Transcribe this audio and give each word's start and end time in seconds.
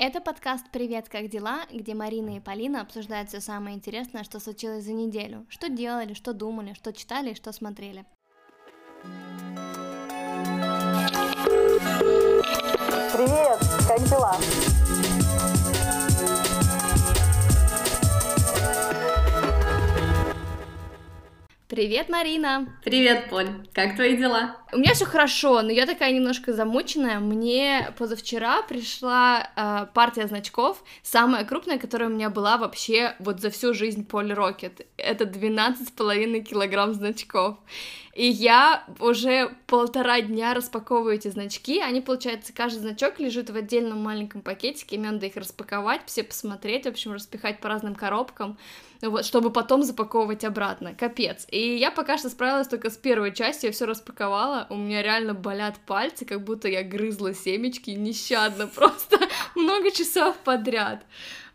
Это 0.00 0.20
подкаст 0.20 0.64
«Привет, 0.70 1.08
как 1.08 1.28
дела?», 1.28 1.62
где 1.72 1.92
Марина 1.92 2.36
и 2.36 2.40
Полина 2.40 2.82
обсуждают 2.82 3.30
все 3.30 3.40
самое 3.40 3.74
интересное, 3.74 4.22
что 4.22 4.38
случилось 4.38 4.84
за 4.84 4.92
неделю, 4.92 5.44
что 5.48 5.68
делали, 5.68 6.14
что 6.14 6.32
думали, 6.32 6.72
что 6.74 6.92
читали 6.92 7.30
и 7.30 7.34
что 7.34 7.50
смотрели. 7.50 8.04
Привет, 13.12 13.58
как 13.88 13.98
дела? 14.08 14.36
Привет, 21.66 22.08
Марина! 22.08 22.68
Привет, 22.84 23.28
Поль! 23.30 23.68
Как 23.74 23.96
твои 23.96 24.16
дела? 24.16 24.58
У 24.70 24.76
меня 24.76 24.92
все 24.92 25.06
хорошо, 25.06 25.62
но 25.62 25.70
я 25.70 25.86
такая 25.86 26.12
немножко 26.12 26.52
замученная. 26.52 27.20
Мне 27.20 27.90
позавчера 27.96 28.60
пришла 28.62 29.48
э, 29.56 29.86
партия 29.94 30.26
значков, 30.26 30.84
самая 31.02 31.44
крупная, 31.44 31.78
которая 31.78 32.10
у 32.10 32.12
меня 32.12 32.28
была 32.28 32.58
вообще 32.58 33.14
вот 33.18 33.40
за 33.40 33.48
всю 33.48 33.72
жизнь 33.72 34.04
Поль 34.04 34.32
Рокет. 34.34 34.86
Это 34.98 35.24
12,5 35.24 36.40
килограмм 36.40 36.92
значков. 36.92 37.56
И 38.18 38.26
я 38.26 38.82
уже 38.98 39.54
полтора 39.68 40.20
дня 40.20 40.52
распаковываю 40.52 41.14
эти 41.14 41.28
значки. 41.28 41.80
Они, 41.80 42.00
получается, 42.00 42.52
каждый 42.52 42.80
значок 42.80 43.20
лежит 43.20 43.48
в 43.48 43.54
отдельном 43.54 44.02
маленьком 44.02 44.42
пакетике. 44.42 44.98
Мне 44.98 45.12
надо 45.12 45.26
их 45.26 45.36
распаковать, 45.36 46.00
все 46.06 46.24
посмотреть, 46.24 46.84
в 46.84 46.88
общем, 46.88 47.12
распихать 47.12 47.60
по 47.60 47.68
разным 47.68 47.94
коробкам, 47.94 48.58
вот, 49.02 49.24
чтобы 49.24 49.52
потом 49.52 49.84
запаковывать 49.84 50.42
обратно. 50.42 50.94
Капец. 50.94 51.46
И 51.48 51.76
я 51.76 51.92
пока 51.92 52.18
что 52.18 52.28
справилась 52.28 52.66
только 52.66 52.90
с 52.90 52.96
первой 52.96 53.32
частью, 53.32 53.68
я 53.68 53.72
все 53.72 53.86
распаковала. 53.86 54.57
У 54.70 54.76
меня 54.76 55.02
реально 55.02 55.34
болят 55.34 55.78
пальцы, 55.86 56.24
как 56.24 56.44
будто 56.44 56.68
я 56.68 56.82
грызла 56.82 57.34
семечки 57.34 57.90
нещадно, 57.90 58.66
просто 58.74 59.18
много 59.54 59.90
часов 59.90 60.36
подряд. 60.38 61.04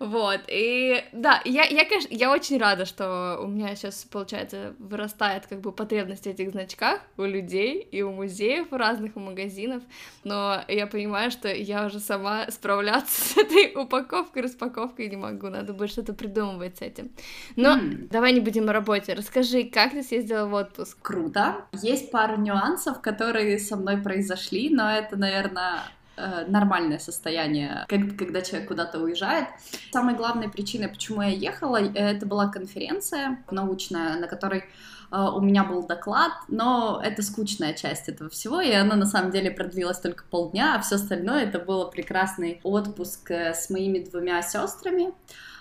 Вот, 0.03 0.41
и 0.49 1.01
да, 1.13 1.41
я, 1.45 1.63
я, 1.63 1.85
конечно, 1.85 2.13
я 2.13 2.29
очень 2.29 2.57
рада, 2.57 2.85
что 2.85 3.39
у 3.41 3.47
меня 3.47 3.73
сейчас, 3.73 4.03
получается, 4.03 4.73
вырастает 4.77 5.47
как 5.47 5.61
бы 5.61 5.71
потребность 5.71 6.25
в 6.25 6.27
этих 6.27 6.51
значках 6.51 6.99
у 7.15 7.23
людей 7.23 7.79
и 7.79 8.01
у 8.01 8.11
музеев 8.11 8.67
у 8.71 8.75
разных, 8.75 9.15
у 9.15 9.21
магазинов, 9.21 9.81
но 10.25 10.61
я 10.67 10.87
понимаю, 10.87 11.31
что 11.31 11.47
я 11.47 11.85
уже 11.85 12.01
сама 12.01 12.51
справляться 12.51 13.21
с 13.21 13.37
этой 13.37 13.81
упаковкой, 13.81 14.43
распаковкой 14.43 15.07
не 15.07 15.15
могу, 15.15 15.47
надо 15.47 15.71
будет 15.71 15.91
что-то 15.91 16.11
придумывать 16.11 16.79
с 16.79 16.81
этим. 16.81 17.09
Но 17.55 17.77
mm. 17.77 18.09
давай 18.09 18.33
не 18.33 18.41
будем 18.41 18.67
о 18.67 18.73
работе, 18.73 19.13
расскажи, 19.13 19.63
как 19.63 19.91
ты 19.91 20.03
съездила 20.03 20.47
в 20.47 20.53
отпуск? 20.53 20.97
Круто, 21.01 21.63
есть 21.81 22.11
пару 22.11 22.35
нюансов, 22.41 22.99
которые 22.99 23.57
со 23.57 23.77
мной 23.77 23.95
произошли, 23.99 24.69
но 24.69 24.91
это, 24.91 25.15
наверное, 25.15 25.79
Э, 26.15 26.45
нормальное 26.47 26.99
состояние, 26.99 27.87
когда 27.87 28.43
человек 28.43 28.67
куда-то 28.67 28.99
уезжает. 28.99 29.47
Самой 29.91 30.13
главной 30.13 30.47
причиной, 30.47 30.87
почему 30.87 31.23
я 31.23 31.29
ехала, 31.29 31.77
это 31.77 32.27
была 32.27 32.49
конференция 32.49 33.43
научная, 33.49 34.19
на 34.19 34.27
которой 34.27 34.59
э, 34.59 35.17
у 35.17 35.41
меня 35.41 35.63
был 35.63 35.87
доклад, 35.87 36.31
но 36.49 37.01
это 37.03 37.23
скучная 37.23 37.73
часть 37.73 38.09
этого 38.09 38.29
всего, 38.29 38.61
и 38.61 38.71
она 38.71 38.95
на 38.95 39.07
самом 39.07 39.31
деле 39.31 39.49
продлилась 39.49 39.97
только 39.97 40.23
полдня, 40.29 40.75
а 40.75 40.81
все 40.81 40.95
остальное 40.95 41.45
это 41.45 41.57
был 41.57 41.89
прекрасный 41.89 42.61
отпуск 42.61 43.31
э, 43.31 43.55
с 43.55 43.71
моими 43.71 43.97
двумя 43.97 44.43
сестрами. 44.43 45.13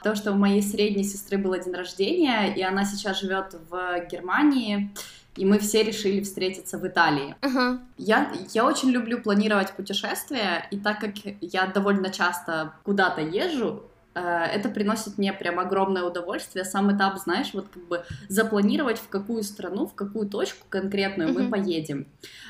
То, 0.03 0.14
что 0.14 0.33
у 0.33 0.34
моей 0.34 0.61
средней 0.61 1.05
сестры 1.05 1.39
был 1.39 1.55
день 1.59 1.72
рождения, 1.72 2.53
и 2.55 2.61
она 2.61 2.84
сейчас 2.84 3.20
живет 3.20 3.55
в 3.70 4.06
Германии, 4.11 4.92
и 5.36 5.44
мы 5.44 5.58
все 5.58 5.83
решили 5.83 6.22
встретиться 6.22 6.78
в 6.78 6.86
Италии. 6.86 7.34
Uh-huh. 7.41 7.78
Я, 7.97 8.33
я 8.52 8.66
очень 8.66 8.91
люблю 8.91 9.20
планировать 9.20 9.72
путешествия, 9.72 10.66
и 10.70 10.78
так 10.78 11.00
как 11.00 11.12
я 11.41 11.66
довольно 11.66 12.11
часто 12.11 12.75
куда-то 12.84 13.22
езжу, 13.22 13.84
это 14.21 14.69
приносит 14.69 15.17
мне 15.19 15.33
прям 15.33 15.59
огромное 15.59 16.03
удовольствие. 16.05 16.65
Сам 16.65 16.95
этап, 16.95 17.19
знаешь, 17.19 17.51
вот 17.55 17.69
как 17.73 17.83
бы 17.89 18.05
запланировать, 18.29 18.99
в 18.99 19.09
какую 19.09 19.43
страну, 19.43 19.87
в 19.87 19.95
какую 19.95 20.29
точку 20.29 20.67
конкретную 20.69 21.31
mm-hmm. 21.31 21.43
мы 21.45 21.50
поедем. 21.50 22.06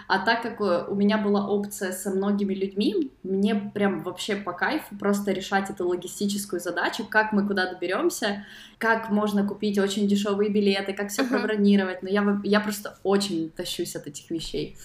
А 0.08 0.18
так 0.18 0.42
как 0.42 0.60
э, 0.60 0.86
у 0.88 0.94
меня 0.94 1.18
была 1.18 1.48
опция 1.48 1.92
со 1.92 2.10
многими 2.10 2.54
людьми, 2.54 3.12
мне 3.22 3.54
прям 3.54 4.02
вообще 4.02 4.36
по 4.36 4.52
кайфу 4.52 4.96
просто 4.98 5.32
решать 5.32 5.70
эту 5.70 5.86
логистическую 5.86 6.60
задачу, 6.60 7.06
как 7.08 7.32
мы 7.32 7.46
куда 7.46 7.72
доберемся, 7.72 8.44
как 8.78 9.10
можно 9.10 9.46
купить 9.46 9.78
очень 9.78 10.08
дешевые 10.08 10.50
билеты, 10.50 10.92
как 10.92 11.10
все 11.10 11.22
mm-hmm. 11.22 11.28
пробронировать. 11.28 12.02
Но 12.02 12.08
я, 12.08 12.40
я 12.42 12.60
просто 12.60 12.98
очень 13.04 13.50
тащусь 13.50 13.94
от 13.94 14.06
этих 14.08 14.30
вещей. 14.30 14.76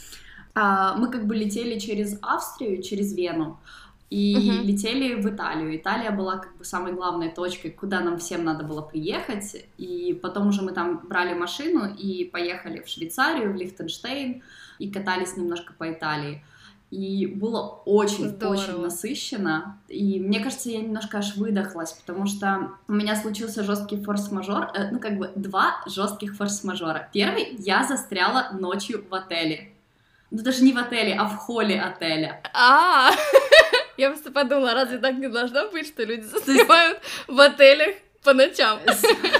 А, 0.54 0.96
мы 0.96 1.12
как 1.12 1.28
бы 1.28 1.36
летели 1.36 1.78
через 1.78 2.18
Австрию, 2.22 2.82
через 2.82 3.14
Вену 3.14 3.60
и 4.09 4.35
uh-huh. 4.35 4.63
летели 4.63 5.22
в 5.22 5.28
Италию. 5.28 5.75
Италия 5.75 6.12
была 6.12 6.38
как 6.38 6.56
бы 6.57 6.63
самой 6.63 6.94
главной 6.94 7.29
точкой, 7.29 7.72
куда 7.72 8.00
нам 8.00 8.18
всем 8.18 8.45
надо 8.45 8.63
было 8.63 8.81
приехать, 8.81 9.66
и 9.78 10.18
потом 10.22 10.47
уже 10.47 10.62
мы 10.62 10.72
там 10.72 11.01
брали 11.07 11.34
машину 11.34 11.94
и 11.94 12.23
поехали 12.23 12.81
в 12.81 12.88
Швейцарию, 12.88 13.51
в 13.51 13.56
Лихтенштейн, 13.56 14.44
и 14.79 14.91
катались 14.91 15.35
немножко 15.35 15.73
по 15.73 15.91
Италии. 15.91 16.44
И 16.90 17.25
было 17.25 17.81
очень-очень 17.84 18.79
насыщенно. 18.79 19.78
И 19.90 20.22
мне 20.22 20.39
кажется, 20.39 20.69
я 20.69 20.79
немножко 20.79 21.18
аж 21.18 21.35
выдохлась, 21.35 21.91
потому 21.91 22.28
что 22.28 22.72
у 22.88 22.94
меня 22.94 23.18
случился 23.18 23.63
жесткий 23.66 24.01
форс-мажор, 24.01 24.72
э, 24.74 24.91
ну 24.91 25.00
как 25.00 25.18
бы 25.18 25.34
два 25.35 25.84
жестких 25.85 26.38
форс-мажора. 26.38 27.09
Первый, 27.12 27.57
я 27.59 27.84
застряла 27.84 28.51
ночью 28.53 29.03
в 29.09 29.13
отеле. 29.13 29.74
Ну 30.31 30.41
даже 30.44 30.63
не 30.63 30.72
в 30.72 30.78
отеле, 30.78 31.13
а 31.16 31.25
в 31.25 31.35
холле 31.35 31.81
отеля. 31.81 32.41
А, 32.53 33.12
я 33.97 34.09
просто 34.09 34.31
подумала, 34.31 34.74
разве 34.74 34.97
так 35.00 35.16
не 35.16 35.28
должно 35.28 35.69
быть, 35.69 35.88
что 35.88 36.03
люди 36.03 36.22
застревают 36.22 37.00
в 37.28 37.40
отелях 37.40 37.96
по 38.24 38.34
ночам? 38.34 38.80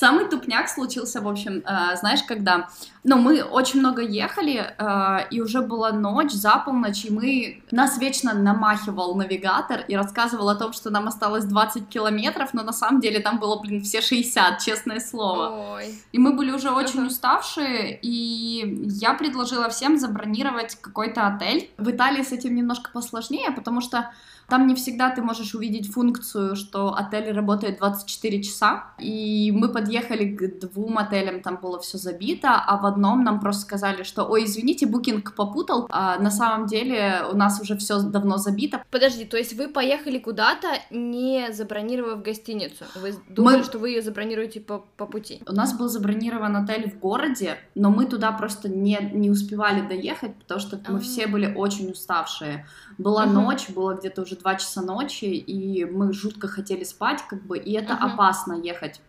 Самый 0.00 0.24
тупняк 0.30 0.70
случился, 0.70 1.20
в 1.20 1.28
общем, 1.28 1.62
э, 1.66 1.96
знаешь, 1.96 2.22
когда... 2.22 2.70
Ну, 3.04 3.18
мы 3.18 3.42
очень 3.42 3.80
много 3.80 4.00
ехали, 4.00 4.74
э, 4.78 5.28
и 5.30 5.42
уже 5.42 5.60
была 5.60 5.92
ночь, 5.92 6.32
за 6.32 6.56
полночь, 6.64 7.04
и 7.04 7.10
мы... 7.12 7.62
Нас 7.70 7.98
вечно 7.98 8.32
намахивал 8.32 9.14
навигатор 9.14 9.84
и 9.88 9.94
рассказывал 9.94 10.48
о 10.48 10.54
том, 10.54 10.72
что 10.72 10.88
нам 10.88 11.06
осталось 11.06 11.44
20 11.44 11.90
километров, 11.90 12.54
но 12.54 12.62
на 12.62 12.72
самом 12.72 13.02
деле 13.02 13.20
там 13.20 13.38
было, 13.38 13.60
блин, 13.60 13.82
все 13.82 14.00
60, 14.00 14.58
честное 14.60 15.00
слово. 15.00 15.74
Ой. 15.74 15.94
И 16.12 16.18
мы 16.18 16.32
были 16.32 16.50
уже 16.50 16.70
очень 16.70 17.00
uh-huh. 17.00 17.08
уставшие, 17.08 17.98
и 18.00 18.80
я 18.86 19.12
предложила 19.12 19.68
всем 19.68 19.98
забронировать 19.98 20.76
какой-то 20.80 21.26
отель. 21.26 21.70
В 21.76 21.90
Италии 21.90 22.22
с 22.22 22.32
этим 22.32 22.54
немножко 22.54 22.90
посложнее, 22.90 23.50
потому 23.50 23.82
что 23.82 24.10
там 24.50 24.66
не 24.66 24.74
всегда 24.74 25.10
ты 25.10 25.22
можешь 25.22 25.54
увидеть 25.54 25.90
функцию, 25.92 26.56
что 26.56 26.94
отель 26.94 27.32
работает 27.32 27.78
24 27.78 28.42
часа. 28.42 28.84
И 28.98 29.52
мы 29.52 29.68
подъехали 29.68 30.36
к 30.36 30.60
двум 30.60 30.98
отелям, 30.98 31.40
там 31.40 31.58
было 31.62 31.78
все 31.78 31.98
забито, 31.98 32.54
а 32.54 32.76
в 32.76 32.84
одном 32.84 33.24
нам 33.24 33.40
просто 33.40 33.62
сказали, 33.62 34.02
что, 34.02 34.24
ой, 34.24 34.44
извините, 34.44 34.86
букинг 34.86 35.34
попутал, 35.34 35.86
а 35.90 36.18
на 36.18 36.30
самом 36.30 36.66
деле 36.66 37.22
у 37.32 37.36
нас 37.36 37.60
уже 37.60 37.76
все 37.76 38.00
давно 38.02 38.36
забито. 38.36 38.82
Подожди, 38.90 39.24
то 39.24 39.36
есть 39.36 39.54
вы 39.54 39.68
поехали 39.68 40.18
куда-то, 40.18 40.68
не 40.90 41.52
забронировав 41.52 42.22
гостиницу? 42.22 42.84
Вы 42.96 43.14
думали, 43.28 43.58
мы... 43.58 43.64
что 43.64 43.78
вы 43.78 43.90
ее 43.90 44.02
забронируете 44.02 44.60
по, 44.60 44.84
по 44.96 45.06
пути? 45.06 45.42
У 45.46 45.52
нас 45.52 45.76
был 45.76 45.88
забронирован 45.88 46.56
отель 46.56 46.90
в 46.90 46.98
городе, 46.98 47.58
но 47.74 47.90
мы 47.90 48.06
туда 48.06 48.32
просто 48.32 48.68
не, 48.68 48.98
не 49.12 49.30
успевали 49.30 49.86
доехать, 49.86 50.34
потому 50.36 50.60
что 50.60 50.76
мы 50.76 50.96
А-а-а. 50.96 51.00
все 51.00 51.26
были 51.26 51.54
очень 51.54 51.90
уставшие. 51.90 52.66
Была 52.98 53.24
угу. 53.24 53.32
ночь, 53.32 53.70
было 53.70 53.94
где-то 53.94 54.22
уже 54.22 54.36
2 54.40 54.54
часа 54.56 54.82
ночи, 54.82 55.24
и 55.24 55.84
мы 55.84 56.12
жутко 56.12 56.48
хотели 56.48 56.84
спать, 56.84 57.22
как 57.28 57.42
бы, 57.42 57.58
и 57.58 57.72
это 57.72 57.94
угу. 57.94 58.04
опасно 58.04 58.54
ехать 58.54 59.00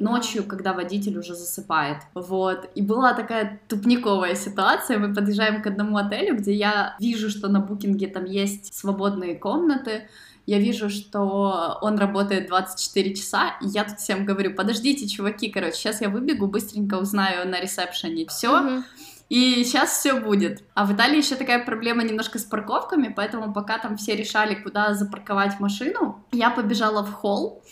ночью, 0.00 0.44
когда 0.44 0.72
водитель 0.72 1.18
уже 1.18 1.34
засыпает. 1.34 1.98
Вот. 2.14 2.70
И 2.74 2.82
была 2.82 3.12
такая 3.12 3.60
тупниковая 3.68 4.34
ситуация. 4.34 4.98
Мы 4.98 5.14
подъезжаем 5.14 5.62
к 5.62 5.66
одному 5.66 5.98
отелю, 5.98 6.36
где 6.36 6.54
я 6.54 6.96
вижу, 6.98 7.28
что 7.30 7.48
на 7.48 7.60
букинге 7.60 8.08
там 8.08 8.24
есть 8.24 8.74
свободные 8.74 9.36
комнаты. 9.36 10.08
Я 10.46 10.58
вижу, 10.58 10.88
что 10.88 11.78
он 11.82 11.98
работает 11.98 12.48
24 12.48 13.14
часа, 13.14 13.58
и 13.60 13.68
я 13.68 13.84
тут 13.84 13.98
всем 13.98 14.24
говорю, 14.24 14.54
подождите, 14.54 15.06
чуваки, 15.06 15.50
короче, 15.50 15.76
сейчас 15.76 16.00
я 16.00 16.08
выбегу, 16.08 16.46
быстренько 16.46 16.94
узнаю 16.94 17.48
на 17.48 17.60
ресепшене 17.60 18.26
все. 18.26 18.48
Mm-hmm 18.48 18.82
и 19.30 19.62
сейчас 19.64 19.90
все 19.90 20.20
будет. 20.20 20.64
А 20.74 20.84
в 20.84 20.92
Италии 20.92 21.18
еще 21.18 21.36
такая 21.36 21.64
проблема 21.64 22.02
немножко 22.02 22.38
с 22.38 22.42
парковками, 22.42 23.12
поэтому 23.16 23.54
пока 23.54 23.78
там 23.78 23.96
все 23.96 24.16
решали, 24.16 24.56
куда 24.56 24.92
запарковать 24.92 25.60
машину, 25.60 26.22
я 26.32 26.50
побежала 26.50 27.02
в 27.04 27.12
холл, 27.12 27.62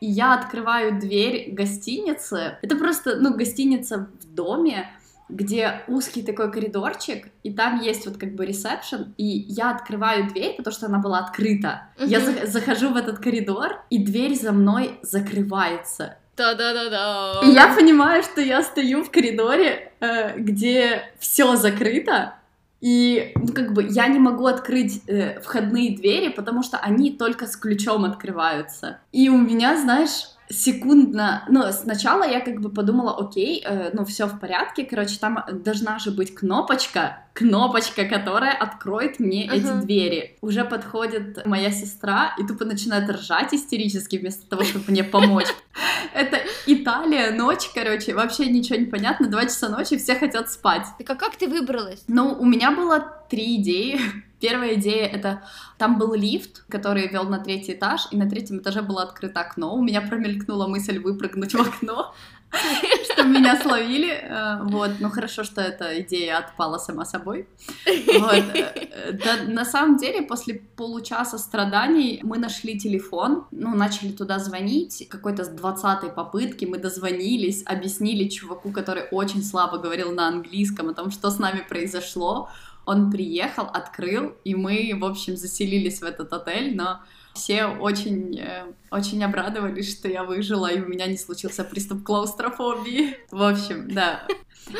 и 0.00 0.06
я 0.06 0.34
открываю 0.34 0.98
дверь 0.98 1.52
гостиницы. 1.52 2.58
Это 2.60 2.76
просто, 2.76 3.16
ну, 3.16 3.32
гостиница 3.32 4.08
в 4.20 4.34
доме, 4.34 4.90
где 5.28 5.82
узкий 5.86 6.22
такой 6.22 6.50
коридорчик, 6.50 7.28
и 7.44 7.52
там 7.52 7.80
есть 7.80 8.06
вот 8.06 8.18
как 8.18 8.34
бы 8.34 8.44
ресепшн, 8.44 9.14
и 9.16 9.24
я 9.24 9.70
открываю 9.70 10.28
дверь, 10.28 10.56
потому 10.56 10.74
что 10.74 10.86
она 10.86 10.98
была 10.98 11.20
открыта. 11.20 11.88
Uh-huh. 11.96 12.08
Я 12.08 12.20
за- 12.20 12.46
захожу 12.46 12.90
в 12.90 12.96
этот 12.96 13.20
коридор, 13.20 13.84
и 13.88 14.04
дверь 14.04 14.34
за 14.34 14.50
мной 14.50 14.98
закрывается. 15.02 16.18
Та-да-да-да. 16.36 17.40
И 17.44 17.50
я 17.52 17.74
понимаю, 17.74 18.22
что 18.22 18.40
я 18.40 18.62
стою 18.62 19.04
в 19.04 19.10
коридоре, 19.10 19.92
э, 20.00 20.38
где 20.38 21.12
все 21.18 21.56
закрыто, 21.56 22.34
И, 22.80 23.32
ну, 23.36 23.54
как 23.54 23.72
бы, 23.72 23.86
я 23.88 24.08
не 24.08 24.18
могу 24.18 24.44
открыть 24.46 25.02
э, 25.08 25.40
входные 25.40 25.96
двери, 25.96 26.28
потому 26.28 26.62
что 26.62 26.76
они 26.76 27.12
только 27.12 27.46
с 27.46 27.56
ключом 27.56 28.04
открываются. 28.04 28.98
И 29.10 29.30
у 29.30 29.38
меня, 29.38 29.80
знаешь, 29.80 30.28
секундно, 30.50 31.44
ну, 31.48 31.62
сначала 31.72 32.24
я 32.28 32.40
как 32.40 32.60
бы 32.60 32.68
подумала, 32.70 33.16
окей, 33.18 33.64
э, 33.64 33.90
ну, 33.94 34.04
все 34.04 34.26
в 34.26 34.38
порядке, 34.38 34.84
короче, 34.84 35.18
там 35.18 35.44
должна 35.50 35.98
же 35.98 36.10
быть 36.10 36.34
кнопочка, 36.34 37.23
кнопочка, 37.34 38.04
которая 38.04 38.52
откроет 38.52 39.18
мне 39.18 39.46
uh-huh. 39.46 39.56
эти 39.56 39.84
двери. 39.84 40.38
Уже 40.40 40.64
подходит 40.64 41.44
моя 41.44 41.70
сестра 41.70 42.34
и 42.38 42.46
тупо 42.46 42.64
начинает 42.64 43.10
ржать 43.10 43.52
истерически 43.52 44.16
вместо 44.16 44.48
того, 44.48 44.62
чтобы 44.62 44.84
мне 44.88 45.02
помочь. 45.04 45.48
Это 46.14 46.38
Италия, 46.66 47.32
ночь, 47.32 47.68
короче, 47.74 48.14
вообще 48.14 48.46
ничего 48.46 48.78
не 48.78 48.86
понятно, 48.86 49.28
два 49.28 49.42
часа 49.42 49.68
ночи, 49.68 49.98
все 49.98 50.14
хотят 50.14 50.50
спать. 50.50 50.86
Так 50.96 51.10
а 51.10 51.14
как 51.16 51.36
ты 51.36 51.48
выбралась? 51.48 52.04
Ну, 52.06 52.36
у 52.38 52.44
меня 52.44 52.70
было 52.70 53.00
три 53.28 53.56
идеи. 53.56 54.00
Первая 54.40 54.74
идея— 54.74 55.06
это 55.12 55.42
там 55.78 55.98
был 55.98 56.14
лифт, 56.14 56.64
который 56.68 57.08
вел 57.08 57.24
на 57.24 57.38
третий 57.38 57.72
этаж, 57.72 58.08
и 58.10 58.16
на 58.16 58.28
третьем 58.28 58.58
этаже 58.58 58.82
было 58.82 59.02
открыто 59.02 59.40
окно. 59.40 59.74
У 59.74 59.82
меня 59.82 60.02
промелькнула 60.02 60.66
мысль 60.66 60.98
выпрыгнуть 60.98 61.54
в 61.54 61.60
окно, 61.60 62.14
чтобы 63.12 63.28
меня 63.30 63.60
словили. 63.60 64.10
Э, 64.10 64.62
вот, 64.62 64.92
ну 65.00 65.10
хорошо, 65.10 65.44
что 65.44 65.60
эта 65.60 66.00
идея 66.00 66.38
отпала 66.38 66.78
сама 66.78 67.04
собой. 67.04 67.48
Вот. 67.86 68.44
Э, 68.54 69.12
да, 69.12 69.44
на 69.46 69.64
самом 69.64 69.96
деле, 69.96 70.22
после 70.22 70.54
получаса 70.76 71.38
страданий 71.38 72.20
мы 72.22 72.38
нашли 72.38 72.78
телефон, 72.78 73.46
ну, 73.50 73.74
начали 73.74 74.12
туда 74.12 74.38
звонить, 74.38 75.06
какой-то 75.08 75.44
с 75.44 75.50
20-й 75.50 76.10
попытки 76.10 76.64
мы 76.64 76.78
дозвонились, 76.78 77.62
объяснили 77.66 78.28
чуваку, 78.28 78.72
который 78.72 79.04
очень 79.10 79.42
слабо 79.42 79.78
говорил 79.78 80.12
на 80.12 80.28
английском 80.28 80.88
о 80.88 80.94
том, 80.94 81.10
что 81.10 81.30
с 81.30 81.38
нами 81.38 81.64
произошло. 81.68 82.48
Он 82.86 83.10
приехал, 83.10 83.64
открыл, 83.64 84.34
и 84.44 84.54
мы, 84.54 84.92
в 84.94 85.04
общем, 85.04 85.36
заселились 85.36 86.00
в 86.00 86.04
этот 86.04 86.32
отель, 86.32 86.76
но 86.76 87.00
все 87.34 87.66
очень, 87.66 88.38
э, 88.38 88.64
очень 88.90 89.22
обрадовались, 89.24 89.90
что 89.90 90.08
я 90.08 90.24
выжила, 90.24 90.68
и 90.68 90.80
у 90.80 90.86
меня 90.86 91.06
не 91.06 91.18
случился 91.18 91.64
приступ 91.64 92.04
клаустрофобии. 92.04 93.16
В 93.30 93.42
общем, 93.42 93.90
да. 93.92 94.26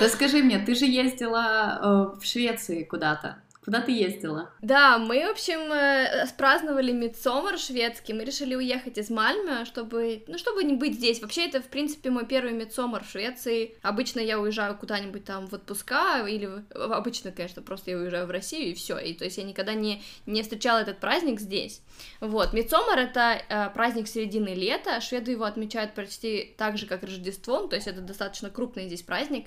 Расскажи 0.00 0.42
мне, 0.42 0.58
ты 0.58 0.74
же 0.74 0.86
ездила 0.86 2.14
э, 2.14 2.20
в 2.20 2.24
Швеции 2.24 2.84
куда-то. 2.84 3.38
Куда 3.64 3.80
ты 3.80 3.92
ездила? 3.92 4.50
Да, 4.60 4.98
мы, 4.98 5.26
в 5.26 5.30
общем, 5.30 5.72
э, 5.72 6.26
праздновали 6.36 6.92
Мидсомер 6.92 7.58
шведский. 7.58 8.12
Мы 8.12 8.24
решили 8.24 8.54
уехать 8.54 8.98
из 8.98 9.08
Мальмё, 9.08 9.64
чтобы, 9.64 10.22
ну, 10.26 10.36
чтобы 10.36 10.64
не 10.64 10.74
быть 10.74 10.96
здесь. 10.96 11.22
Вообще, 11.22 11.46
это, 11.46 11.62
в 11.62 11.68
принципе, 11.68 12.10
мой 12.10 12.26
первый 12.26 12.52
Мидсомер 12.52 13.02
в 13.02 13.10
Швеции. 13.10 13.76
Обычно 13.80 14.20
я 14.20 14.38
уезжаю 14.38 14.76
куда-нибудь 14.76 15.24
там 15.24 15.46
в 15.46 15.54
отпуска, 15.54 16.26
или 16.28 16.50
обычно, 16.74 17.32
конечно, 17.32 17.62
просто 17.62 17.92
я 17.92 17.96
уезжаю 17.96 18.26
в 18.26 18.30
Россию, 18.30 18.70
и 18.70 18.74
все. 18.74 18.98
И 18.98 19.14
то 19.14 19.24
есть 19.24 19.38
я 19.38 19.44
никогда 19.44 19.72
не, 19.72 20.02
не 20.26 20.42
встречала 20.42 20.78
этот 20.78 20.98
праздник 20.98 21.40
здесь. 21.40 21.80
Вот, 22.20 22.52
Мидсомер— 22.52 22.98
это 22.98 23.40
э, 23.48 23.70
праздник 23.70 24.08
середины 24.08 24.50
лета. 24.50 25.00
Шведы 25.00 25.30
его 25.30 25.44
отмечают 25.44 25.94
почти 25.94 26.54
так 26.58 26.76
же, 26.76 26.86
как 26.86 27.02
Рождество, 27.02 27.66
то 27.66 27.76
есть 27.76 27.88
это 27.88 28.02
достаточно 28.02 28.50
крупный 28.50 28.88
здесь 28.88 29.02
праздник. 29.02 29.46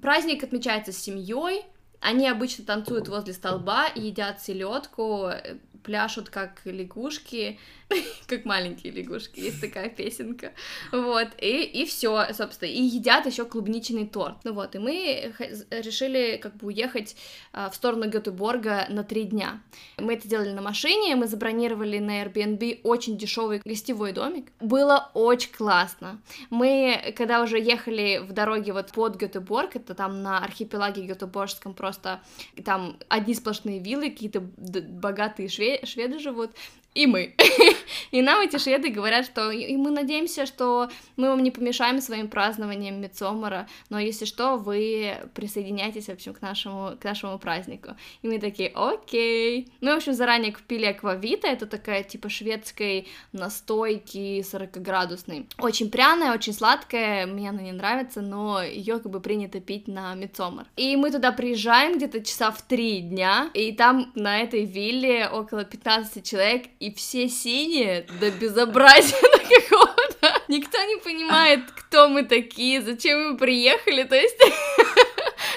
Праздник 0.00 0.44
отмечается 0.44 0.92
с 0.92 0.98
семьей, 0.98 1.64
они 2.00 2.28
обычно 2.28 2.64
танцуют 2.64 3.08
возле 3.08 3.32
столба, 3.32 3.86
едят 3.94 4.40
селедку, 4.42 5.28
э, 5.28 5.58
пляшут 5.86 6.30
как 6.30 6.62
лягушки, 6.64 7.60
как 8.26 8.44
маленькие 8.44 8.92
лягушки, 8.92 9.38
есть 9.38 9.60
такая 9.60 9.88
песенка, 9.88 10.50
вот, 10.90 11.28
и, 11.38 11.62
и 11.62 11.86
все, 11.86 12.26
собственно, 12.32 12.68
и 12.68 12.82
едят 12.82 13.24
еще 13.24 13.44
клубничный 13.44 14.04
торт, 14.04 14.38
ну 14.42 14.52
вот, 14.52 14.74
и 14.74 14.78
мы 14.78 15.32
решили 15.70 16.38
как 16.42 16.56
бы 16.56 16.66
уехать 16.66 17.14
а, 17.52 17.70
в 17.70 17.76
сторону 17.76 18.10
Гетеборга 18.10 18.86
на 18.88 19.04
три 19.04 19.22
дня, 19.22 19.62
мы 19.98 20.14
это 20.14 20.26
делали 20.26 20.50
на 20.50 20.60
машине, 20.60 21.14
мы 21.14 21.28
забронировали 21.28 22.00
на 22.00 22.24
Airbnb 22.24 22.80
очень 22.82 23.16
дешевый 23.16 23.62
гостевой 23.64 24.10
домик, 24.10 24.50
было 24.58 25.12
очень 25.14 25.52
классно, 25.52 26.20
мы, 26.50 27.14
когда 27.16 27.42
уже 27.42 27.60
ехали 27.60 28.18
в 28.18 28.32
дороге 28.32 28.72
вот 28.72 28.90
под 28.90 29.20
Гетеборг, 29.20 29.76
это 29.76 29.94
там 29.94 30.24
на 30.24 30.38
архипелаге 30.38 31.02
Гетеборгском 31.02 31.74
просто, 31.74 32.20
там 32.64 32.98
одни 33.08 33.34
сплошные 33.34 33.78
виллы, 33.78 34.10
какие-то 34.10 34.40
богатые 34.40 35.48
шве 35.48 35.75
шведы 35.84 36.18
живут, 36.18 36.52
и 36.96 37.06
мы. 37.06 37.34
и 38.10 38.22
нам 38.22 38.40
эти 38.40 38.58
шведы 38.58 38.88
говорят, 38.88 39.26
что 39.26 39.50
и 39.50 39.76
мы 39.76 39.90
надеемся, 39.90 40.46
что 40.46 40.88
мы 41.16 41.28
вам 41.28 41.42
не 41.42 41.50
помешаем 41.50 42.00
своим 42.00 42.28
празднованием 42.28 43.00
Мидсомара, 43.00 43.68
но 43.90 43.98
если 43.98 44.24
что, 44.24 44.56
вы 44.56 45.18
присоединяйтесь, 45.34 46.06
в 46.06 46.12
общем, 46.12 46.32
к 46.32 46.40
нашему, 46.40 46.96
к 46.98 47.04
нашему 47.04 47.38
празднику. 47.38 47.90
И 48.22 48.28
мы 48.28 48.38
такие, 48.38 48.70
окей. 48.74 49.68
Мы, 49.82 49.92
в 49.92 49.96
общем, 49.96 50.14
заранее 50.14 50.52
купили 50.52 50.86
аквавита, 50.86 51.48
это 51.48 51.66
такая, 51.66 52.02
типа, 52.02 52.30
шведской 52.30 53.08
настойки 53.32 54.40
40-градусной. 54.40 55.46
Очень 55.58 55.90
пряная, 55.90 56.32
очень 56.32 56.54
сладкая, 56.54 57.26
мне 57.26 57.50
она 57.50 57.60
не 57.60 57.72
нравится, 57.72 58.22
но 58.22 58.62
ее 58.62 58.98
как 58.98 59.12
бы 59.12 59.20
принято 59.20 59.60
пить 59.60 59.86
на 59.86 60.14
Мидсомар. 60.14 60.66
И 60.76 60.96
мы 60.96 61.10
туда 61.10 61.32
приезжаем 61.32 61.96
где-то 61.96 62.24
часа 62.24 62.50
в 62.50 62.62
три 62.62 63.00
дня, 63.00 63.50
и 63.52 63.72
там 63.72 64.12
на 64.14 64.40
этой 64.40 64.64
вилле 64.64 65.28
около 65.28 65.64
15 65.64 66.26
человек, 66.26 66.64
все 66.94 67.28
синие 67.28 68.06
до 68.20 68.30
безобразия 68.30 69.20
до 69.22 69.38
какого-то. 69.38 70.42
Никто 70.48 70.82
не 70.84 70.96
понимает, 70.96 71.60
кто 71.70 72.08
мы 72.08 72.24
такие, 72.24 72.82
зачем 72.82 73.32
мы 73.32 73.36
приехали, 73.36 74.04
то 74.04 74.16
есть... 74.16 74.38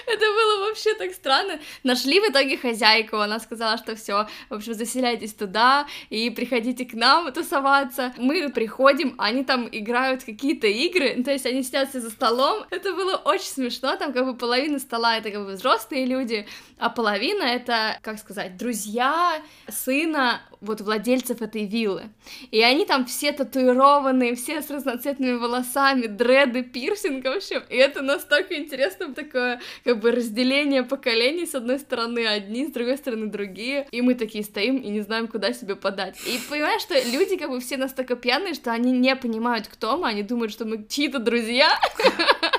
Это 0.09 0.25
было 0.25 0.67
вообще 0.67 0.95
так 0.95 1.13
странно. 1.13 1.59
Нашли 1.83 2.19
в 2.19 2.23
итоге 2.23 2.57
хозяйку, 2.57 3.17
она 3.17 3.39
сказала, 3.39 3.77
что 3.77 3.95
все, 3.95 4.27
в 4.50 4.53
общем, 4.53 4.73
заселяйтесь 4.73 5.33
туда 5.33 5.85
и 6.09 6.29
приходите 6.31 6.85
к 6.85 6.94
нам 6.94 7.31
тусоваться. 7.31 8.13
Мы 8.17 8.50
приходим, 8.50 9.13
они 9.19 9.44
там 9.44 9.69
играют 9.71 10.23
какие-то 10.23 10.65
игры, 10.67 11.13
ну, 11.17 11.23
то 11.23 11.31
есть 11.31 11.45
они 11.45 11.61
сидят 11.61 11.89
все 11.89 12.00
за 12.00 12.09
столом. 12.09 12.65
Это 12.71 12.94
было 12.94 13.17
очень 13.17 13.50
смешно, 13.50 13.95
там 13.97 14.11
как 14.11 14.25
бы 14.25 14.35
половина 14.35 14.79
стола 14.79 15.17
это 15.17 15.29
как 15.29 15.45
бы 15.45 15.51
взрослые 15.51 16.06
люди, 16.06 16.47
а 16.79 16.89
половина 16.89 17.44
это, 17.44 18.00
как 18.01 18.17
сказать, 18.17 18.57
друзья 18.57 19.41
сына 19.67 20.41
вот 20.61 20.81
владельцев 20.81 21.41
этой 21.41 21.65
виллы. 21.65 22.09
И 22.51 22.61
они 22.61 22.85
там 22.85 23.06
все 23.06 23.31
татуированные, 23.31 24.35
все 24.35 24.61
с 24.61 24.69
разноцветными 24.69 25.38
волосами, 25.38 26.07
дреды, 26.07 26.63
пирсинг, 26.63 27.25
в 27.25 27.27
общем, 27.27 27.63
и 27.69 27.75
это 27.75 28.01
настолько 28.01 28.56
интересно, 28.56 29.13
такое 29.13 29.61
как 29.83 29.99
бы 30.00 30.12
разделение 30.12 30.84
поколений, 30.84 31.46
с 31.46 31.56
одной 31.56 31.80
стороны 31.80 32.25
одни, 32.25 32.68
с 32.68 32.72
другой 32.72 32.98
стороны 32.98 33.28
другие, 33.28 33.88
и 33.92 34.01
мы 34.01 34.16
такие 34.16 34.44
стоим 34.44 34.78
и 34.78 34.90
не 34.90 35.01
знаем, 35.01 35.28
куда 35.28 35.54
себе 35.54 35.75
подать. 35.75 36.18
И 36.25 36.40
понимаешь, 36.50 36.81
что 36.81 36.96
люди 36.96 37.38
как 37.38 37.50
бы 37.50 37.60
все 37.60 37.78
настолько 37.78 38.16
пьяные, 38.16 38.54
что 38.54 38.72
они 38.72 38.92
не 38.92 39.16
понимают, 39.16 39.68
кто 39.68 39.97
мы, 39.97 40.07
они 40.07 40.23
думают, 40.23 40.52
что 40.52 40.66
мы 40.66 40.85
чьи-то 40.88 41.19
друзья, 41.19 41.69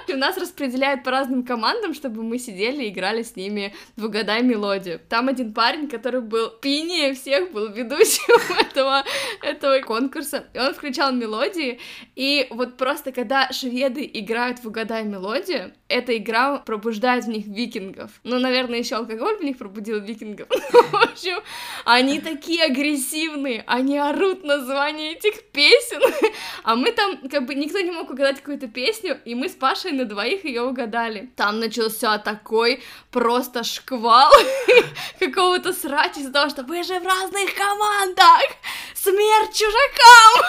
и 0.09 0.15
нас 0.15 0.37
распределяют 0.37 1.05
по 1.05 1.11
разным 1.11 1.45
командам, 1.45 1.95
чтобы 1.95 2.23
мы 2.23 2.39
сидели 2.39 2.85
и 2.85 2.89
играли 2.91 3.23
с 3.23 3.37
ними 3.37 3.75
в 3.97 4.05
«Угадай 4.07 4.43
мелодию». 4.43 5.01
Там 5.09 5.29
один 5.29 5.53
парень, 5.53 5.89
который 5.89 6.21
был 6.21 6.51
пинее 6.51 7.15
всех, 7.15 7.53
был 7.53 7.69
ведущим 7.69 8.59
этого, 8.59 9.05
этого 9.43 9.81
конкурса, 9.81 10.45
и 10.53 10.59
он 10.59 10.75
включал 10.75 11.13
мелодии, 11.13 11.81
и 12.17 12.47
вот 12.51 12.77
просто 12.77 13.13
когда 13.13 13.51
шведы 13.53 14.09
играют 14.13 14.59
в 14.59 14.69
«Угадай 14.69 15.05
мелодию», 15.05 15.73
эта 15.91 16.17
игра 16.17 16.59
пробуждает 16.59 17.25
в 17.25 17.29
них 17.29 17.47
викингов. 17.47 18.11
Ну, 18.23 18.39
наверное, 18.39 18.79
еще 18.79 18.97
алкоголь 18.97 19.37
в 19.37 19.43
них 19.43 19.59
пробудил 19.59 20.01
викингов. 20.01 20.49
В 20.93 20.95
общем, 20.95 21.41
они 21.85 22.21
такие 22.21 22.65
агрессивные, 22.65 23.65
они 23.67 23.99
орут 23.99 24.45
название 24.45 25.15
этих 25.15 25.43
песен, 25.51 26.01
а 26.63 26.77
мы 26.77 26.93
там, 26.93 27.29
как 27.29 27.47
бы, 27.47 27.55
никто 27.55 27.81
не 27.81 27.91
мог 27.91 28.09
угадать 28.11 28.39
какую-то 28.39 28.69
песню, 28.69 29.21
и 29.25 29.35
мы 29.35 29.49
с 29.49 29.53
Пашей 29.53 29.93
на 29.93 30.05
двоих 30.05 30.45
ее 30.45 30.63
угадали. 30.63 31.31
Там 31.37 31.59
начался 31.59 32.19
такой 32.19 32.83
просто 33.11 33.65
шквал 33.65 34.33
какого-то 35.19 35.73
срача 35.73 36.21
из-за 36.21 36.33
того, 36.33 36.51
что 36.51 36.63
вы 36.63 36.83
же 36.85 37.01
в 37.01 37.05
разных 37.05 37.55
командах! 37.55 38.45
Смерть 38.95 39.55
чужакам! 39.55 40.47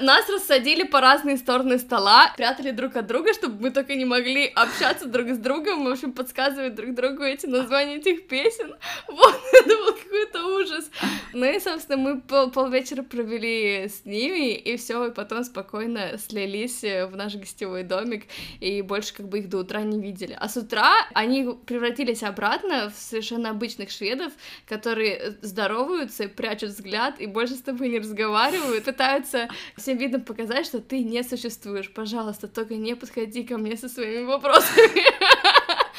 Нас 0.00 0.28
рассадили 0.28 0.82
по 0.82 1.00
разные 1.00 1.36
стороны 1.38 1.78
стола, 1.78 2.32
прятали 2.36 2.70
друг 2.70 2.96
от 2.96 3.06
друга, 3.06 3.32
чтобы 3.40 3.62
мы 3.62 3.70
только 3.70 3.94
не 3.94 4.04
могли 4.04 4.46
общаться 4.46 5.06
друг 5.06 5.28
с 5.30 5.38
другом, 5.38 5.84
в 5.84 5.88
общем, 5.88 6.12
подсказывать 6.12 6.74
друг 6.74 6.94
другу 6.94 7.22
эти 7.22 7.46
названия 7.46 7.96
этих 7.96 8.28
песен. 8.28 8.76
Вот, 9.08 9.40
это 9.52 9.68
был 9.68 9.94
какой-то 9.94 10.46
ужас. 10.56 10.90
Ну 11.32 11.46
и, 11.46 11.58
собственно, 11.58 11.96
мы 11.96 12.20
пол 12.20 12.50
полвечера 12.50 13.02
провели 13.02 13.88
с 13.88 14.04
ними, 14.04 14.54
и 14.54 14.76
все, 14.76 15.06
и 15.06 15.10
потом 15.10 15.44
спокойно 15.44 16.18
слились 16.18 16.82
в 16.82 17.16
наш 17.16 17.34
гостевой 17.36 17.82
домик, 17.82 18.24
и 18.60 18.82
больше 18.82 19.14
как 19.14 19.28
бы 19.28 19.38
их 19.38 19.48
до 19.48 19.58
утра 19.58 19.80
не 19.82 20.00
видели. 20.00 20.36
А 20.38 20.48
с 20.48 20.56
утра 20.56 20.94
они 21.14 21.48
превратились 21.66 22.22
обратно 22.22 22.90
в 22.90 22.98
совершенно 22.98 23.50
обычных 23.50 23.90
шведов, 23.90 24.32
которые 24.66 25.36
здороваются, 25.40 26.28
прячут 26.28 26.70
взгляд 26.70 27.20
и 27.20 27.26
больше 27.26 27.54
с 27.54 27.62
тобой 27.62 27.88
не 27.88 28.00
разговаривают, 28.00 28.84
пытаются 28.84 29.48
всем 29.76 29.96
видом 29.96 30.22
показать, 30.22 30.66
что 30.66 30.80
ты 30.80 31.02
не 31.02 31.22
существуешь. 31.22 31.90
Пожалуйста, 31.90 32.46
только 32.48 32.74
не 32.74 32.94
подходи 32.94 33.29
ко 33.38 33.58
мне 33.58 33.76
со 33.76 33.88
своими 33.88 34.24
вопросами. 34.24 35.02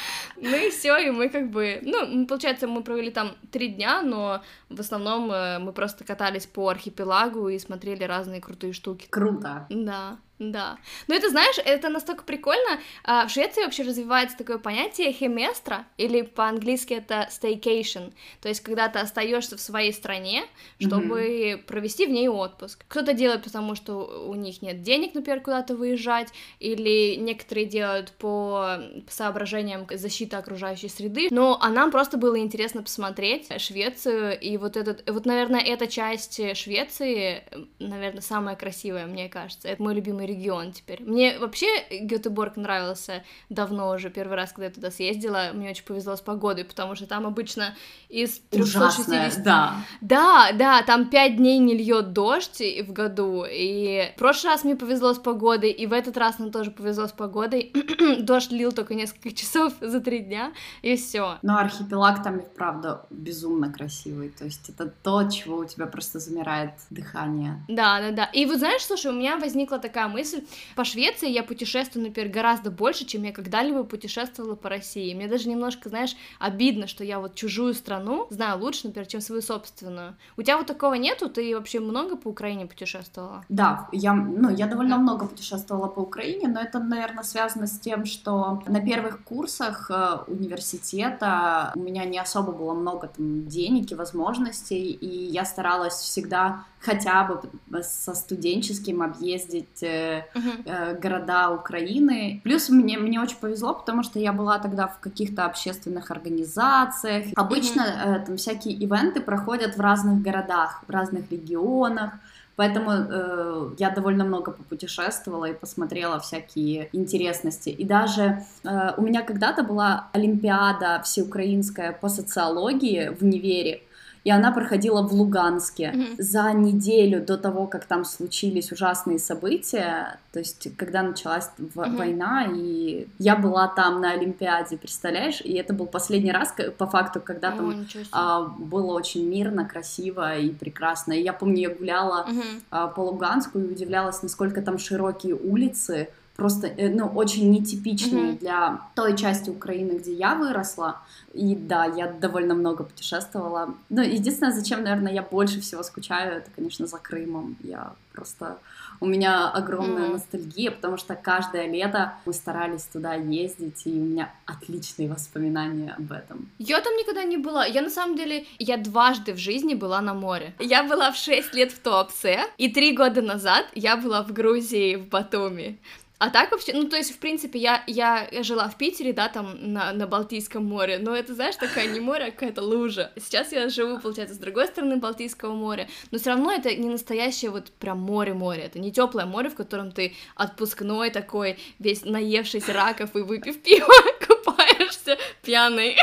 Ну 0.44 0.56
и 0.56 0.70
все, 0.70 0.96
и 0.96 1.10
мы 1.10 1.28
как 1.28 1.50
бы, 1.50 1.78
ну, 1.82 2.26
получается, 2.26 2.66
мы 2.66 2.82
провели 2.82 3.12
там 3.12 3.36
три 3.52 3.68
дня, 3.68 4.02
но 4.02 4.42
в 4.68 4.80
основном 4.80 5.30
э, 5.30 5.60
мы 5.60 5.72
просто 5.72 6.02
катались 6.02 6.46
по 6.46 6.68
архипелагу 6.68 7.48
и 7.48 7.60
смотрели 7.60 8.02
разные 8.02 8.40
крутые 8.40 8.72
штуки. 8.72 9.06
Круто. 9.08 9.66
Да. 9.70 10.18
Да. 10.50 10.78
Но 11.06 11.14
это, 11.14 11.28
знаешь, 11.28 11.56
это 11.64 11.88
настолько 11.88 12.24
прикольно. 12.24 12.80
А, 13.04 13.26
в 13.26 13.30
Швеции 13.30 13.62
вообще 13.62 13.84
развивается 13.84 14.36
такое 14.36 14.58
понятие 14.58 15.12
хеместра, 15.12 15.86
или 15.96 16.22
по-английски 16.22 16.94
это 16.94 17.28
staycation. 17.30 18.12
То 18.40 18.48
есть, 18.48 18.60
когда 18.60 18.88
ты 18.88 18.98
остаешься 18.98 19.56
в 19.56 19.60
своей 19.60 19.92
стране, 19.92 20.44
чтобы 20.80 21.20
mm-hmm. 21.20 21.58
провести 21.58 22.06
в 22.06 22.10
ней 22.10 22.28
отпуск. 22.28 22.84
Кто-то 22.88 23.12
делает, 23.12 23.44
потому 23.44 23.74
что 23.74 24.24
у 24.26 24.34
них 24.34 24.62
нет 24.62 24.82
денег, 24.82 25.14
например, 25.14 25.40
куда-то 25.40 25.76
выезжать, 25.76 26.28
или 26.58 27.16
некоторые 27.16 27.66
делают 27.66 28.12
по 28.12 28.78
соображениям 29.08 29.86
защиты 29.90 30.36
окружающей 30.36 30.88
среды. 30.88 31.28
Но 31.30 31.58
а 31.60 31.68
нам 31.68 31.90
просто 31.90 32.16
было 32.16 32.38
интересно 32.38 32.82
посмотреть 32.82 33.48
Швецию, 33.60 34.38
и 34.38 34.56
вот 34.56 34.76
этот, 34.76 35.08
вот, 35.08 35.26
наверное, 35.26 35.60
эта 35.60 35.86
часть 35.86 36.40
Швеции, 36.56 37.44
наверное, 37.78 38.22
самая 38.22 38.56
красивая, 38.56 39.06
мне 39.06 39.28
кажется. 39.28 39.68
Это 39.68 39.82
мой 39.82 39.94
любимый 39.94 40.26
регион 40.32 40.72
теперь. 40.72 41.02
Мне 41.02 41.38
вообще 41.38 41.66
Гетеборг 41.90 42.56
нравился 42.56 43.22
давно 43.48 43.90
уже, 43.90 44.10
первый 44.10 44.36
раз, 44.36 44.50
когда 44.50 44.66
я 44.66 44.70
туда 44.70 44.90
съездила, 44.90 45.50
мне 45.54 45.70
очень 45.70 45.84
повезло 45.84 46.16
с 46.16 46.20
погодой, 46.20 46.64
потому 46.64 46.94
что 46.94 47.06
там 47.06 47.26
обычно 47.26 47.74
из 48.08 48.40
360... 48.50 48.98
Ужасная, 48.98 49.32
да. 49.44 49.76
Да, 50.00 50.52
да, 50.52 50.82
там 50.82 51.08
пять 51.08 51.36
дней 51.36 51.58
не 51.58 51.74
льет 51.74 52.12
дождь 52.12 52.60
в 52.60 52.92
году, 52.92 53.44
и 53.48 54.12
в 54.16 54.18
прошлый 54.18 54.52
раз 54.52 54.64
мне 54.64 54.76
повезло 54.76 55.14
с 55.14 55.18
погодой, 55.18 55.70
и 55.70 55.86
в 55.86 55.92
этот 55.92 56.16
раз 56.16 56.38
нам 56.38 56.50
тоже 56.50 56.70
повезло 56.70 57.06
с 57.06 57.12
погодой. 57.12 57.72
Дождь 58.20 58.50
лил 58.50 58.72
только 58.72 58.94
несколько 58.94 59.32
часов 59.34 59.72
за 59.80 60.00
три 60.00 60.20
дня, 60.20 60.52
и 60.82 60.96
все. 60.96 61.38
Но 61.42 61.58
архипелаг 61.58 62.22
там 62.22 62.38
и 62.38 62.54
правда 62.56 63.06
безумно 63.10 63.72
красивый, 63.72 64.30
то 64.30 64.44
есть 64.44 64.68
это 64.68 64.86
то, 64.86 65.28
чего 65.28 65.58
у 65.58 65.64
тебя 65.64 65.86
просто 65.86 66.18
замирает 66.18 66.72
дыхание. 66.90 67.62
Да, 67.68 68.00
да, 68.00 68.10
да. 68.10 68.24
И 68.32 68.46
вот 68.46 68.58
знаешь, 68.58 68.82
слушай, 68.82 69.10
у 69.10 69.14
меня 69.14 69.36
возникла 69.36 69.78
такая 69.78 70.08
мысль, 70.08 70.21
мысль. 70.22 70.44
По 70.76 70.84
Швеции 70.84 71.28
я 71.28 71.42
путешествую, 71.42 72.06
например, 72.06 72.30
гораздо 72.30 72.70
больше, 72.70 73.04
чем 73.04 73.24
я 73.24 73.32
когда-либо 73.32 73.82
путешествовала 73.82 74.54
по 74.54 74.68
России. 74.68 75.14
Мне 75.14 75.26
даже 75.26 75.48
немножко, 75.48 75.88
знаешь, 75.88 76.16
обидно, 76.38 76.86
что 76.86 77.04
я 77.04 77.18
вот 77.18 77.34
чужую 77.34 77.74
страну 77.74 78.26
знаю 78.30 78.60
лучше, 78.60 78.86
например, 78.86 79.08
чем 79.08 79.20
свою 79.20 79.42
собственную. 79.42 80.14
У 80.36 80.42
тебя 80.42 80.58
вот 80.58 80.66
такого 80.66 80.94
нету? 80.94 81.28
Ты 81.28 81.54
вообще 81.56 81.80
много 81.80 82.16
по 82.16 82.28
Украине 82.28 82.66
путешествовала? 82.66 83.44
Да, 83.48 83.88
я, 83.92 84.14
ну, 84.14 84.50
я 84.50 84.66
довольно 84.66 84.96
много 84.96 85.26
путешествовала 85.26 85.88
по 85.88 86.00
Украине, 86.00 86.48
но 86.48 86.60
это, 86.60 86.78
наверное, 86.78 87.24
связано 87.24 87.66
с 87.66 87.78
тем, 87.80 88.04
что 88.04 88.62
на 88.66 88.80
первых 88.80 89.24
курсах 89.24 89.90
э, 89.90 90.18
университета 90.28 91.72
у 91.74 91.80
меня 91.80 92.04
не 92.04 92.18
особо 92.18 92.52
было 92.52 92.74
много 92.74 93.08
там 93.08 93.48
денег 93.48 93.90
и 93.90 93.94
возможностей, 93.94 94.92
и 94.92 95.32
я 95.32 95.44
старалась 95.44 95.94
всегда 95.94 96.64
хотя 96.82 97.24
бы 97.66 97.82
со 97.82 98.14
студенческим 98.14 99.02
объездить 99.02 99.82
uh-huh. 99.82 101.00
города 101.00 101.50
Украины. 101.50 102.40
Плюс 102.44 102.68
мне, 102.68 102.98
мне 102.98 103.20
очень 103.20 103.36
повезло, 103.36 103.74
потому 103.74 104.02
что 104.02 104.18
я 104.18 104.32
была 104.32 104.58
тогда 104.58 104.88
в 104.88 104.98
каких-то 104.98 105.46
общественных 105.46 106.10
организациях. 106.10 107.26
Обычно 107.36 107.82
uh-huh. 107.82 108.26
там 108.26 108.36
всякие 108.36 108.74
ивенты 108.74 109.20
проходят 109.20 109.76
в 109.76 109.80
разных 109.80 110.22
городах, 110.22 110.82
в 110.86 110.90
разных 110.90 111.30
регионах. 111.30 112.12
Поэтому 112.56 112.90
э, 112.92 113.70
я 113.78 113.90
довольно 113.90 114.24
много 114.24 114.52
попутешествовала 114.52 115.46
и 115.46 115.54
посмотрела 115.54 116.20
всякие 116.20 116.90
интересности. 116.92 117.70
И 117.70 117.84
даже 117.84 118.44
э, 118.64 118.92
у 118.96 119.02
меня 119.02 119.22
когда-то 119.22 119.62
была 119.62 120.08
Олимпиада 120.12 121.00
всеукраинская 121.02 121.92
по 121.92 122.08
социологии 122.08 123.08
в 123.08 123.22
универе 123.22 123.82
и 124.24 124.30
она 124.30 124.52
проходила 124.52 125.02
в 125.02 125.12
Луганске 125.12 125.92
mm-hmm. 125.94 126.14
за 126.18 126.52
неделю 126.52 127.24
до 127.24 127.36
того, 127.36 127.66
как 127.66 127.84
там 127.86 128.04
случились 128.04 128.70
ужасные 128.70 129.18
события, 129.18 130.18
то 130.32 130.38
есть 130.38 130.68
когда 130.76 131.02
началась 131.02 131.50
mm-hmm. 131.58 131.96
война, 131.96 132.46
и 132.54 133.08
я 133.18 133.36
была 133.36 133.68
там 133.68 134.00
на 134.00 134.12
Олимпиаде, 134.12 134.76
представляешь, 134.76 135.40
и 135.40 135.52
это 135.54 135.74
был 135.74 135.86
последний 135.86 136.32
раз, 136.32 136.54
по 136.78 136.86
факту, 136.86 137.20
когда 137.20 137.50
там 137.50 137.70
oh, 137.70 138.06
а, 138.12 138.42
было 138.42 138.92
очень 138.92 139.28
мирно, 139.28 139.64
красиво 139.64 140.36
и 140.38 140.50
прекрасно. 140.50 141.12
И 141.12 141.22
я 141.22 141.32
помню, 141.32 141.62
я 141.62 141.70
гуляла 141.70 142.26
mm-hmm. 142.28 142.62
а, 142.70 142.86
по 142.88 143.00
Луганску 143.00 143.58
и 143.58 143.72
удивлялась, 143.72 144.22
насколько 144.22 144.62
там 144.62 144.78
широкие 144.78 145.34
улицы, 145.34 146.08
просто, 146.42 146.66
э, 146.66 146.88
ну, 146.88 147.06
очень 147.06 147.52
нетипичные 147.52 148.32
mm-hmm. 148.32 148.38
для 148.40 148.80
той 148.96 149.16
части 149.16 149.48
Украины, 149.48 149.92
где 149.98 150.12
я 150.12 150.34
выросла. 150.34 150.96
И 151.34 151.54
да, 151.54 151.84
я 151.84 152.08
довольно 152.08 152.54
много 152.54 152.82
путешествовала. 152.82 153.74
Ну, 153.90 154.02
единственное, 154.02 154.52
зачем, 154.52 154.82
наверное, 154.82 155.12
я 155.12 155.22
больше 155.22 155.60
всего 155.60 155.84
скучаю, 155.84 156.38
это, 156.38 156.50
конечно, 156.56 156.86
за 156.88 156.98
Крымом. 156.98 157.54
Я 157.62 157.92
просто... 158.12 158.58
У 159.00 159.06
меня 159.06 159.50
огромная 159.50 160.08
mm. 160.08 160.12
ностальгия, 160.12 160.70
потому 160.70 160.96
что 160.96 161.14
каждое 161.14 161.68
лето 161.68 162.12
мы 162.26 162.32
старались 162.32 162.84
туда 162.92 163.14
ездить, 163.14 163.82
и 163.86 163.90
у 163.90 164.04
меня 164.04 164.28
отличные 164.46 165.08
воспоминания 165.08 165.94
об 165.98 166.10
этом. 166.10 166.48
Я 166.58 166.80
там 166.80 166.92
никогда 166.96 167.22
не 167.24 167.36
была. 167.36 167.66
Я, 167.66 167.82
на 167.82 167.90
самом 167.90 168.16
деле, 168.16 168.44
я 168.58 168.76
дважды 168.76 169.32
в 169.32 169.38
жизни 169.38 169.74
была 169.74 170.00
на 170.00 170.14
море. 170.14 170.54
Я 170.58 170.82
была 170.82 171.12
в 171.12 171.16
6 171.16 171.54
лет 171.54 171.72
в 171.72 171.78
Туапсе, 171.78 172.40
и 172.58 172.68
три 172.68 172.96
года 172.96 173.22
назад 173.22 173.66
я 173.74 173.96
была 173.96 174.22
в 174.22 174.32
Грузии, 174.32 174.96
в 174.96 175.08
Батуми. 175.08 175.78
А 176.22 176.30
так 176.30 176.52
вообще, 176.52 176.72
ну, 176.72 176.84
то 176.84 176.96
есть, 176.96 177.12
в 177.12 177.18
принципе, 177.18 177.58
я, 177.58 177.82
я, 177.88 178.28
жила 178.44 178.68
в 178.68 178.78
Питере, 178.78 179.12
да, 179.12 179.28
там, 179.28 179.72
на, 179.72 179.92
на 179.92 180.06
Балтийском 180.06 180.64
море, 180.64 181.00
но 181.00 181.16
это, 181.16 181.34
знаешь, 181.34 181.56
такая 181.56 181.88
не 181.88 181.98
море, 181.98 182.26
а 182.26 182.30
какая-то 182.30 182.62
лужа. 182.62 183.10
Сейчас 183.16 183.50
я 183.50 183.68
живу, 183.68 183.98
получается, 183.98 184.36
с 184.36 184.38
другой 184.38 184.68
стороны 184.68 184.98
Балтийского 184.98 185.52
моря, 185.52 185.88
но 186.12 186.20
все 186.20 186.30
равно 186.30 186.52
это 186.52 186.72
не 186.76 186.88
настоящее 186.88 187.50
вот 187.50 187.72
прям 187.72 187.98
море-море, 187.98 188.62
это 188.62 188.78
не 188.78 188.92
теплое 188.92 189.26
море, 189.26 189.50
в 189.50 189.56
котором 189.56 189.90
ты 189.90 190.14
отпускной 190.36 191.10
такой, 191.10 191.58
весь 191.80 192.04
наевшись 192.04 192.68
раков 192.68 193.16
и 193.16 193.22
выпив 193.22 193.60
пиво, 193.60 193.92
купаешься 194.24 195.18
пьяный. 195.42 195.96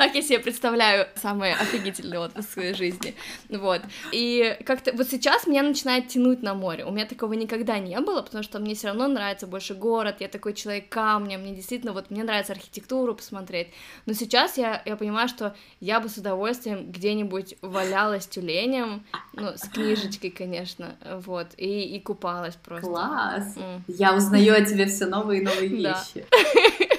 Так 0.00 0.14
я 0.14 0.22
себе 0.22 0.38
представляю 0.38 1.08
самый 1.14 1.52
офигительный 1.52 2.16
отпуск 2.16 2.48
в 2.48 2.52
своей 2.54 2.72
жизни. 2.72 3.14
Вот. 3.50 3.82
И 4.12 4.56
как-то 4.64 4.94
вот 4.94 5.10
сейчас 5.10 5.46
меня 5.46 5.62
начинает 5.62 6.08
тянуть 6.08 6.42
на 6.42 6.54
море. 6.54 6.86
У 6.86 6.90
меня 6.90 7.04
такого 7.04 7.34
никогда 7.34 7.78
не 7.78 8.00
было, 8.00 8.22
потому 8.22 8.42
что 8.42 8.60
мне 8.60 8.74
все 8.74 8.86
равно 8.86 9.08
нравится 9.08 9.46
больше 9.46 9.74
город, 9.74 10.16
я 10.20 10.28
такой 10.28 10.54
человек 10.54 10.88
камня, 10.88 11.36
мне 11.36 11.54
действительно 11.54 11.92
вот 11.92 12.10
мне 12.10 12.24
нравится 12.24 12.54
архитектуру 12.54 13.14
посмотреть. 13.14 13.68
Но 14.06 14.14
сейчас 14.14 14.56
я, 14.56 14.80
я 14.86 14.96
понимаю, 14.96 15.28
что 15.28 15.54
я 15.80 16.00
бы 16.00 16.08
с 16.08 16.16
удовольствием 16.16 16.90
где-нибудь 16.90 17.56
валялась 17.60 18.26
тюленем, 18.26 19.04
ну, 19.34 19.48
с 19.54 19.68
книжечкой, 19.68 20.30
конечно, 20.30 20.96
вот, 21.26 21.48
и, 21.58 21.82
и 21.94 22.00
купалась 22.00 22.56
просто. 22.56 22.86
Класс! 22.86 23.54
Mm. 23.54 23.82
Я 23.88 24.14
узнаю 24.14 24.54
о 24.54 24.62
тебе 24.62 24.86
все 24.86 25.04
новые 25.04 25.42
и 25.42 25.44
новые 25.44 25.68
вещи. 25.68 26.24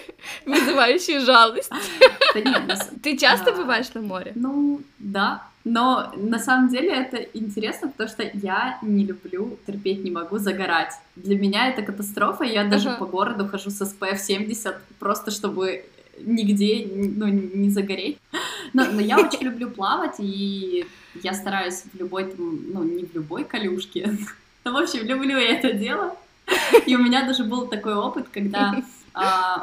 вызывающие 0.45 1.19
жалость. 1.19 1.71
Ты 3.01 3.17
часто 3.17 3.51
бываешь 3.51 3.93
на 3.93 4.01
море? 4.01 4.31
Ну, 4.35 4.81
да. 4.99 5.43
Но 5.63 6.11
на 6.15 6.39
самом 6.39 6.69
деле 6.69 6.89
это 6.89 7.17
интересно, 7.17 7.89
потому 7.89 8.09
что 8.09 8.23
я 8.33 8.79
не 8.81 9.05
люблю, 9.05 9.59
терпеть 9.67 10.03
не 10.03 10.09
могу 10.09 10.39
загорать. 10.39 10.93
Для 11.15 11.37
меня 11.37 11.69
это 11.69 11.83
катастрофа, 11.83 12.43
я 12.43 12.63
даже 12.63 12.89
по 12.97 13.05
городу 13.05 13.47
хожу 13.47 13.69
с 13.69 13.81
SPF 13.81 14.17
70, 14.17 14.75
просто 14.97 15.29
чтобы 15.29 15.85
нигде 16.19 16.87
ну, 16.91 17.27
не 17.27 17.69
загореть. 17.69 18.17
Но, 18.73 18.85
но 18.85 19.01
я 19.01 19.19
очень 19.19 19.43
люблю 19.43 19.69
плавать, 19.69 20.15
и 20.19 20.85
я 21.21 21.33
стараюсь 21.33 21.83
в 21.93 21.99
любой, 21.99 22.33
ну, 22.37 22.83
не 22.83 23.05
в 23.05 23.13
любой 23.13 23.43
калюшке, 23.43 24.17
но, 24.63 24.71
в 24.71 24.77
общем, 24.77 25.05
люблю 25.05 25.37
я 25.37 25.57
это 25.57 25.73
дело. 25.73 26.15
И 26.85 26.95
у 26.95 26.99
меня 26.99 27.25
даже 27.25 27.43
был 27.43 27.67
такой 27.67 27.93
опыт, 27.93 28.27
когда 28.31 28.81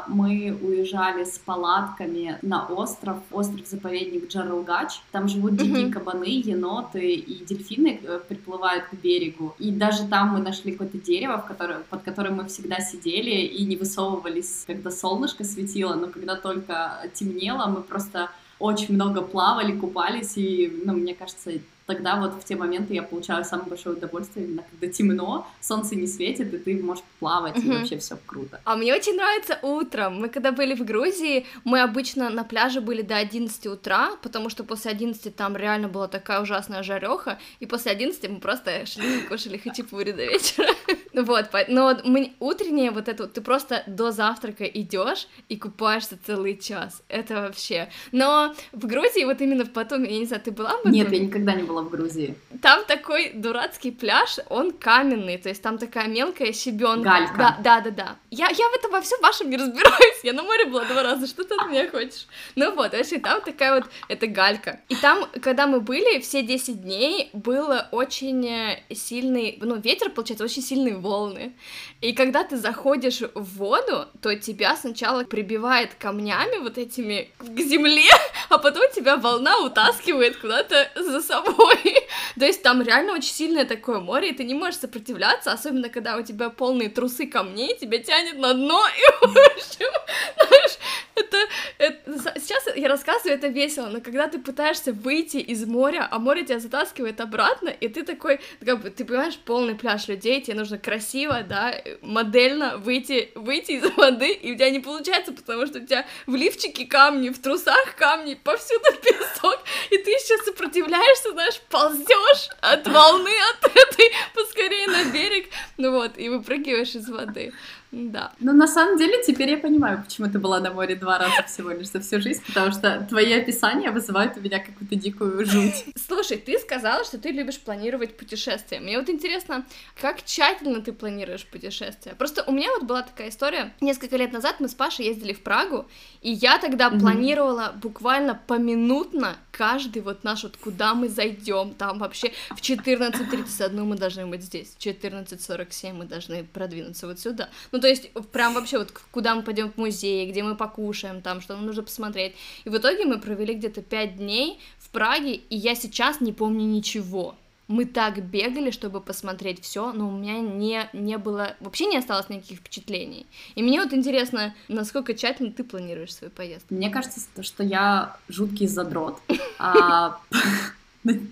мы 0.07 0.57
уезжали 0.61 1.23
с 1.23 1.39
палатками 1.39 2.37
на 2.41 2.65
остров, 2.67 3.17
остров-заповедник 3.31 4.29
Джаралгач. 4.29 5.01
Там 5.11 5.27
живут 5.27 5.55
дикие 5.55 5.91
кабаны, 5.91 6.41
еноты 6.41 7.13
и 7.13 7.43
дельфины 7.45 7.99
э, 8.03 8.19
приплывают 8.27 8.85
к 8.85 8.93
берегу. 8.93 9.55
И 9.57 9.71
даже 9.71 10.07
там 10.07 10.29
мы 10.29 10.39
нашли 10.39 10.73
какое-то 10.73 10.99
дерево, 10.99 11.39
в 11.39 11.45
которое, 11.45 11.79
под 11.89 12.03
которым 12.03 12.35
мы 12.35 12.45
всегда 12.45 12.79
сидели 12.79 13.31
и 13.31 13.65
не 13.65 13.75
высовывались, 13.75 14.63
когда 14.67 14.91
солнышко 14.91 15.43
светило, 15.43 15.95
но 15.95 16.07
когда 16.07 16.35
только 16.35 17.09
темнело, 17.13 17.65
мы 17.65 17.81
просто 17.81 18.29
очень 18.59 18.93
много 18.93 19.21
плавали, 19.21 19.71
купались, 19.71 20.33
и, 20.35 20.81
ну, 20.85 20.93
мне 20.93 21.15
кажется, 21.15 21.51
тогда 21.89 22.17
вот 22.17 22.33
в 22.33 22.43
те 22.43 22.55
моменты 22.55 22.93
я 22.93 23.01
получаю 23.01 23.43
самое 23.43 23.67
большое 23.67 23.95
удовольствие, 23.95 24.45
именно 24.45 24.63
когда 24.69 24.93
темно, 24.93 25.47
солнце 25.59 25.95
не 25.95 26.05
светит, 26.05 26.53
и 26.53 26.57
ты 26.59 26.83
можешь 26.83 27.03
плавать, 27.19 27.57
и 27.57 27.67
вообще 27.67 27.97
все 27.97 28.15
круто. 28.27 28.61
А 28.63 28.75
мне 28.75 28.93
очень 28.93 29.15
нравится 29.15 29.57
утром. 29.63 30.21
Мы 30.21 30.29
когда 30.29 30.51
были 30.51 30.75
в 30.75 30.85
Грузии, 30.85 31.47
мы 31.63 31.81
обычно 31.81 32.29
на 32.29 32.43
пляже 32.43 32.79
были 32.79 33.01
до 33.01 33.17
11 33.17 33.65
утра, 33.65 34.11
потому 34.21 34.49
что 34.49 34.63
после 34.63 34.91
11 34.91 35.35
там 35.35 35.57
реально 35.57 35.87
была 35.87 36.07
такая 36.07 36.41
ужасная 36.41 36.83
жареха, 36.83 37.39
и 37.59 37.65
после 37.65 37.91
11 37.91 38.29
мы 38.29 38.39
просто 38.39 38.85
шли 38.85 39.17
и 39.17 39.21
кушали 39.21 39.57
хачапури 39.57 40.11
до 40.11 40.25
вечера. 40.25 40.69
Вот, 41.13 41.49
но 41.67 41.97
мы, 42.05 42.33
утреннее 42.39 42.91
вот 42.91 43.09
это, 43.09 43.27
ты 43.27 43.41
просто 43.41 43.83
до 43.87 44.11
завтрака 44.11 44.63
идешь 44.63 45.27
и 45.49 45.57
купаешься 45.57 46.17
целый 46.25 46.55
час. 46.57 47.01
Это 47.09 47.41
вообще. 47.41 47.89
Но 48.11 48.53
в 48.71 48.85
Грузии, 48.85 49.25
вот 49.25 49.41
именно 49.41 49.65
в 49.65 49.73
Батуми, 49.73 50.07
я 50.07 50.19
не 50.19 50.25
знаю, 50.25 50.41
ты 50.43 50.51
была 50.51 50.77
в 50.83 50.89
Нет, 50.89 51.11
я 51.11 51.19
никогда 51.19 51.53
не 51.53 51.63
была 51.63 51.78
в 51.85 51.89
Грузии. 51.89 52.35
Там 52.61 52.83
такой 52.85 53.31
дурацкий 53.33 53.91
пляж, 53.91 54.37
он 54.49 54.71
каменный, 54.71 55.37
то 55.37 55.49
есть 55.49 55.61
там 55.61 55.77
такая 55.77 56.07
мелкая 56.07 56.53
щебенка. 56.53 57.09
Галька. 57.09 57.37
Да, 57.37 57.57
да, 57.63 57.81
да, 57.81 57.91
да. 57.91 58.15
Я, 58.31 58.49
я 58.49 58.69
в 58.69 58.75
этом 58.75 58.91
во 58.91 59.01
всем 59.01 59.19
вашем 59.21 59.49
не 59.49 59.57
разбираюсь. 59.57 60.23
Я 60.23 60.33
на 60.33 60.43
море 60.43 60.65
была 60.65 60.85
два 60.85 61.03
раза, 61.03 61.27
что 61.27 61.43
ты 61.43 61.55
от 61.55 61.69
меня 61.69 61.89
хочешь? 61.89 62.27
Ну 62.55 62.73
вот, 62.75 62.91
вообще 62.93 63.19
там 63.19 63.41
такая 63.41 63.75
вот, 63.75 63.85
это 64.07 64.27
галька. 64.27 64.81
И 64.89 64.95
там, 64.95 65.25
когда 65.41 65.67
мы 65.67 65.79
были, 65.79 66.19
все 66.19 66.43
10 66.43 66.81
дней 66.81 67.29
было 67.33 67.87
очень 67.91 68.45
э, 68.47 68.83
сильный, 68.93 69.57
ну, 69.61 69.77
ветер, 69.77 70.09
получается, 70.09 70.43
очень 70.43 70.61
сильные 70.61 70.97
волны. 70.97 71.53
И 72.01 72.13
когда 72.13 72.43
ты 72.43 72.57
заходишь 72.57 73.21
в 73.33 73.57
воду, 73.57 74.07
то 74.21 74.35
тебя 74.35 74.75
сначала 74.75 75.23
прибивает 75.23 75.93
камнями 75.95 76.59
вот 76.59 76.77
этими 76.77 77.29
к 77.39 77.59
земле, 77.59 78.09
а 78.49 78.57
потом 78.57 78.83
тебя 78.93 79.17
волна 79.17 79.59
утаскивает 79.59 80.37
куда-то 80.37 80.91
за 80.95 81.21
собой. 81.21 81.68
То 82.39 82.45
есть 82.45 82.63
там 82.63 82.81
реально 82.81 83.13
очень 83.13 83.33
сильное 83.33 83.65
такое 83.65 83.99
море, 83.99 84.29
и 84.29 84.33
ты 84.33 84.43
не 84.43 84.53
можешь 84.53 84.79
сопротивляться, 84.79 85.51
особенно 85.51 85.89
когда 85.89 86.17
у 86.17 86.21
тебя 86.21 86.49
полные 86.49 86.89
трусы 86.89 87.27
камней, 87.27 87.77
тебя 87.77 87.99
тянет 87.99 88.37
на 88.37 88.53
дно, 88.53 88.81
и, 88.87 89.25
в 89.25 89.37
общем, 89.37 89.91
знаешь, 90.47 90.77
это, 91.19 91.37
это... 91.77 92.39
Сейчас 92.39 92.63
я 92.75 92.87
рассказываю, 92.87 93.35
это 93.35 93.47
весело, 93.47 93.87
но 93.87 94.01
когда 94.01 94.27
ты 94.27 94.39
пытаешься 94.39 94.93
выйти 94.93 95.37
из 95.37 95.65
моря, 95.65 96.07
а 96.09 96.19
море 96.19 96.43
тебя 96.43 96.59
затаскивает 96.59 97.21
обратно, 97.21 97.69
и 97.69 97.87
ты 97.87 98.03
такой, 98.03 98.39
как 98.63 98.81
бы, 98.81 98.89
ты 98.89 99.05
понимаешь, 99.05 99.37
полный 99.37 99.75
пляж 99.75 100.07
людей, 100.07 100.41
тебе 100.41 100.57
нужно 100.57 100.77
красиво, 100.77 101.43
да, 101.47 101.73
модельно 102.01 102.77
выйти, 102.77 103.31
выйти 103.35 103.73
из 103.73 103.91
воды, 103.95 104.31
и 104.31 104.51
у 104.51 104.55
тебя 104.55 104.69
не 104.69 104.79
получается, 104.79 105.31
потому 105.31 105.65
что 105.67 105.79
у 105.79 105.85
тебя 105.85 106.05
в 106.25 106.35
лифчике 106.35 106.85
камни, 106.85 107.29
в 107.29 107.39
трусах 107.39 107.95
камни, 107.97 108.35
повсюду 108.35 108.85
песок, 109.03 109.59
и 109.91 109.97
ты 109.97 110.11
еще 110.11 110.37
сопротивляешься, 110.43 111.31
знаешь, 111.31 111.59
ползешь 111.69 112.49
от 112.61 112.87
волны, 112.87 113.31
от 113.53 113.65
этой, 113.65 114.11
поскорее 114.35 114.87
на 114.87 115.11
берег, 115.11 115.49
ну 115.77 115.91
вот, 115.91 116.17
и 116.17 116.29
выпрыгиваешь 116.29 116.95
из 116.95 117.09
воды. 117.09 117.53
Да. 117.91 118.31
Ну, 118.39 118.53
на 118.53 118.67
самом 118.67 118.97
деле, 118.97 119.23
теперь 119.25 119.49
я 119.49 119.57
понимаю, 119.57 120.03
почему 120.03 120.29
ты 120.29 120.37
была 120.37 120.59
на 120.59 120.71
море 120.71 120.95
два 120.95 121.17
раза 121.17 121.43
всего 121.47 121.71
лишь 121.71 121.89
за 121.89 121.99
всю 121.99 122.21
жизнь, 122.21 122.43
потому 122.45 122.71
что 122.71 123.05
твои 123.09 123.33
описания 123.33 123.89
вызывают 123.89 124.37
у 124.37 124.41
меня 124.41 124.59
какую-то 124.59 124.95
дикую 124.95 125.45
жуть. 125.45 125.85
Слушай, 126.07 126.37
ты 126.37 126.59
сказала, 126.59 127.03
что 127.03 127.17
ты 127.17 127.31
любишь 127.31 127.59
планировать 127.59 128.15
путешествия. 128.15 128.79
Мне 128.79 128.99
вот 128.99 129.09
интересно, 129.09 129.65
как 129.99 130.23
тщательно 130.23 130.81
ты 130.81 130.93
планируешь 130.93 131.45
путешествия? 131.45 132.13
Просто 132.13 132.43
у 132.43 132.51
меня 132.51 132.69
вот 132.77 132.83
была 132.83 133.01
такая 133.01 133.29
история. 133.29 133.73
Несколько 133.81 134.17
лет 134.17 134.31
назад 134.33 134.57
мы 134.59 134.67
с 134.67 134.75
Пашей 134.75 135.05
ездили 135.05 135.33
в 135.33 135.41
Прагу, 135.41 135.87
и 136.21 136.31
я 136.31 136.59
тогда 136.59 136.89
mm-hmm. 136.89 136.99
планировала 136.99 137.73
буквально 137.81 138.39
поминутно 138.47 139.35
каждый 139.51 140.01
вот 140.03 140.23
наш 140.23 140.43
вот 140.43 140.57
куда 140.57 140.93
мы 140.93 141.09
зайдем. 141.09 141.73
Там 141.73 141.99
вообще 141.99 142.33
в 142.51 142.61
14.31 142.61 143.83
мы 143.83 143.97
должны 143.97 144.27
быть 144.27 144.43
здесь, 144.43 144.75
в 144.77 144.85
14.47 144.85 145.93
мы 145.93 146.05
должны 146.05 146.43
продвинуться 146.43 147.07
вот 147.07 147.19
сюда. 147.19 147.49
Ну, 147.71 147.78
ну, 147.79 147.81
то 147.81 147.87
есть, 147.87 148.11
прям 148.33 148.53
вообще 148.55 148.77
вот 148.77 148.91
куда 149.11 149.35
мы 149.35 149.41
пойдем 149.41 149.71
в 149.71 149.77
музей, 149.77 150.29
где 150.29 150.43
мы 150.43 150.55
покушаем, 150.55 151.21
там, 151.21 151.39
что 151.39 151.55
нам 151.55 151.65
нужно 151.65 151.83
посмотреть. 151.83 152.35
И 152.65 152.69
в 152.69 152.77
итоге 152.77 153.05
мы 153.05 153.19
провели 153.19 153.53
где-то 153.53 153.81
пять 153.81 154.17
дней 154.17 154.59
в 154.79 154.89
Праге, 154.89 155.35
и 155.35 155.55
я 155.55 155.75
сейчас 155.75 156.19
не 156.19 156.33
помню 156.33 156.65
ничего. 156.65 157.35
Мы 157.69 157.85
так 157.85 158.21
бегали, 158.21 158.71
чтобы 158.71 158.99
посмотреть 158.99 159.63
все, 159.63 159.93
но 159.93 160.09
у 160.09 160.11
меня 160.11 160.39
не, 160.39 160.89
не 160.91 161.17
было, 161.17 161.55
вообще 161.61 161.85
не 161.85 161.97
осталось 161.97 162.27
никаких 162.27 162.59
впечатлений. 162.59 163.25
И 163.55 163.63
мне 163.63 163.81
вот 163.81 163.93
интересно, 163.93 164.53
насколько 164.67 165.13
тщательно 165.13 165.53
ты 165.53 165.63
планируешь 165.63 166.13
свою 166.13 166.31
поездку. 166.31 166.73
Мне 166.73 166.89
кажется, 166.89 167.21
что 167.41 167.63
я 167.63 168.17
жуткий 168.27 168.67
задрот. 168.67 169.21
А, 169.57 170.19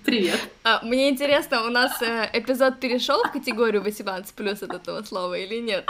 Привет. 0.05 0.39
А, 0.63 0.81
мне 0.83 1.09
интересно, 1.09 1.65
у 1.65 1.69
нас 1.69 2.01
э, 2.01 2.29
эпизод 2.31 2.79
перешел 2.79 3.21
в 3.23 3.31
категорию 3.33 3.81
18 3.81 4.33
плюс 4.33 4.63
от 4.63 4.73
этого 4.73 5.03
слова 5.03 5.37
или 5.37 5.59
нет? 5.59 5.89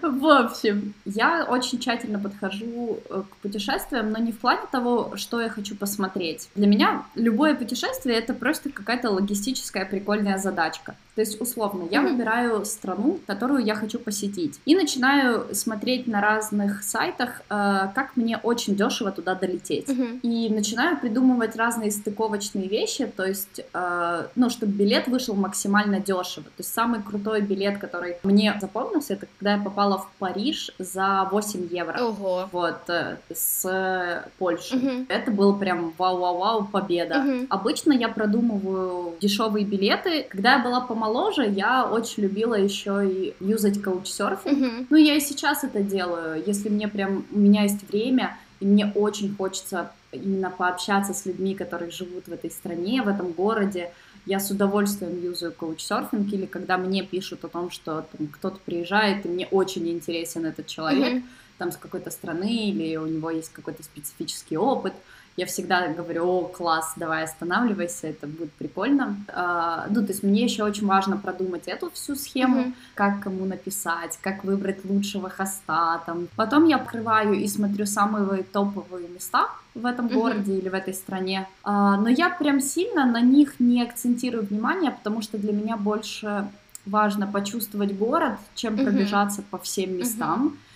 В 0.00 0.26
общем, 0.26 0.94
я 1.04 1.44
очень 1.44 1.78
тщательно 1.78 2.18
подхожу 2.18 3.00
э, 3.08 3.22
к 3.28 3.36
путешествиям, 3.36 4.10
но 4.10 4.18
не 4.18 4.32
в 4.32 4.38
плане 4.38 4.62
того, 4.70 5.12
что 5.16 5.40
я 5.40 5.48
хочу 5.48 5.74
посмотреть. 5.74 6.48
Для 6.54 6.66
меня 6.66 7.04
любое 7.14 7.54
путешествие 7.54 8.16
это 8.16 8.34
просто 8.34 8.70
какая-то 8.70 9.10
логистическая 9.10 9.84
прикольная 9.84 10.38
задачка. 10.38 10.96
То 11.14 11.20
есть, 11.20 11.40
условно, 11.40 11.86
я 11.90 12.00
выбираю 12.00 12.64
страну, 12.64 13.18
которую 13.26 13.64
я 13.64 13.74
хочу 13.74 13.98
посетить, 13.98 14.60
и 14.64 14.74
начинаю 14.74 15.54
смотреть 15.54 16.06
на 16.06 16.20
разных 16.20 16.82
сайтах, 16.82 17.42
э, 17.50 17.88
как 17.94 18.16
мне 18.16 18.38
очень 18.38 18.76
дешево 18.76 19.10
туда 19.12 19.34
долететь. 19.34 19.88
И 20.22 20.48
начинаю 20.48 20.98
придумывать 20.98 21.56
разные 21.56 21.90
стыковочные 21.90 22.66
вещи, 22.68 23.06
то 23.06 23.24
есть, 23.26 23.60
э, 23.74 24.26
ну, 24.36 24.48
чтобы 24.48 24.72
билет 24.72 25.06
вышел 25.08 25.34
максимально 25.34 26.00
дешево. 26.00 26.44
То 26.44 26.60
есть, 26.60 26.72
самый 26.72 27.02
крутой 27.02 27.42
билет, 27.42 27.78
который 27.78 28.16
мне 28.22 28.56
запомнился, 28.60 29.14
это 29.14 29.26
когда 29.38 29.56
я 29.56 29.62
попала 29.62 29.98
в 29.98 30.08
Париж 30.18 30.70
за 30.78 31.28
8 31.30 31.68
евро. 31.70 31.98
Ого. 32.00 32.48
Вот, 32.52 32.88
э, 32.88 33.16
с 33.34 34.24
Польши. 34.38 35.06
Это 35.08 35.30
был 35.30 35.58
прям 35.58 35.92
вау-вау-вау, 35.98 36.64
победа. 36.64 37.24
Обычно 37.50 37.92
я 37.92 38.08
продумываю 38.08 39.14
дешевые 39.20 39.66
билеты. 39.66 40.26
Когда 40.30 40.54
я 40.54 40.58
была 40.58 40.80
помоложе, 41.02 41.48
я 41.48 41.84
очень 41.84 42.22
любила 42.22 42.54
еще 42.54 43.02
и 43.04 43.34
юзать 43.40 43.82
каучсерфинг. 43.82 44.58
Угу. 44.58 44.86
Ну, 44.90 44.96
я 44.96 45.16
и 45.16 45.20
сейчас 45.20 45.64
это 45.64 45.82
делаю. 45.82 46.40
Если 46.46 46.68
мне 46.68 46.86
прям, 46.86 47.24
у 47.32 47.38
меня 47.38 47.64
есть 47.64 47.88
время, 47.90 48.36
и 48.60 48.66
мне 48.66 48.92
очень 48.94 49.34
хочется 49.34 49.90
именно 50.12 50.50
пообщаться 50.50 51.12
с 51.12 51.26
людьми, 51.26 51.56
которые 51.56 51.90
живут 51.90 52.28
в 52.28 52.32
этой 52.32 52.50
стране, 52.52 53.02
в 53.02 53.08
этом 53.08 53.32
городе, 53.32 53.90
я 54.26 54.38
с 54.38 54.52
удовольствием 54.52 55.20
юзаю 55.20 55.52
коучсерфинг, 55.52 56.32
или 56.32 56.46
когда 56.46 56.78
мне 56.78 57.02
пишут 57.02 57.44
о 57.44 57.48
том, 57.48 57.72
что 57.72 58.06
там, 58.16 58.28
кто-то 58.28 58.58
приезжает, 58.64 59.26
и 59.26 59.28
мне 59.28 59.48
очень 59.50 59.88
интересен 59.88 60.46
этот 60.46 60.68
человек, 60.68 61.14
mm-hmm. 61.14 61.58
там, 61.58 61.72
с 61.72 61.76
какой-то 61.76 62.12
страны, 62.12 62.68
или 62.68 62.94
у 62.96 63.06
него 63.06 63.30
есть 63.30 63.52
какой-то 63.52 63.82
специфический 63.82 64.56
опыт, 64.56 64.92
я 65.36 65.46
всегда 65.46 65.88
говорю, 65.88 66.24
о, 66.26 66.44
класс, 66.44 66.92
давай 66.96 67.24
останавливайся, 67.24 68.08
это 68.08 68.26
будет 68.26 68.52
прикольно. 68.52 69.16
А, 69.28 69.86
ну, 69.88 70.02
то 70.02 70.12
есть 70.12 70.22
мне 70.22 70.44
еще 70.44 70.64
очень 70.64 70.86
важно 70.86 71.16
продумать 71.16 71.68
эту 71.68 71.90
всю 71.90 72.16
схему, 72.16 72.60
mm-hmm. 72.60 72.74
как 72.94 73.20
кому 73.20 73.46
написать, 73.46 74.18
как 74.20 74.44
выбрать 74.44 74.84
лучшего 74.84 75.30
хоста, 75.30 76.02
там. 76.04 76.28
Потом 76.36 76.66
я 76.66 76.76
открываю 76.76 77.34
и 77.34 77.48
смотрю 77.48 77.86
самые 77.86 78.42
топовые 78.42 79.08
места 79.08 79.48
в 79.74 79.86
этом 79.86 80.06
mm-hmm. 80.06 80.14
городе 80.14 80.58
или 80.58 80.68
в 80.68 80.74
этой 80.74 80.92
стране. 80.92 81.48
А, 81.62 81.96
но 81.96 82.10
я 82.10 82.28
прям 82.28 82.60
сильно 82.60 83.06
на 83.06 83.20
них 83.22 83.58
не 83.58 83.82
акцентирую 83.82 84.44
внимание, 84.44 84.90
потому 84.90 85.22
что 85.22 85.38
для 85.38 85.52
меня 85.52 85.78
больше 85.78 86.46
важно 86.84 87.26
почувствовать 87.26 87.96
город, 87.96 88.38
чем 88.54 88.74
mm-hmm. 88.74 88.84
пробежаться 88.84 89.42
по 89.50 89.58
всем 89.58 89.96
местам. 89.96 90.48
Mm-hmm 90.48 90.71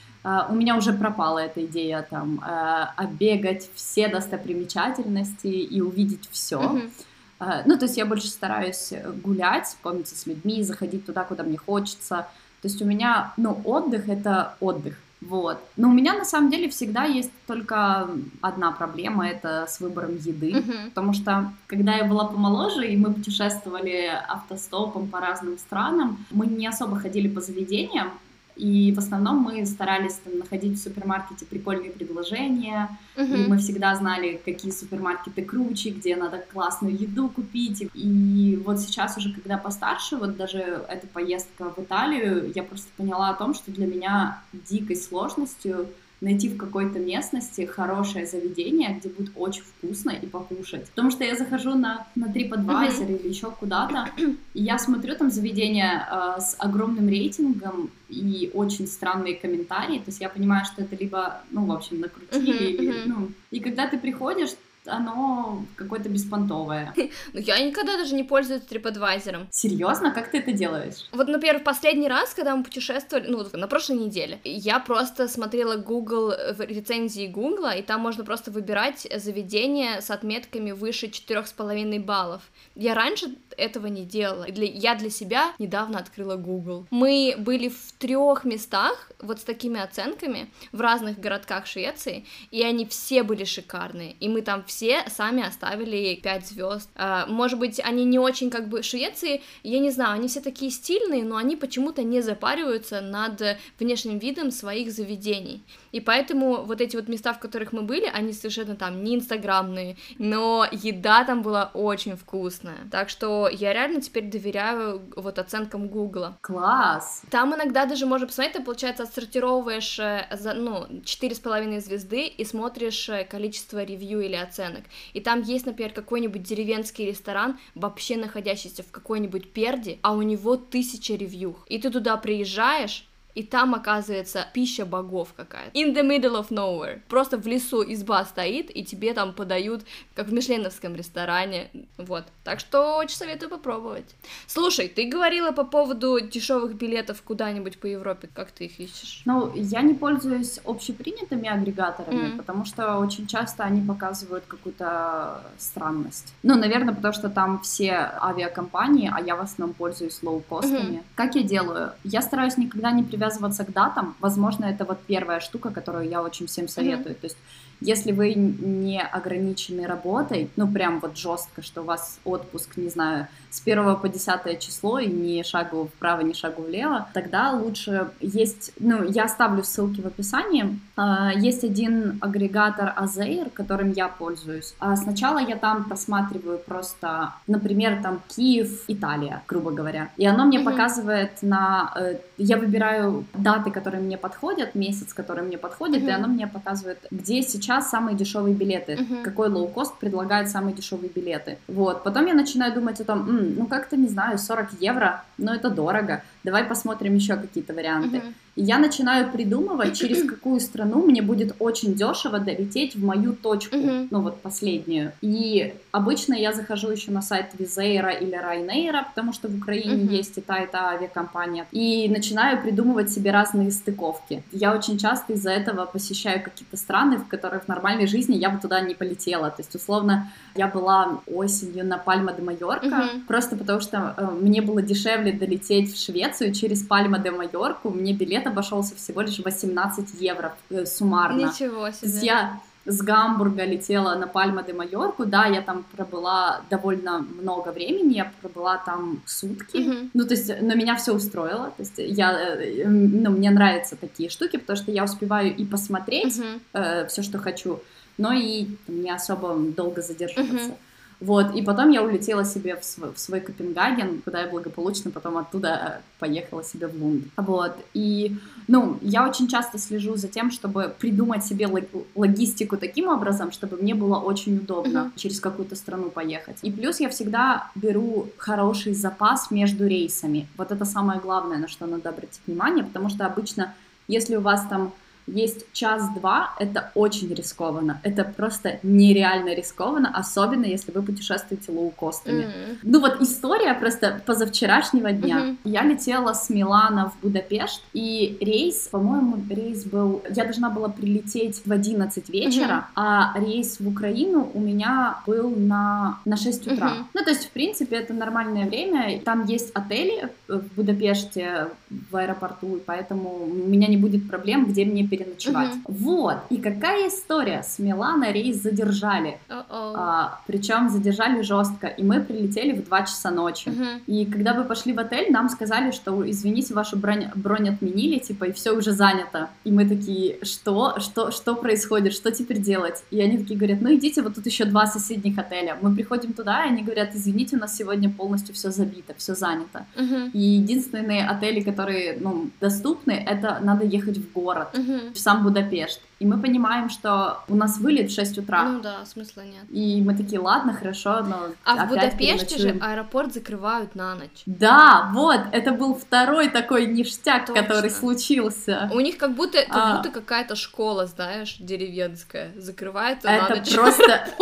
у 0.49 0.55
меня 0.55 0.77
уже 0.77 0.93
пропала 0.93 1.39
эта 1.39 1.65
идея 1.67 2.07
там 2.09 2.41
uh, 2.45 2.89
оббегать 2.97 3.71
все 3.75 4.09
достопримечательности 4.09 5.47
и 5.47 5.81
увидеть 5.81 6.29
все. 6.31 6.61
Mm-hmm. 6.61 6.91
Uh, 7.39 7.63
ну, 7.67 7.79
то 7.79 7.85
есть 7.85 7.97
я 7.97 8.07
больше 8.07 8.29
стараюсь 8.29 8.93
гулять, 9.23 9.69
знакомиться 9.69 10.17
с 10.17 10.27
людьми, 10.27 10.63
заходить 10.65 11.07
туда, 11.07 11.23
куда 11.23 11.45
мне 11.45 11.59
хочется. 11.59 12.27
То 12.63 12.69
есть 12.69 12.83
у 12.83 12.85
меня, 12.85 13.35
ну, 13.37 13.61
отдых— 13.65 14.09
это 14.09 14.57
отдых. 14.59 14.97
Вот. 15.21 15.59
Но 15.77 15.89
у 15.89 15.93
меня 15.93 16.15
на 16.15 16.25
самом 16.25 16.51
деле 16.51 16.69
всегда 16.69 17.05
есть 17.05 17.31
только 17.47 18.09
одна 18.41 18.73
проблема, 18.73 19.29
это 19.29 19.67
с 19.69 19.81
выбором 19.81 20.17
еды, 20.17 20.53
uh-huh. 20.53 20.89
потому 20.91 21.13
что 21.15 21.53
когда 21.67 21.95
я 21.97 22.05
была 22.05 22.27
помоложе 22.27 22.87
и 22.87 22.97
мы 22.97 23.13
путешествовали 23.13 24.11
автостопом 24.29 25.09
по 25.09 25.21
разным 25.21 25.57
странам, 25.59 26.25
мы 26.31 26.47
не 26.47 26.67
особо 26.67 26.99
ходили 26.99 27.29
по 27.29 27.41
заведениям, 27.41 28.11
и 28.57 28.93
в 28.93 28.99
основном 28.99 29.39
мы 29.39 29.65
старались 29.67 30.15
там, 30.15 30.39
находить 30.39 30.79
в 30.79 30.83
супермаркете 30.83 31.45
прикольные 31.45 31.91
предложения. 31.91 32.99
Uh-huh. 33.15 33.45
И 33.45 33.49
мы 33.49 33.59
всегда 33.59 33.95
знали, 33.95 34.41
какие 34.45 34.73
супермаркеты 34.73 35.43
круче, 35.43 35.91
где 35.91 36.17
надо 36.17 36.45
классную 36.53 36.97
еду 36.97 37.29
купить. 37.29 37.87
И 37.95 38.63
вот 38.65 38.81
сейчас 38.81 39.17
уже, 39.19 39.33
когда 39.33 39.59
постарше, 39.59 40.17
вот 40.17 40.37
даже 40.37 40.59
эта 40.89 41.07
поездка 41.07 41.71
в 41.71 41.79
Италию, 41.79 42.51
я 42.55 42.63
просто 42.63 42.89
поняла 42.97 43.29
о 43.29 43.35
том, 43.35 43.55
что 43.55 43.71
для 43.71 43.87
меня 43.87 44.43
дикой 44.53 44.97
сложностью 44.97 45.89
найти 46.21 46.49
в 46.49 46.57
какой-то 46.57 46.99
местности 46.99 47.67
хорошее 47.67 48.27
заведение, 48.27 48.97
где 48.99 49.09
будет 49.09 49.33
очень 49.37 49.63
вкусно 49.63 50.11
и 50.11 50.27
покушать. 50.27 50.87
Потому 50.91 51.11
что 51.11 51.25
я 51.25 51.37
захожу 51.37 51.75
на, 51.75 52.07
на 52.15 52.27
TripAdvisor 52.27 53.07
mm-hmm. 53.07 53.21
или 53.21 53.29
еще 53.29 53.51
куда-то, 53.51 54.11
и 54.55 54.63
я 54.63 54.79
смотрю 54.79 55.15
там 55.17 55.31
заведение 55.31 56.07
э, 56.11 56.41
с 56.41 56.57
огромным 56.59 57.09
рейтингом 57.09 57.91
и 58.09 58.51
очень 58.55 58.87
странные 58.87 59.35
комментарии, 59.35 59.99
то 59.99 60.07
есть 60.07 60.21
я 60.21 60.29
понимаю, 60.29 60.65
что 60.65 60.83
это 60.83 60.97
либо, 60.97 61.43
ну, 61.51 61.67
в 61.67 61.73
общем, 61.73 62.01
накрутили, 62.01 62.53
mm-hmm. 62.53 62.75
или, 62.75 63.03
ну, 63.07 63.29
и 63.51 63.61
когда 63.61 63.87
ты 63.87 63.99
приходишь, 63.99 64.51
оно 64.89 65.65
какое-то 65.77 66.09
беспонтовое. 66.09 66.95
Ну, 67.33 67.41
я 67.41 67.59
никогда 67.59 67.97
даже 67.97 68.15
не 68.15 68.25
пользуюсь 68.25 68.63
TripAdvisor. 68.63 69.47
Серьезно? 69.51 70.13
Как 70.13 70.31
ты 70.31 70.39
это 70.39 70.53
делаешь? 70.53 71.09
Вот, 71.13 71.29
например, 71.29 71.61
в 71.61 71.65
последний 71.65 72.09
раз, 72.09 72.35
когда 72.35 72.55
мы 72.55 72.63
путешествовали, 72.63 73.29
ну, 73.29 73.45
на 73.53 73.69
прошлой 73.69 73.99
неделе, 73.99 74.39
я 74.45 74.79
просто 74.81 75.29
смотрела 75.29 75.77
Google, 75.77 76.33
рецензии 76.59 77.27
Google, 77.27 77.71
и 77.77 77.83
там 77.83 78.01
можно 78.01 78.25
просто 78.25 78.51
выбирать 78.51 79.07
заведение 79.17 80.01
с 80.01 80.11
отметками 80.11 80.73
выше 80.73 81.07
4,5 81.07 82.01
баллов. 82.01 82.43
Я 82.75 82.95
раньше 82.95 83.35
этого 83.57 83.87
не 83.87 84.05
делала. 84.05 84.47
Для, 84.47 84.67
я 84.67 84.95
для 84.95 85.11
себя 85.11 85.53
недавно 85.59 85.99
открыла 85.99 86.37
Google. 86.37 86.87
Мы 86.91 87.35
были 87.39 87.69
в 87.69 87.93
трех 87.99 88.45
местах 88.45 89.11
вот 89.21 89.41
с 89.41 89.45
такими 89.45 89.81
оценками 89.81 90.51
в 90.73 90.81
разных 90.81 91.19
городках 91.19 91.67
Швеции, 91.67 92.25
и 92.51 92.63
они 92.63 92.87
все 92.87 93.23
были 93.23 93.45
шикарные. 93.45 94.13
И 94.21 94.29
мы 94.29 94.43
там 94.43 94.65
все 94.65 94.76
сами 95.09 95.47
оставили 95.47 96.15
5 96.17 96.47
звезд. 96.47 96.91
А, 96.95 97.27
может 97.27 97.59
быть, 97.59 97.81
они 97.83 98.05
не 98.05 98.19
очень 98.19 98.51
как 98.51 98.69
бы 98.69 98.83
Швеции, 98.83 99.43
я 99.63 99.79
не 99.79 99.91
знаю, 99.91 100.15
они 100.15 100.29
все 100.29 100.41
такие 100.41 100.71
стильные, 100.71 101.25
но 101.25 101.37
они 101.37 101.57
почему-то 101.57 102.03
не 102.03 102.21
запариваются 102.21 103.01
над 103.01 103.59
внешним 103.79 104.19
видом 104.19 104.51
своих 104.51 104.93
заведений. 104.93 105.63
И 105.97 106.01
поэтому 106.01 106.63
вот 106.63 106.83
эти 106.83 106.95
вот 106.95 107.09
места, 107.09 107.33
в 107.33 107.39
которых 107.39 107.73
мы 107.73 107.81
были, 107.81 108.05
они 108.05 108.35
совершенно 108.35 108.77
там 108.77 109.03
не 109.03 109.15
инстаграмные, 109.15 109.97
но 110.19 110.67
еда 110.71 111.25
там 111.25 111.41
была 111.41 111.71
очень 111.73 112.17
вкусная. 112.19 112.77
Так 112.91 113.09
что 113.09 113.49
я 113.49 113.73
реально 113.73 114.03
теперь 114.03 114.25
доверяю 114.25 115.01
вот 115.17 115.39
оценкам 115.39 115.89
Гугла. 115.89 116.37
Класс! 116.43 117.23
Там 117.31 117.55
иногда 117.55 117.87
даже 117.87 118.05
можно 118.05 118.27
посмотреть, 118.27 118.57
ты, 118.59 118.63
получается, 118.63 119.05
отсортировываешь 119.05 119.99
э, 119.99 120.29
за, 120.33 120.53
ну, 120.53 120.87
четыре 121.03 121.35
с 121.35 121.39
половиной 121.39 121.81
звезды 121.81 122.27
и 122.27 122.45
смотришь 122.45 123.09
э, 123.09 123.25
количество 123.25 123.83
ревью 123.83 124.21
или 124.21 124.37
оценок. 124.37 124.85
И 125.15 125.21
там 125.21 125.41
есть, 125.41 125.65
например, 125.65 125.95
какой-нибудь 125.95 126.43
деревенский 126.43 127.07
ресторан, 127.07 127.59
вообще 127.75 128.19
находящийся 128.19 128.83
в 128.83 128.91
какой-нибудь 128.91 129.55
перде, 129.55 129.99
а 130.03 130.13
у 130.13 130.21
него 130.21 130.57
тысяча 130.57 131.15
ревью. 131.15 131.57
И 131.69 131.79
ты 131.79 131.89
туда 131.89 132.19
приезжаешь, 132.19 133.09
и 133.37 133.43
там 133.43 133.75
оказывается 133.75 134.47
пища 134.55 134.87
богов 134.87 135.35
какая-то. 135.37 135.79
In 135.79 135.95
the 135.95 136.03
middle 136.03 136.41
of 136.41 136.49
nowhere. 136.49 137.01
Просто 137.07 137.37
в 137.37 137.47
лесу 137.47 137.83
изба 137.83 138.25
стоит, 138.25 138.75
и 138.75 138.83
тебе 138.83 139.13
там 139.13 139.35
подают, 139.35 139.83
как 140.15 140.29
в 140.29 140.33
мишленовском 140.33 140.97
ресторане. 140.97 141.69
Вот. 141.99 142.25
Так 142.45 142.61
что 142.61 142.97
очень 142.97 143.17
советую 143.17 143.51
попробовать. 143.51 144.15
Слушай, 144.47 144.89
ты 144.89 145.07
говорила 145.07 145.53
по 145.53 145.65
поводу 145.65 146.19
дешевых 146.19 146.77
билетов 146.77 147.21
куда-нибудь 147.23 147.79
по 147.79 147.87
Европе. 147.87 148.31
Как 148.33 148.51
ты 148.53 148.65
их 148.65 148.81
ищешь? 148.81 149.21
Ну, 149.27 149.53
я 149.55 149.83
не 149.83 149.93
пользуюсь 149.93 150.59
общепринятыми 150.65 151.47
агрегаторами, 151.47 152.29
mm. 152.29 152.37
потому 152.39 152.65
что 152.65 152.97
очень 152.97 153.27
часто 153.27 153.65
они 153.65 153.87
показывают 153.87 154.45
какую-то 154.49 155.43
странность. 155.59 156.33
Ну, 156.43 156.55
наверное, 156.55 156.95
потому 156.95 157.13
что 157.13 157.29
там 157.29 157.61
все 157.61 158.13
авиакомпании, 158.23 159.13
а 159.15 159.21
я 159.21 159.37
в 159.37 159.41
основном 159.43 159.75
пользуюсь 159.75 160.23
лоукостами. 160.23 160.97
Mm-hmm. 160.97 161.05
Как 161.15 161.35
я 161.35 161.43
делаю? 161.43 161.93
Я 162.03 162.23
стараюсь 162.23 162.57
никогда 162.57 162.91
не 162.93 163.03
привязывать 163.03 163.26
привязываться 163.27 163.65
к 163.65 163.73
датам, 163.73 164.15
возможно, 164.21 164.67
это 164.67 164.85
вот 164.85 164.99
первая 165.07 165.41
штука, 165.41 165.71
которую 165.71 166.09
я 166.09 166.23
очень 166.23 166.47
всем 166.47 166.69
советую. 166.69 167.15
Mm-hmm. 167.15 167.21
То 167.21 167.27
есть 167.27 167.37
если 167.81 168.13
вы 168.13 168.35
не 168.35 169.03
ограничены 169.03 169.87
работой, 169.87 170.51
ну 170.57 170.67
прям 170.67 171.01
вот 171.01 171.17
жестко, 171.17 171.63
что 171.63 171.83
у 171.83 171.85
вас 171.85 172.19
отпуск, 172.25 172.77
не 172.77 172.89
знаю, 172.89 173.29
с 173.51 173.61
1 173.61 173.97
по 173.97 174.09
10 174.09 174.59
число 174.61 174.99
и 174.99 175.07
ни 175.07 175.43
шагу 175.43 175.91
вправо, 175.95 176.23
ни 176.23 176.33
шагу 176.33 176.63
влево, 176.63 177.09
тогда 177.13 177.53
лучше 177.53 178.11
есть, 178.21 178.73
ну 178.79 179.05
я 179.05 179.25
оставлю 179.25 179.63
ссылки 179.63 180.01
в 180.01 180.07
описании, 180.07 180.79
а, 180.97 181.33
есть 181.35 181.65
один 181.65 182.19
агрегатор 182.21 182.95
Azair, 182.97 183.51
которым 183.51 183.93
я 183.93 184.09
пользуюсь. 184.09 184.75
А 184.79 184.97
сначала 184.97 185.39
я 185.39 185.57
там 185.57 185.85
просматриваю 185.85 186.59
просто, 186.59 187.35
например, 187.47 188.03
там 188.03 188.21
Киев, 188.29 188.85
Италия, 188.89 189.43
грубо 189.47 189.71
говоря, 189.71 190.11
и 190.17 190.27
оно 190.27 190.45
мне 190.45 190.59
mm-hmm. 190.59 190.65
показывает 190.65 191.43
на, 191.43 191.93
э, 191.97 192.17
я 192.39 192.57
выбираю 192.57 193.16
даты, 193.35 193.71
которые 193.71 194.03
мне 194.03 194.19
подходят, 194.19 194.75
месяц, 194.75 195.13
который 195.13 195.45
мне 195.45 195.59
подходит, 195.59 196.03
mm-hmm. 196.03 196.09
и 196.09 196.13
оно 196.13 196.29
мне 196.29 196.47
показывает, 196.47 196.99
где 197.11 197.43
сейчас 197.43 197.91
самые 197.91 198.17
дешевые 198.17 198.55
билеты, 198.55 198.95
uh-huh. 198.95 199.23
какой 199.23 199.49
лоукост 199.49 199.99
предлагает 199.99 200.49
самые 200.49 200.75
дешевые 200.75 201.11
билеты. 201.11 201.59
Вот, 201.69 202.05
потом 202.05 202.27
я 202.27 202.35
начинаю 202.35 202.73
думать 202.73 203.01
о 203.01 203.05
том, 203.05 203.55
ну 203.57 203.67
как-то, 203.67 203.97
не 203.97 204.09
знаю, 204.09 204.39
40 204.39 204.81
евро, 204.81 205.25
но 205.39 205.55
это 205.55 205.71
дорого, 205.71 206.23
давай 206.47 206.65
посмотрим 206.65 207.15
еще 207.17 207.37
какие-то 207.37 207.75
варианты. 207.75 208.17
Uh-huh. 208.19 208.33
И 208.55 208.63
я 208.63 208.79
начинаю 208.79 209.31
придумывать, 209.31 209.99
через 209.99 210.23
какую 210.31 210.61
страну 210.61 211.05
мне 211.05 211.21
будет 211.21 211.57
очень 211.59 211.95
дешево 211.95 212.39
долететь 212.39 212.95
в 212.95 213.05
мою 213.05 213.33
точку, 213.35 213.77
uh-huh. 213.77 214.09
ну 214.11 214.21
вот 214.21 214.41
последнюю. 214.41 215.13
И 215.21 215.75
обычно 215.91 216.35
я 216.35 216.53
захожу 216.53 216.91
еще 216.91 217.11
на 217.11 217.21
сайт 217.21 217.47
Визейра 217.59 218.11
или 218.11 218.37
Райнейра, 218.37 219.07
потому 219.09 219.33
что 219.33 219.49
в 219.49 219.57
Украине 219.57 220.05
uh-huh. 220.05 220.19
есть 220.19 220.39
и 220.39 220.41
та, 220.41 220.59
и 220.63 220.67
та 220.67 220.91
авиакомпания, 220.91 221.67
и 221.73 222.09
начинаю 222.09 222.63
придумывать 222.63 223.11
себе 223.11 223.33
разные 223.33 223.71
стыковки. 223.73 224.43
Я 224.53 224.73
очень 224.73 224.99
часто 224.99 225.33
из-за 225.33 225.51
этого 225.51 225.85
посещаю 225.85 226.43
какие-то 226.43 226.77
страны, 226.77 227.17
в 227.19 227.27
которых 227.27 227.65
в 227.65 227.69
нормальной 227.69 228.07
жизни 228.07 228.37
я 228.37 228.51
бы 228.51 228.61
туда 228.61 228.81
не 228.81 228.95
полетела. 228.95 229.51
То 229.51 229.63
есть, 229.63 229.75
условно, 229.75 230.31
я 230.55 230.69
была 230.69 231.19
осенью 231.27 231.85
на 231.85 231.99
Пальма 231.99 232.33
де 232.33 232.43
Майорка, 232.43 232.87
uh-huh. 232.87 233.27
просто 233.27 233.57
потому 233.57 233.81
что 233.81 234.15
э, 234.17 234.31
мне 234.41 234.63
было 234.63 234.81
дешевле 234.81 235.33
долететь 235.33 235.93
в 235.93 236.03
Швецию 236.03 236.36
через 236.39 236.83
Пальма 236.83 237.19
де 237.19 237.31
Майорку, 237.31 237.91
мне 237.91 238.13
билет 238.13 238.47
обошелся 238.47 238.95
всего 238.95 239.23
лишь 239.23 239.39
18 239.39 240.21
евро 240.21 240.55
э, 240.71 240.87
суммарно. 240.87 241.47
Ничего 241.47 241.91
себе. 241.91 242.01
То 242.01 242.07
есть 242.07 242.23
я 242.23 242.61
с 242.87 243.03
Гамбурга 243.03 243.65
летела 243.65 244.15
на 244.15 244.27
Пальма 244.27 244.63
де 244.63 244.73
Майорку, 244.73 245.25
да, 245.27 245.47
я 245.47 245.61
там 245.61 245.85
пробыла 245.97 246.61
довольно 246.71 247.19
много 247.19 247.73
времени, 247.73 248.15
я 248.15 248.33
пробыла 248.41 248.79
там 248.79 249.23
сутки, 249.27 249.77
mm-hmm. 249.77 250.11
ну, 250.15 250.25
то 250.25 250.35
есть, 250.35 250.49
но 250.61 250.75
меня 250.75 250.95
все 250.97 251.13
устроило, 251.13 251.73
то 251.77 251.83
есть, 251.83 251.95
я, 251.99 252.33
э, 252.33 252.85
ну, 252.87 253.31
мне 253.31 253.51
нравятся 253.51 253.97
такие 253.97 254.31
штуки, 254.31 254.57
потому 254.57 254.77
что 254.77 254.93
я 254.93 255.05
успеваю 255.05 255.55
и 255.55 255.65
посмотреть 255.65 256.39
mm-hmm. 256.39 256.61
э, 256.75 257.07
все, 257.09 257.23
что 257.23 257.39
хочу, 257.39 257.81
но 258.19 258.33
и 258.33 258.69
не 258.87 259.11
особо 259.11 259.55
долго 259.57 260.01
задерживаться. 260.01 260.71
Mm-hmm. 260.71 260.77
Вот, 261.21 261.55
и 261.55 261.63
потом 261.63 261.91
я 261.91 262.03
улетела 262.03 262.45
себе 262.45 262.77
в 262.77 262.85
свой, 262.85 263.13
в 263.13 263.19
свой 263.19 263.41
Копенгаген, 263.41 264.21
куда 264.23 264.43
я 264.43 264.49
благополучно 264.49 265.11
потом 265.11 265.39
оттуда 265.39 265.69
э, 265.69 266.01
поехала 266.19 266.63
себе 266.63 266.89
в 266.89 267.03
Лунд. 267.03 267.25
Вот, 267.37 267.73
и, 267.95 268.37
ну, 268.69 268.99
я 269.01 269.27
очень 269.27 269.49
часто 269.49 269.79
слежу 269.79 270.17
за 270.17 270.29
тем, 270.29 270.51
чтобы 270.51 270.95
придумать 270.99 271.45
себе 271.45 271.69
логистику 272.15 272.77
таким 272.77 273.09
образом, 273.09 273.51
чтобы 273.51 273.79
мне 273.79 273.95
было 273.95 274.17
очень 274.17 274.59
удобно 274.59 274.99
mm-hmm. 274.99 275.19
через 275.19 275.41
какую-то 275.41 275.75
страну 275.75 276.11
поехать. 276.11 276.59
И 276.63 276.71
плюс 276.71 277.01
я 277.01 277.09
всегда 277.09 277.71
беру 277.75 278.29
хороший 278.37 278.95
запас 278.95 279.51
между 279.51 279.87
рейсами. 279.87 280.47
Вот 280.59 280.71
это 280.71 280.85
самое 280.85 281.19
главное, 281.19 281.57
на 281.57 281.69
что 281.69 281.87
надо 281.87 282.11
обратить 282.11 282.41
внимание, 282.47 282.85
потому 282.85 283.09
что 283.09 283.25
обычно, 283.25 283.75
если 284.07 284.37
у 284.37 284.41
вас 284.43 284.67
там 284.69 284.93
есть 285.27 285.67
час-два, 285.73 286.55
это 286.59 286.91
очень 286.95 287.33
рискованно. 287.35 288.01
Это 288.03 288.25
просто 288.25 288.79
нереально 288.83 289.55
рискованно, 289.55 290.11
особенно 290.15 290.65
если 290.65 290.93
вы 290.93 291.03
путешествуете 291.03 291.73
лоукостами. 291.73 292.45
Mm-hmm. 292.45 292.79
Ну 292.83 293.01
вот 293.01 293.21
история 293.21 293.75
просто 293.75 294.21
позавчерашнего 294.25 295.13
дня. 295.13 295.39
Mm-hmm. 295.39 295.57
Я 295.65 295.83
летела 295.83 296.33
с 296.33 296.49
Милана 296.51 297.11
в 297.11 297.21
Будапешт, 297.23 297.83
и 297.93 298.37
рейс, 298.41 298.89
по-моему, 298.89 299.39
рейс 299.51 299.85
был... 299.85 300.23
Я 300.31 300.45
должна 300.45 300.71
была 300.71 300.89
прилететь 300.89 301.63
в 301.65 301.73
11 301.73 302.29
вечера, 302.29 302.63
mm-hmm. 302.65 302.93
а 302.95 303.35
рейс 303.39 303.81
в 303.81 303.89
Украину 303.89 304.51
у 304.55 304.61
меня 304.61 305.19
был 305.27 305.51
на, 305.51 306.19
на 306.25 306.37
6 306.37 306.67
утра. 306.69 306.89
Mm-hmm. 306.89 307.05
Ну 307.15 307.25
то 307.25 307.31
есть, 307.31 307.47
в 307.47 307.51
принципе, 307.51 307.97
это 307.97 308.15
нормальное 308.15 308.67
время. 308.67 309.21
Там 309.25 309.45
есть 309.47 309.71
отели 309.75 310.31
в 310.49 310.63
Будапеште, 310.77 311.69
в 312.11 312.17
аэропорту, 312.17 312.77
и 312.77 312.81
поэтому 312.81 313.45
у 313.45 313.69
меня 313.69 313.89
не 313.89 313.97
будет 313.97 314.29
проблем, 314.29 314.67
где 314.67 314.85
мне 314.85 315.07
переночевать. 315.17 315.75
Угу. 315.85 315.95
Вот. 315.95 316.37
И 316.51 316.59
какая 316.59 317.09
история? 317.09 317.63
С 317.63 317.79
Милана 317.79 318.33
рейс 318.33 318.63
задержали. 318.63 319.39
А, 319.49 320.41
причем 320.47 320.89
задержали 320.89 321.43
жестко. 321.43 321.87
И 321.87 322.03
мы 322.03 322.21
прилетели 322.21 322.73
в 322.73 322.85
2 322.85 323.01
часа 323.03 323.31
ночи. 323.31 323.69
Угу. 323.69 323.85
И 324.07 324.27
когда 324.27 324.55
мы 324.55 324.65
пошли 324.65 324.93
в 324.93 324.99
отель, 324.99 325.33
нам 325.33 325.49
сказали, 325.49 325.91
что 325.91 326.29
извините, 326.29 326.75
вашу 326.75 326.97
бронь, 326.97 327.29
бронь 327.35 327.69
отменили, 327.69 328.19
типа, 328.19 328.45
и 328.45 328.53
все 328.53 328.73
уже 328.73 328.93
занято. 328.93 329.49
И 329.65 329.71
мы 329.71 329.89
такие, 329.89 330.39
что? 330.43 330.99
Что, 331.01 331.31
что 331.31 331.55
происходит? 331.55 332.13
Что 332.13 332.31
теперь 332.31 332.59
делать? 332.61 333.05
И 333.11 333.21
они 333.21 333.39
такие 333.39 333.59
говорят, 333.59 333.81
ну 333.81 333.95
идите, 333.95 334.23
вот 334.23 334.35
тут 334.35 334.47
еще 334.47 334.65
два 334.65 334.87
соседних 334.87 335.39
отеля. 335.39 335.77
Мы 335.81 335.95
приходим 335.95 336.33
туда, 336.33 336.65
и 336.65 336.69
они 336.69 336.83
говорят, 336.83 337.11
извините, 337.15 337.57
у 337.57 337.61
нас 337.61 337.77
сегодня 337.77 338.11
полностью 338.11 338.55
все 338.55 338.71
забито, 338.71 339.15
все 339.17 339.35
занято. 339.35 339.87
Угу. 339.97 340.31
И 340.33 340.39
единственные 340.39 341.27
отели, 341.27 341.61
которые, 341.61 342.19
ну, 342.21 342.51
доступны, 342.61 343.13
это 343.13 343.59
надо 343.63 343.85
ехать 343.85 344.19
в 344.19 344.33
город. 344.33 344.69
Угу. 344.75 345.06
В 345.15 345.19
сам 345.19 345.43
Будапешт. 345.43 346.01
И 346.19 346.25
мы 346.25 346.41
понимаем, 346.41 346.89
что 346.89 347.41
у 347.49 347.55
нас 347.55 347.77
вылет 347.79 348.11
в 348.11 348.15
6 348.15 348.39
утра. 348.39 348.63
Ну 348.63 348.81
да, 348.81 349.05
смысла 349.05 349.43
нет. 349.43 349.65
И 349.71 350.01
мы 350.01 350.17
такие, 350.17 350.41
ладно, 350.41 350.73
хорошо, 350.73 351.21
но 351.21 351.49
А 351.65 351.85
в 351.85 351.89
Будапеште 351.89 352.57
же 352.57 352.69
переночуем». 352.69 352.83
аэропорт 352.83 353.35
закрывают 353.35 353.95
на 353.95 354.15
ночь. 354.15 354.43
Да, 354.47 355.11
вот, 355.13 355.41
это 355.53 355.73
был 355.73 355.95
второй 355.95 356.49
такой 356.49 356.87
ништяк, 356.87 357.47
Точно. 357.47 357.63
который 357.63 357.91
случился. 357.91 358.91
У 358.95 359.01
них 359.01 359.19
как 359.19 359.35
будто, 359.35 359.59
как 359.63 359.69
А. 359.77 359.97
будто 359.97 360.11
какая-то 360.11 360.57
школа, 360.57 361.07
знаешь, 361.07 361.57
деревенская, 361.59 362.53
закрывается 362.57 363.27
на 363.27 363.37
Это 363.37 363.57
ночь. 363.57 363.75
просто... 363.75 364.27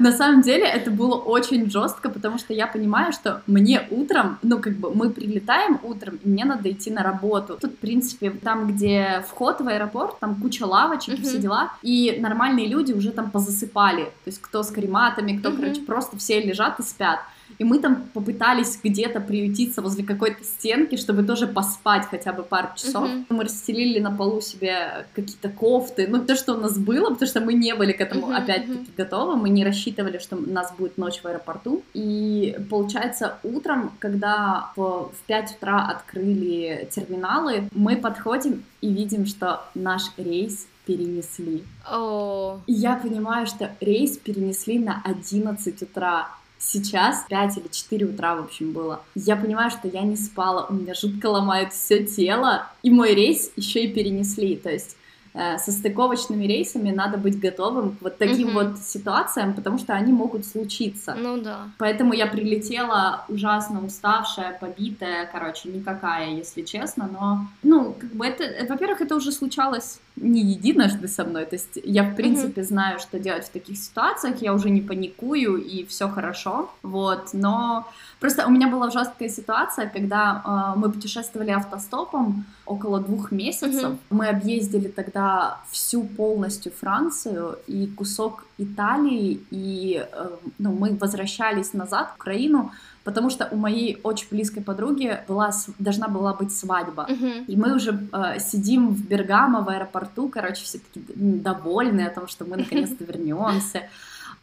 На 0.00 0.12
самом 0.12 0.40
деле 0.40 0.64
это 0.64 0.90
было 0.90 1.14
очень 1.14 1.70
жестко, 1.70 2.08
потому 2.08 2.38
что 2.38 2.54
я 2.54 2.66
понимаю, 2.66 3.12
что 3.12 3.42
мне 3.46 3.86
утром, 3.90 4.38
ну 4.42 4.58
как 4.58 4.72
бы 4.72 4.94
мы 4.94 5.10
прилетаем 5.10 5.78
утром, 5.82 6.18
и 6.24 6.28
мне 6.28 6.46
надо 6.46 6.70
идти 6.70 6.90
на 6.90 7.02
работу. 7.02 7.58
Тут, 7.60 7.72
в 7.74 7.76
принципе, 7.76 8.30
там, 8.30 8.66
где 8.68 9.22
вход 9.28 9.60
в 9.60 9.68
аэропорт, 9.68 10.18
там 10.18 10.36
куча 10.36 10.64
лавочек 10.64 11.18
и 11.18 11.22
все 11.22 11.36
дела, 11.38 11.72
и 11.82 12.16
нормальные 12.18 12.66
люди 12.66 12.94
уже 12.94 13.10
там 13.10 13.30
позасыпали. 13.30 14.04
То 14.04 14.28
есть 14.28 14.40
кто 14.40 14.62
с 14.62 14.70
карематами, 14.70 15.36
кто, 15.36 15.50
Мгм. 15.50 15.60
короче, 15.60 15.82
просто 15.82 16.16
все 16.16 16.40
лежат 16.40 16.80
и 16.80 16.82
спят. 16.82 17.20
И 17.60 17.64
мы 17.64 17.78
там 17.78 18.04
попытались 18.14 18.80
где-то 18.82 19.20
приютиться 19.20 19.82
возле 19.82 20.02
какой-то 20.02 20.42
стенки, 20.44 20.96
чтобы 20.96 21.22
тоже 21.22 21.46
поспать 21.46 22.06
хотя 22.10 22.32
бы 22.32 22.42
пару 22.42 22.68
часов. 22.74 23.06
Мгм. 23.06 23.26
Мы 23.28 23.44
расстелили 23.44 23.98
на 24.00 24.10
полу 24.10 24.40
себе 24.40 25.04
какие-то 25.14 25.50
кофты, 25.50 26.08
ну 26.08 26.24
то, 26.24 26.36
что 26.36 26.54
у 26.54 26.56
нас 26.56 26.78
было, 26.78 27.10
потому 27.10 27.28
что 27.28 27.40
мы 27.42 27.52
не 27.52 27.74
были 27.74 27.92
к 27.92 28.00
этому 28.00 28.28
Мгм, 28.28 28.36
опять-таки 28.36 28.90
готовы, 28.96 29.36
мы 29.36 29.50
не 29.50 29.62
рассчитывали, 29.62 30.16
что 30.16 30.36
у 30.36 30.50
нас 30.50 30.72
будет 30.78 30.96
ночь 30.96 31.20
в 31.22 31.26
аэропорту. 31.26 31.82
И 31.92 32.56
получается, 32.70 33.36
утром, 33.42 33.92
когда 33.98 34.70
в, 34.74 35.12
в 35.12 35.26
5 35.26 35.56
утра 35.56 35.86
открыли 35.86 36.88
терминалы, 36.90 37.68
мы 37.74 37.96
подходим 37.96 38.64
и 38.80 38.90
видим, 38.90 39.26
что 39.26 39.64
наш 39.74 40.02
рейс 40.16 40.66
перенесли. 40.86 41.62
О, 41.90 42.58
И 42.66 42.72
я 42.72 42.96
понимаю, 42.96 43.46
что 43.46 43.70
рейс 43.80 44.16
перенесли 44.16 44.78
на 44.78 45.02
11 45.04 45.82
утра. 45.82 46.28
Сейчас 46.62 47.24
5 47.28 47.56
или 47.56 47.68
4 47.68 48.06
утра, 48.06 48.36
в 48.36 48.44
общем, 48.44 48.72
было. 48.72 49.02
Я 49.14 49.34
понимаю, 49.34 49.70
что 49.70 49.88
я 49.88 50.02
не 50.02 50.16
спала, 50.16 50.66
у 50.68 50.74
меня 50.74 50.92
жутко 50.94 51.26
ломает 51.26 51.72
все 51.72 52.04
тело, 52.04 52.68
и 52.82 52.90
мой 52.90 53.14
рейс 53.14 53.50
еще 53.56 53.84
и 53.84 53.92
перенесли. 53.92 54.56
То 54.56 54.70
есть 54.70 54.96
со 55.32 55.70
стыковочными 55.70 56.44
рейсами 56.44 56.90
надо 56.90 57.16
быть 57.16 57.38
готовым 57.38 57.92
к 57.96 58.02
вот 58.02 58.18
таким 58.18 58.48
Мгм. 58.48 58.54
вот 58.54 58.78
ситуациям, 58.78 59.54
потому 59.54 59.78
что 59.78 59.92
они 59.94 60.12
могут 60.12 60.44
случиться. 60.44 61.14
ну 61.14 61.40
да. 61.40 61.68
Поэтому 61.78 62.12
я 62.14 62.26
прилетела 62.26 63.24
ужасно 63.28 63.84
уставшая, 63.84 64.58
побитая, 64.60 65.28
короче, 65.30 65.68
никакая, 65.68 66.30
если 66.30 66.62
честно, 66.62 67.08
но, 67.12 67.46
ну, 67.62 67.94
как 67.98 68.10
бы 68.12 68.26
это, 68.26 68.44
э, 68.44 68.66
во-первых, 68.66 69.00
это 69.00 69.14
уже 69.14 69.30
случалось 69.32 70.00
не 70.16 70.42
единожды 70.42 71.08
со 71.08 71.24
мной, 71.24 71.46
то 71.46 71.56
есть 71.56 71.78
я, 71.84 72.02
в 72.02 72.14
принципе, 72.16 72.62
знаю, 72.62 72.98
что 72.98 73.18
делать 73.18 73.46
в 73.46 73.50
таких 73.50 73.78
ситуациях, 73.78 74.42
я 74.42 74.52
уже 74.52 74.68
не 74.68 74.80
паникую, 74.80 75.56
и 75.56 75.84
все 75.86 76.08
хорошо, 76.08 76.70
вот, 76.82 77.30
но 77.32 77.86
просто 78.20 78.46
у 78.46 78.50
меня 78.50 78.68
была 78.68 78.90
жесткая 78.90 79.28
ситуация, 79.28 79.88
когда 79.88 80.42
э, 80.44 80.78
мы 80.78 80.90
путешествовали 80.92 81.50
автостопом 81.50 82.44
около 82.66 83.00
двух 83.00 83.32
месяцев, 83.32 83.90
Мгм. 83.90 83.98
мы 84.10 84.28
объездили 84.28 84.88
тогда 84.88 85.58
всю 85.70 86.04
полностью 86.04 86.72
Францию 86.72 87.58
и 87.66 87.86
кусок 87.86 88.44
Италии, 88.58 89.40
и 89.50 90.06
э, 90.12 90.30
ну, 90.58 90.72
мы 90.72 90.96
возвращались 91.00 91.72
назад 91.74 92.10
в 92.12 92.16
Украину, 92.16 92.70
потому 93.04 93.30
что 93.30 93.48
у 93.50 93.56
моей 93.56 93.98
очень 94.02 94.28
близкой 94.30 94.62
подруги 94.62 95.18
была, 95.28 95.50
должна 95.78 96.08
была 96.08 96.34
быть 96.34 96.52
свадьба. 96.56 97.06
Мгм. 97.08 97.44
И 97.48 97.56
мы 97.56 97.74
уже 97.74 97.98
э, 98.12 98.38
сидим 98.38 98.88
в 98.88 99.06
Бергамо 99.08 99.62
в 99.62 99.68
аэропорту, 99.68 100.28
короче, 100.28 100.62
все 100.64 100.78
таки 100.78 101.02
довольны 101.16 102.02
о 102.02 102.10
том, 102.10 102.28
что 102.28 102.44
мы 102.44 102.56
наконец-то 102.56 103.04
вернемся. 103.04 103.82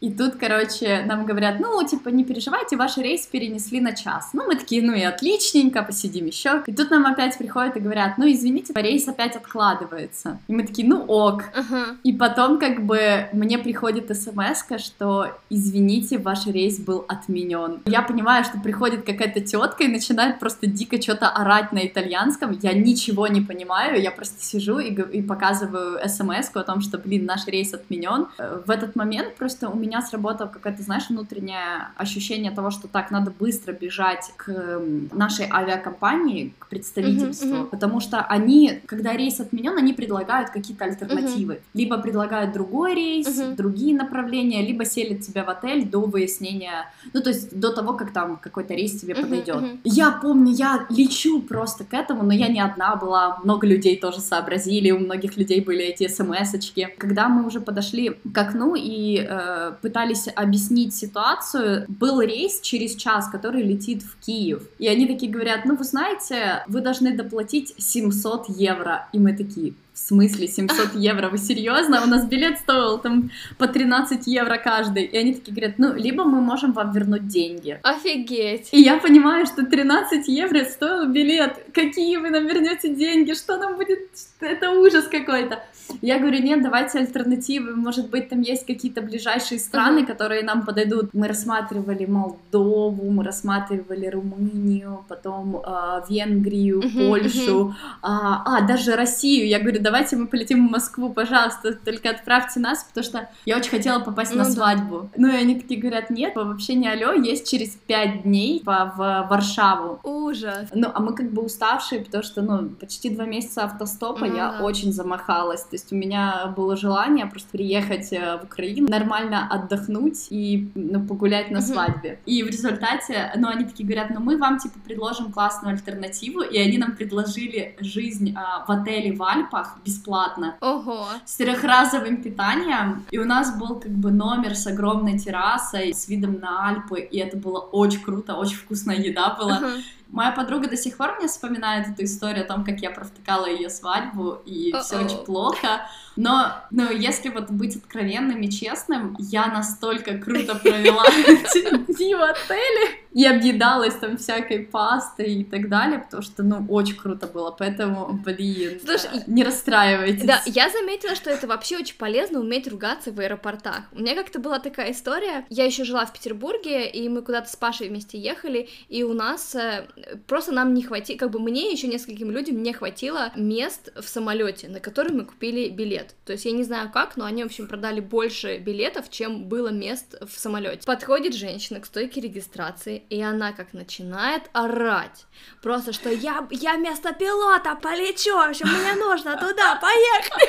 И 0.00 0.12
тут, 0.12 0.36
короче, 0.36 1.02
нам 1.06 1.26
говорят, 1.26 1.58
ну, 1.58 1.84
типа, 1.84 2.10
не 2.10 2.24
переживайте, 2.24 2.76
ваш 2.76 2.98
рейс 2.98 3.26
перенесли 3.26 3.80
на 3.80 3.92
час. 3.92 4.30
Ну, 4.32 4.46
мы 4.46 4.54
такие, 4.54 4.80
ну 4.80 4.92
и 4.94 5.02
отличненько, 5.02 5.82
посидим 5.82 6.26
еще. 6.26 6.62
И 6.66 6.72
тут 6.72 6.90
нам 6.90 7.04
опять 7.06 7.36
приходят 7.36 7.76
и 7.76 7.80
говорят, 7.80 8.16
ну, 8.16 8.30
извините, 8.30 8.72
рейс 8.76 9.08
опять 9.08 9.34
откладывается. 9.34 10.38
И 10.46 10.52
мы 10.52 10.62
такие, 10.64 10.86
ну, 10.86 11.04
ок. 11.04 11.44
Ага. 11.54 11.96
И 12.04 12.12
потом, 12.12 12.58
как 12.60 12.84
бы, 12.84 13.26
мне 13.32 13.58
приходит 13.58 14.16
смс 14.16 14.64
что, 14.78 15.36
извините, 15.50 16.18
ваш 16.18 16.46
рейс 16.46 16.78
был 16.78 17.04
отменен. 17.08 17.80
Я 17.86 18.02
понимаю, 18.02 18.44
что 18.44 18.58
приходит 18.60 19.04
какая-то 19.04 19.40
тетка 19.40 19.84
и 19.84 19.88
начинает 19.88 20.38
просто 20.38 20.66
дико 20.66 21.00
что-то 21.00 21.28
орать 21.28 21.72
на 21.72 21.86
итальянском. 21.86 22.56
Я 22.62 22.72
ничего 22.72 23.26
не 23.26 23.40
понимаю, 23.40 24.00
я 24.00 24.10
просто 24.10 24.42
сижу 24.42 24.78
и, 24.78 24.92
и 24.92 25.22
показываю 25.22 25.98
смс 26.08 26.50
о 26.54 26.62
том, 26.62 26.80
что, 26.80 26.98
блин, 26.98 27.24
наш 27.24 27.46
рейс 27.46 27.74
отменен. 27.74 28.28
Э, 28.38 28.60
В 28.64 28.70
этот 28.70 28.94
момент 28.96 29.34
просто 29.36 29.68
у 29.68 29.76
меня 29.76 29.87
сработало 30.02 30.48
какое-то, 30.48 30.82
знаешь, 30.82 31.08
внутреннее 31.08 31.88
ощущение 31.96 32.50
того, 32.52 32.70
что 32.70 32.88
так, 32.88 33.10
надо 33.10 33.30
быстро 33.30 33.72
бежать 33.72 34.32
к 34.36 34.80
нашей 35.12 35.46
авиакомпании, 35.50 36.54
к 36.58 36.68
представительству, 36.68 37.46
Мгм, 37.48 37.58
мгм. 37.58 37.68
потому 37.70 38.00
что 38.00 38.20
они, 38.20 38.80
когда 38.86 39.16
рейс 39.16 39.40
отменен, 39.40 39.76
они 39.78 39.92
предлагают 39.92 40.50
какие-то 40.50 40.84
альтернативы. 40.84 41.60
Либо 41.74 41.98
предлагают 41.98 42.52
другой 42.52 42.94
рейс, 42.94 43.26
Мгм. 43.36 43.56
другие 43.56 43.96
направления, 43.96 44.62
либо 44.66 44.84
селят 44.84 45.20
тебя 45.20 45.44
в 45.44 45.50
отель 45.50 45.88
до 45.88 46.00
выяснения, 46.00 46.90
ну, 47.12 47.20
то 47.20 47.30
есть 47.30 47.58
до 47.58 47.72
того, 47.72 47.94
как 47.94 48.12
там 48.12 48.36
какой-то 48.36 48.74
рейс 48.74 49.00
тебе 49.00 49.14
Мгм, 49.14 49.22
подойдет. 49.22 49.56
мгм. 49.62 49.80
Я 49.84 50.10
помню, 50.12 50.52
я 50.52 50.86
лечу 50.90 51.40
просто 51.42 51.84
к 51.84 51.94
этому, 51.94 52.22
но 52.22 52.32
я 52.32 52.48
не 52.48 52.60
одна 52.60 52.96
была, 52.96 53.38
много 53.44 53.66
людей 53.66 53.96
тоже 53.98 54.20
сообразили, 54.20 54.90
у 54.90 54.98
многих 54.98 55.36
людей 55.36 55.60
были 55.60 55.84
эти 55.84 56.08
смс-очки. 56.08 56.88
Когда 56.98 57.28
мы 57.28 57.46
уже 57.46 57.60
подошли 57.60 58.10
к 58.32 58.38
окну 58.38 58.74
и 58.76 59.26
э, 59.28 59.72
пытались 59.80 60.28
объяснить 60.34 60.94
ситуацию, 60.94 61.86
был 61.88 62.20
рейс 62.20 62.60
через 62.60 62.94
час, 62.94 63.28
который 63.28 63.62
летит 63.62 64.02
в 64.02 64.16
Киев. 64.24 64.62
И 64.78 64.88
они 64.88 65.06
такие 65.06 65.30
говорят, 65.30 65.64
ну, 65.64 65.76
вы 65.76 65.84
знаете, 65.84 66.64
вы 66.68 66.80
должны 66.80 67.16
доплатить 67.16 67.74
700 67.78 68.48
евро. 68.48 69.08
И 69.12 69.18
мы 69.18 69.36
такие, 69.36 69.74
в 70.04 70.08
смысле 70.08 70.46
700 70.46 70.94
евро? 70.94 71.28
Вы 71.28 71.38
серьезно? 71.38 72.02
У 72.02 72.06
нас 72.06 72.24
билет 72.26 72.58
стоил 72.58 72.98
там 72.98 73.30
по 73.58 73.66
13 73.66 74.26
евро 74.26 74.56
каждый. 74.56 75.04
И 75.04 75.16
они 75.18 75.34
такие 75.34 75.54
говорят, 75.54 75.78
ну, 75.78 75.94
либо 75.94 76.24
мы 76.24 76.40
можем 76.40 76.72
вам 76.72 76.92
вернуть 76.92 77.26
деньги. 77.26 77.78
Офигеть. 77.82 78.68
И 78.72 78.80
я 78.80 78.98
понимаю, 78.98 79.46
что 79.46 79.64
13 79.66 80.28
евро 80.28 80.64
стоил 80.64 81.08
билет. 81.08 81.56
Какие 81.74 82.16
вы 82.18 82.30
нам 82.30 82.46
вернете 82.46 82.94
деньги? 82.94 83.34
Что 83.34 83.56
нам 83.58 83.76
будет? 83.76 83.98
Это 84.40 84.70
ужас 84.70 85.04
какой-то. 85.08 85.62
Я 86.02 86.18
говорю, 86.18 86.42
нет, 86.42 86.62
давайте 86.62 86.98
альтернативы. 86.98 87.74
Может 87.74 88.10
быть, 88.10 88.28
там 88.28 88.40
есть 88.42 88.66
какие-то 88.66 89.00
ближайшие 89.00 89.58
страны, 89.58 90.00
Мгм. 90.00 90.06
которые 90.06 90.42
нам 90.42 90.64
подойдут. 90.66 91.14
Мы 91.14 91.28
рассматривали 91.28 92.04
Молдову, 92.06 93.10
мы 93.10 93.24
рассматривали 93.24 94.06
Румынию, 94.06 95.04
потом 95.08 95.56
э, 95.56 96.00
Венгрию, 96.08 96.82
Мгм, 96.84 97.08
Польшу, 97.08 97.74
а, 98.02 98.42
а, 98.44 98.60
даже 98.66 98.96
Россию. 98.96 99.48
Я 99.48 99.58
говорю, 99.60 99.80
давайте 99.88 100.16
мы 100.16 100.26
полетим 100.26 100.68
в 100.68 100.70
Москву, 100.70 101.12
пожалуйста, 101.14 101.72
только 101.72 102.10
отправьте 102.10 102.60
нас, 102.60 102.84
потому 102.84 103.04
что 103.04 103.30
я 103.46 103.56
очень 103.56 103.70
хотела 103.70 104.00
попасть 104.00 104.32
Ну 104.32 104.38
на 104.38 104.44
да. 104.44 104.50
свадьбу. 104.50 105.10
Ну 105.16 105.28
и 105.28 105.34
они 105.34 105.58
такие 105.58 105.80
говорят, 105.80 106.10
нет, 106.10 106.34
вообще 106.36 106.74
не 106.74 106.88
алло, 106.88 107.12
есть 107.12 107.48
через 107.50 107.70
пять 107.86 108.22
дней 108.22 108.60
по- 108.64 108.92
в 108.96 109.26
Варшаву. 109.30 110.00
Ужас. 110.02 110.68
Ну, 110.74 110.88
а 110.94 111.00
мы 111.00 111.14
как 111.14 111.30
бы 111.32 111.42
уставшие, 111.42 112.02
потому 112.04 112.22
что, 112.22 112.42
ну, 112.42 112.68
почти 112.68 113.08
два 113.10 113.24
месяца 113.24 113.64
автостопа 113.64 114.26
Ну 114.26 114.36
я 114.36 114.52
да. 114.58 114.64
очень 114.64 114.92
замахалась. 114.92 115.62
То 115.62 115.72
есть 115.76 115.90
у 115.92 115.96
меня 115.96 116.52
было 116.56 116.76
желание 116.76 117.24
просто 117.26 117.48
приехать 117.50 118.12
э, 118.12 118.38
в 118.42 118.44
Украину, 118.44 118.88
нормально 118.88 119.46
отдохнуть 119.50 120.26
и, 120.30 120.70
ну, 120.74 121.00
погулять 121.06 121.50
на 121.50 121.60
Мгм. 121.60 121.66
свадьбе. 121.66 122.18
И 122.26 122.42
в 122.42 122.48
результате, 122.48 123.32
ну, 123.36 123.48
они 123.48 123.64
такие 123.64 123.86
говорят, 123.88 124.10
ну, 124.10 124.20
мы 124.20 124.36
вам, 124.36 124.58
типа, 124.58 124.78
предложим 124.84 125.32
классную 125.32 125.72
альтернативу, 125.74 126.42
и 126.42 126.58
они 126.58 126.76
нам 126.78 126.92
предложили 126.96 127.76
жизнь 127.80 128.34
а, 128.36 128.64
в 128.66 128.70
отеле 128.70 129.12
в 129.14 129.22
Альпах 129.22 129.77
бесплатно 129.84 130.56
Ого. 130.60 131.06
с 131.24 131.36
трехразовым 131.36 132.22
питанием, 132.22 133.04
и 133.10 133.18
у 133.18 133.24
нас 133.24 133.56
был 133.56 133.80
как 133.80 133.92
бы 133.92 134.10
номер 134.10 134.54
с 134.54 134.66
огромной 134.66 135.18
террасой, 135.18 135.94
с 135.94 136.08
видом 136.08 136.40
на 136.40 136.68
Альпы, 136.68 137.00
и 137.00 137.18
это 137.18 137.36
было 137.36 137.58
очень 137.58 138.02
круто, 138.02 138.34
очень 138.34 138.56
вкусная 138.56 138.96
еда 138.96 139.34
была. 139.38 139.56
Ага. 139.56 139.72
Моя 140.10 140.32
подруга 140.32 140.68
до 140.68 140.76
сих 140.76 140.96
пор 140.96 141.16
мне 141.18 141.28
вспоминает 141.28 141.88
эту 141.88 142.04
историю 142.04 142.44
о 142.44 142.48
том, 142.48 142.64
как 142.64 142.80
я 142.80 142.90
провтыкала 142.90 143.46
ее 143.46 143.68
свадьбу, 143.68 144.40
и 144.46 144.72
все 144.82 145.04
очень 145.04 145.24
плохо. 145.24 145.86
Но, 146.16 146.52
ну, 146.70 146.90
если 146.90 147.28
вот 147.28 147.50
быть 147.50 147.76
откровенным 147.76 148.40
и 148.40 148.50
честным, 148.50 149.14
я 149.20 149.46
настолько 149.46 150.18
круто 150.18 150.56
провела 150.56 151.04
дни 151.86 152.14
в 152.14 152.22
отеле 152.22 152.98
и 153.12 153.24
объедалась 153.24 153.94
там 153.94 154.16
всякой 154.16 154.60
пастой 154.60 155.34
и 155.36 155.44
так 155.44 155.68
далее, 155.68 156.00
потому 156.00 156.22
что, 156.22 156.42
ну, 156.42 156.66
очень 156.68 156.96
круто 156.96 157.26
было, 157.26 157.50
поэтому, 157.50 158.12
блин, 158.24 158.80
Слушай, 158.84 159.22
не 159.26 159.44
расстраивайтесь. 159.44 160.24
Да, 160.24 160.42
я 160.46 160.68
заметила, 160.70 161.14
что 161.14 161.30
это 161.30 161.46
вообще 161.46 161.78
очень 161.78 161.96
полезно 161.96 162.40
уметь 162.40 162.66
ругаться 162.66 163.12
в 163.12 163.20
аэропортах. 163.20 163.84
У 163.92 164.00
меня 164.00 164.14
как-то 164.14 164.40
была 164.40 164.58
такая 164.58 164.92
история, 164.92 165.46
я 165.50 165.64
еще 165.64 165.84
жила 165.84 166.04
в 166.04 166.12
Петербурге, 166.12 166.88
и 166.88 167.08
мы 167.08 167.22
куда-то 167.22 167.48
с 167.48 167.56
Пашей 167.56 167.88
вместе 167.88 168.18
ехали, 168.18 168.68
и 168.88 169.04
у 169.04 169.14
нас 169.14 169.54
э, 169.54 169.86
просто 170.26 170.52
нам 170.52 170.74
не 170.74 170.82
хватило, 170.82 171.18
как 171.18 171.30
бы 171.30 171.38
мне 171.38 171.70
еще 171.70 171.86
нескольким 171.86 172.30
людям 172.30 172.62
не 172.62 172.72
хватило 172.72 173.32
мест 173.36 173.90
в 173.96 174.08
самолете, 174.08 174.68
на 174.68 174.80
который 174.80 175.12
мы 175.12 175.24
купили 175.24 175.68
билет. 175.68 176.14
То 176.24 176.32
есть 176.32 176.44
я 176.44 176.52
не 176.52 176.64
знаю 176.64 176.90
как, 176.92 177.16
но 177.16 177.24
они, 177.24 177.42
в 177.42 177.46
общем, 177.46 177.66
продали 177.66 178.00
больше 178.00 178.58
билетов, 178.58 179.10
чем 179.10 179.44
было 179.44 179.68
мест 179.68 180.16
в 180.20 180.38
самолете. 180.38 180.86
Подходит 180.86 181.34
женщина 181.34 181.80
к 181.80 181.86
стойке 181.86 182.20
регистрации, 182.20 183.02
и 183.10 183.20
она 183.20 183.52
как 183.52 183.72
начинает 183.72 184.44
орать. 184.52 185.26
Просто, 185.62 185.92
что 185.92 186.10
я, 186.10 186.46
я 186.50 186.74
вместо 186.74 187.12
пилота 187.12 187.74
полечу, 187.76 188.34
в 188.34 188.50
общем, 188.50 188.68
мне 188.68 188.94
нужно 188.94 189.36
туда, 189.36 189.76
поехали. 189.80 190.48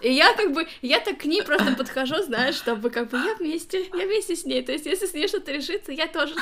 И 0.02 0.12
я 0.12 0.34
как 0.34 0.52
бы, 0.52 0.66
я 0.82 1.00
так 1.00 1.18
к 1.18 1.24
ней 1.24 1.42
просто 1.42 1.74
подхожу, 1.74 2.22
знаешь, 2.22 2.54
чтобы 2.54 2.90
как 2.90 3.10
бы 3.10 3.18
я 3.18 3.34
вместе, 3.34 3.88
я 3.94 4.06
вместе 4.06 4.36
с 4.36 4.44
ней. 4.44 4.62
То 4.62 4.72
есть, 4.72 4.86
если 4.86 5.06
с 5.06 5.14
ней 5.14 5.28
что-то 5.28 5.52
решится, 5.52 5.92
я 5.92 6.06
тоже. 6.06 6.34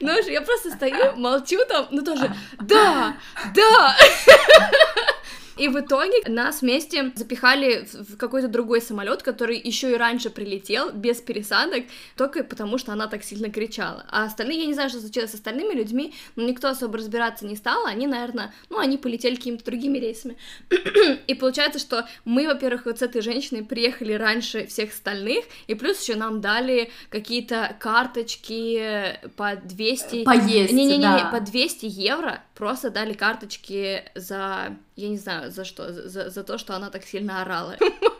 Ну, 0.00 0.12
я 0.28 0.40
просто 0.42 0.70
стою, 0.70 1.16
молчу 1.16 1.58
там, 1.68 1.79
ну 1.90 2.02
тоже, 2.02 2.34
да, 2.58 3.14
да. 3.54 3.96
И 5.60 5.68
в 5.68 5.78
итоге 5.78 6.22
нас 6.26 6.62
вместе 6.62 7.12
запихали 7.14 7.86
в 7.92 8.16
какой-то 8.16 8.48
другой 8.48 8.80
самолет, 8.80 9.22
который 9.22 9.60
еще 9.60 9.92
и 9.92 9.94
раньше 9.94 10.30
прилетел, 10.30 10.90
без 10.90 11.18
пересадок, 11.20 11.84
только 12.16 12.44
потому 12.44 12.78
что 12.78 12.92
она 12.92 13.08
так 13.08 13.22
сильно 13.22 13.50
кричала. 13.50 14.06
А 14.08 14.24
остальные, 14.24 14.60
я 14.60 14.66
не 14.66 14.72
знаю, 14.72 14.88
что 14.88 15.00
случилось 15.00 15.32
с 15.32 15.34
остальными 15.34 15.74
людьми, 15.74 16.14
но 16.34 16.44
никто 16.44 16.68
особо 16.68 16.96
разбираться 16.96 17.44
не 17.44 17.56
стал, 17.56 17.84
они, 17.84 18.06
наверное, 18.06 18.54
ну, 18.70 18.78
они 18.78 18.96
полетели 18.96 19.34
какими-то 19.34 19.66
другими 19.66 19.98
рейсами. 19.98 20.38
и 21.26 21.34
получается, 21.34 21.78
что 21.78 22.08
мы, 22.24 22.46
во-первых, 22.46 22.86
вот 22.86 23.00
с 23.00 23.02
этой 23.02 23.20
женщиной 23.20 23.62
приехали 23.62 24.14
раньше 24.14 24.66
всех 24.66 24.92
остальных, 24.94 25.44
и 25.66 25.74
плюс 25.74 26.00
еще 26.00 26.14
нам 26.14 26.40
дали 26.40 26.90
какие-то 27.10 27.76
карточки 27.78 29.20
по 29.36 29.56
200... 29.56 30.24
Поесть, 30.24 30.72
Не-не-не, 30.72 31.02
да. 31.02 31.28
по 31.30 31.40
200 31.40 31.84
евро 31.84 32.42
просто 32.54 32.90
дали 32.90 33.12
карточки 33.14 34.04
за 34.14 34.76
я 35.00 35.08
не 35.08 35.18
знаю, 35.18 35.50
за 35.50 35.64
что, 35.64 35.92
за, 35.92 36.30
за 36.30 36.42
то, 36.42 36.58
что 36.58 36.74
она 36.74 36.90
так 36.90 37.04
сильно 37.04 37.42
орала. 37.42 37.76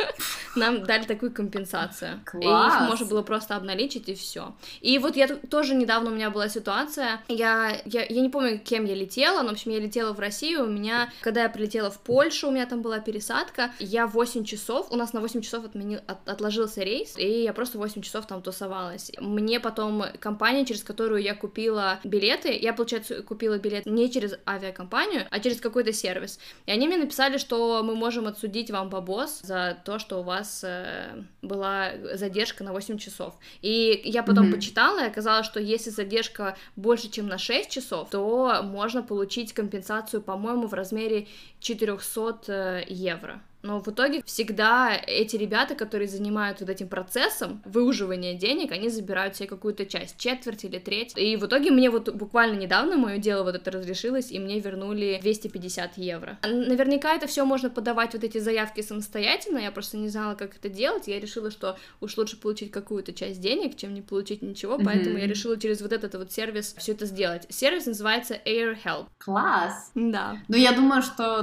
Нам 0.57 0.85
дали 0.85 1.05
такую 1.05 1.33
компенсацию. 1.33 2.21
Класс. 2.25 2.75
И 2.75 2.77
их 2.77 2.89
можно 2.89 3.07
было 3.07 3.23
просто 3.23 3.57
обналичить, 3.57 4.09
и 4.09 4.15
все. 4.15 4.55
И 4.81 4.99
вот 4.99 5.17
я 5.17 5.29
тоже 5.29 5.75
недавно 5.75 6.11
у 6.11 6.15
меня 6.15 6.31
была 6.31 6.49
ситуация, 6.49 7.21
я, 7.29 7.81
я, 7.85 8.05
я 8.05 8.21
не 8.21 8.29
помню, 8.29 8.59
кем 8.59 8.85
я 8.85 8.95
летела, 8.95 9.43
но, 9.43 9.49
в 9.49 9.53
общем, 9.53 9.71
я 9.71 9.79
летела 9.79 10.13
в 10.13 10.21
Россию, 10.21 10.65
у 10.65 10.69
меня, 10.69 11.13
когда 11.21 11.43
я 11.43 11.49
прилетела 11.49 11.91
в 11.91 11.99
Польшу, 12.01 12.49
у 12.49 12.51
меня 12.51 12.67
там 12.67 12.83
была 12.83 12.99
пересадка, 12.99 13.73
я 13.79 14.07
8 14.07 14.45
часов, 14.45 14.89
у 14.91 14.97
нас 14.97 15.13
на 15.13 15.21
8 15.21 15.41
часов 15.43 15.65
отменил, 15.65 16.01
от, 16.07 16.29
отложился 16.29 16.83
рейс, 16.83 17.17
и 17.17 17.43
я 17.43 17.53
просто 17.53 17.79
8 17.79 18.03
часов 18.03 18.27
там 18.27 18.43
тусовалась. 18.43 19.13
Мне 19.21 19.61
потом 19.61 20.05
компания, 20.19 20.65
через 20.65 20.83
которую 20.83 21.23
я 21.23 21.35
купила 21.35 21.99
билеты, 22.05 22.57
я, 22.57 22.73
получается, 22.73 23.23
купила 23.23 23.59
билет 23.59 23.87
не 23.87 24.11
через 24.11 24.35
авиакомпанию, 24.47 25.27
а 25.31 25.41
через 25.41 25.61
какой-то 25.61 25.93
сервис. 25.93 26.39
И 26.67 26.73
они 26.73 26.87
мне 26.87 26.97
написали, 26.97 27.39
что 27.39 27.83
мы 27.83 27.95
можем 27.95 28.27
отсудить 28.27 28.71
вам 28.71 28.89
бабос 28.89 29.41
за 29.43 29.79
то, 29.85 29.99
что 29.99 30.21
у 30.21 30.23
вас 30.23 30.40
э, 30.63 31.23
была 31.43 31.93
задержка 32.15 32.65
на 32.65 32.73
8 32.73 32.99
часов. 32.99 33.35
И 33.63 34.01
я 34.05 34.23
потом 34.23 34.47
mm-hmm. 34.47 34.55
почитала, 34.55 35.01
и 35.01 35.07
оказалось, 35.07 35.47
что 35.47 35.61
если 35.61 35.91
задержка 35.91 36.57
больше, 36.77 37.11
чем 37.11 37.27
на 37.27 37.39
6 37.39 37.71
часов, 37.71 38.11
то 38.11 38.63
можно 38.63 39.03
получить 39.03 39.53
компенсацию, 39.53 40.23
по-моему, 40.23 40.67
в 40.67 40.75
размере 40.75 41.27
400 41.61 42.41
э, 42.49 42.85
евро. 42.89 43.41
Но 43.63 43.81
в 43.81 43.89
итоге 43.89 44.23
всегда 44.25 44.99
эти 45.07 45.37
ребята, 45.37 45.75
которые 45.75 46.09
занимаются 46.09 46.65
вот 46.65 46.71
этим 46.71 46.89
процессом 46.89 47.63
выуживания 47.65 48.35
денег, 48.35 48.73
они 48.73 48.89
забирают 48.89 49.37
себе 49.37 49.49
какую-то 49.49 49.87
часть, 49.87 50.17
четверть 50.17 50.65
или 50.65 50.79
треть. 50.79 51.13
И 51.17 51.37
в 51.37 51.47
итоге 51.47 51.71
мне 51.71 51.91
вот 51.91 52.15
буквально 52.15 52.59
недавно 52.59 52.97
мое 52.97 53.19
дело 53.19 53.45
вот 53.45 53.55
это 53.55 53.71
разрешилось, 53.71 54.31
и 54.31 54.39
мне 54.39 54.61
вернули 54.61 55.19
250 55.21 55.99
евро. 55.99 56.39
Наверняка 56.43 57.15
это 57.15 57.27
все 57.27 57.45
можно 57.45 57.69
подавать 57.69 58.15
вот 58.15 58.25
эти 58.25 58.39
заявки 58.39 58.81
самостоятельно, 58.81 59.59
я 59.59 59.71
просто 59.71 59.97
не 59.97 60.09
знала, 60.09 60.35
как 60.35 60.57
это 60.57 60.69
делать, 60.69 61.09
я 61.09 61.21
решила, 61.21 61.51
что 61.51 61.79
уж 62.01 62.17
лучше 62.17 62.39
получить 62.39 62.71
какую-то 62.71 63.13
часть 63.13 63.41
денег, 63.41 63.77
чем 63.77 63.93
не 63.93 64.03
получить 64.03 64.43
ничего, 64.43 64.77
mm-hmm. 64.77 64.85
поэтому 64.85 65.19
я 65.19 65.27
решила 65.27 65.59
через 65.59 65.83
вот 65.83 65.93
этот 65.93 66.15
вот 66.15 66.33
сервис 66.33 66.75
все 66.79 66.93
это 66.93 67.05
сделать. 67.05 67.47
Сервис 67.51 67.87
называется 67.87 68.39
Air 68.47 68.77
Help. 68.83 69.07
Класс! 69.19 69.91
Да. 69.95 70.39
Ну, 70.49 70.57
я 70.57 70.73
думаю, 70.73 71.03
что 71.03 71.43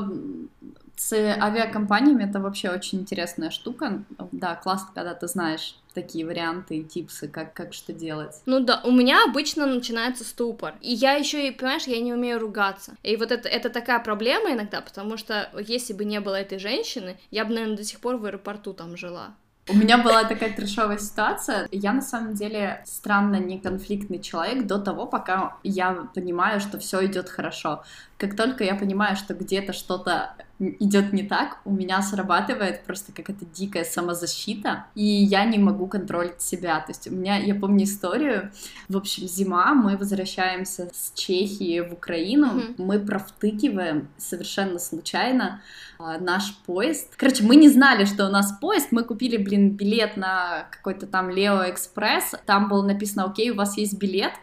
с 0.98 1.14
авиакомпаниями 1.14 2.28
это 2.28 2.40
вообще 2.40 2.70
очень 2.70 3.02
интересная 3.02 3.52
штука. 3.52 4.04
Да, 4.32 4.56
классно, 4.56 4.90
когда 4.96 5.14
ты 5.14 5.28
знаешь 5.28 5.76
такие 5.94 6.26
варианты 6.26 6.78
и 6.78 6.84
типсы, 6.84 7.28
как, 7.28 7.54
как 7.54 7.74
что 7.74 7.94
делать. 7.94 8.42
Ну 8.46 8.60
да, 8.60 8.82
у 8.84 8.92
меня 8.92 9.24
обычно 9.24 9.66
начинается 9.68 10.24
ступор. 10.24 10.76
И 10.82 10.94
я 10.94 11.14
еще 11.14 11.48
и, 11.48 11.52
понимаешь, 11.52 11.86
я 11.86 12.00
не 12.02 12.14
умею 12.14 12.40
ругаться. 12.40 12.96
И 13.04 13.16
вот 13.16 13.32
это, 13.32 13.48
это 13.48 13.70
такая 13.70 14.00
проблема 14.00 14.52
иногда, 14.54 14.82
потому 14.82 15.18
что 15.18 15.50
если 15.60 15.94
бы 15.94 16.04
не 16.04 16.20
было 16.20 16.36
этой 16.36 16.60
женщины, 16.60 17.18
я 17.32 17.46
бы, 17.46 17.54
наверное, 17.54 17.78
до 17.78 17.84
сих 17.84 18.00
пор 18.00 18.18
в 18.18 18.26
аэропорту 18.26 18.74
там 18.74 18.98
жила. 18.98 19.36
У 19.70 19.74
меня 19.74 19.98
была 19.98 20.24
такая 20.24 20.54
трешовая 20.54 20.98
ситуация. 20.98 21.68
Я 21.72 21.92
на 21.92 22.02
самом 22.02 22.36
деле 22.36 22.82
странно 22.86 23.36
не 23.36 23.60
конфликтный 23.60 24.20
человек 24.20 24.66
до 24.66 24.80
того, 24.80 25.06
пока 25.06 25.58
я 25.64 26.08
понимаю, 26.16 26.62
что 26.62 26.80
все 26.80 27.06
идет 27.06 27.30
хорошо. 27.30 27.84
Как 28.18 28.38
только 28.38 28.64
я 28.64 28.76
понимаю, 28.76 29.18
что 29.18 29.34
где-то 29.34 29.74
что-то 29.74 30.36
идет 30.60 31.14
не 31.14 31.24
так, 31.24 31.60
у 31.66 31.72
меня 31.72 32.02
срабатывает 32.02 32.84
просто 32.84 33.12
какая-то 33.12 33.46
дикая 33.46 33.84
самозащита, 33.84 34.86
и 34.96 35.04
я 35.04 35.46
не 35.46 35.60
могу 35.60 35.88
контролить 35.88 36.42
себя. 36.42 36.80
То 36.80 36.92
есть 36.92 37.08
у 37.08 37.12
меня, 37.14 37.38
я 37.38 37.54
помню 37.54 37.86
историю, 37.86 38.52
в 38.90 38.98
общем, 38.98 39.28
зима, 39.28 39.74
мы 39.74 39.98
возвращаемся 39.98 40.90
с 40.94 41.12
Чехии 41.14 41.82
в 41.82 41.94
Украину, 41.94 42.48
mm-hmm. 42.48 42.76
мы 42.78 43.00
провтыкиваем 43.00 44.08
совершенно 44.18 44.80
случайно 44.80 45.62
а, 46.00 46.18
наш 46.18 46.56
поезд. 46.66 47.14
Короче, 47.18 47.44
мы 47.44 47.56
не 47.56 47.70
знали, 47.70 48.06
что 48.06 48.28
у 48.28 48.32
нас 48.32 48.52
поезд, 48.60 48.88
мы 48.92 49.04
купили, 49.04 49.38
блин, 49.38 49.72
билет 49.72 50.18
на 50.18 50.68
какой-то 50.72 51.06
там 51.06 51.30
Лео 51.30 51.70
Экспресс, 51.70 52.34
там 52.46 52.68
было 52.70 52.86
написано, 52.86 53.26
окей, 53.26 53.52
у 53.52 53.56
вас 53.56 53.78
есть 53.78 53.98
билет, 53.98 54.34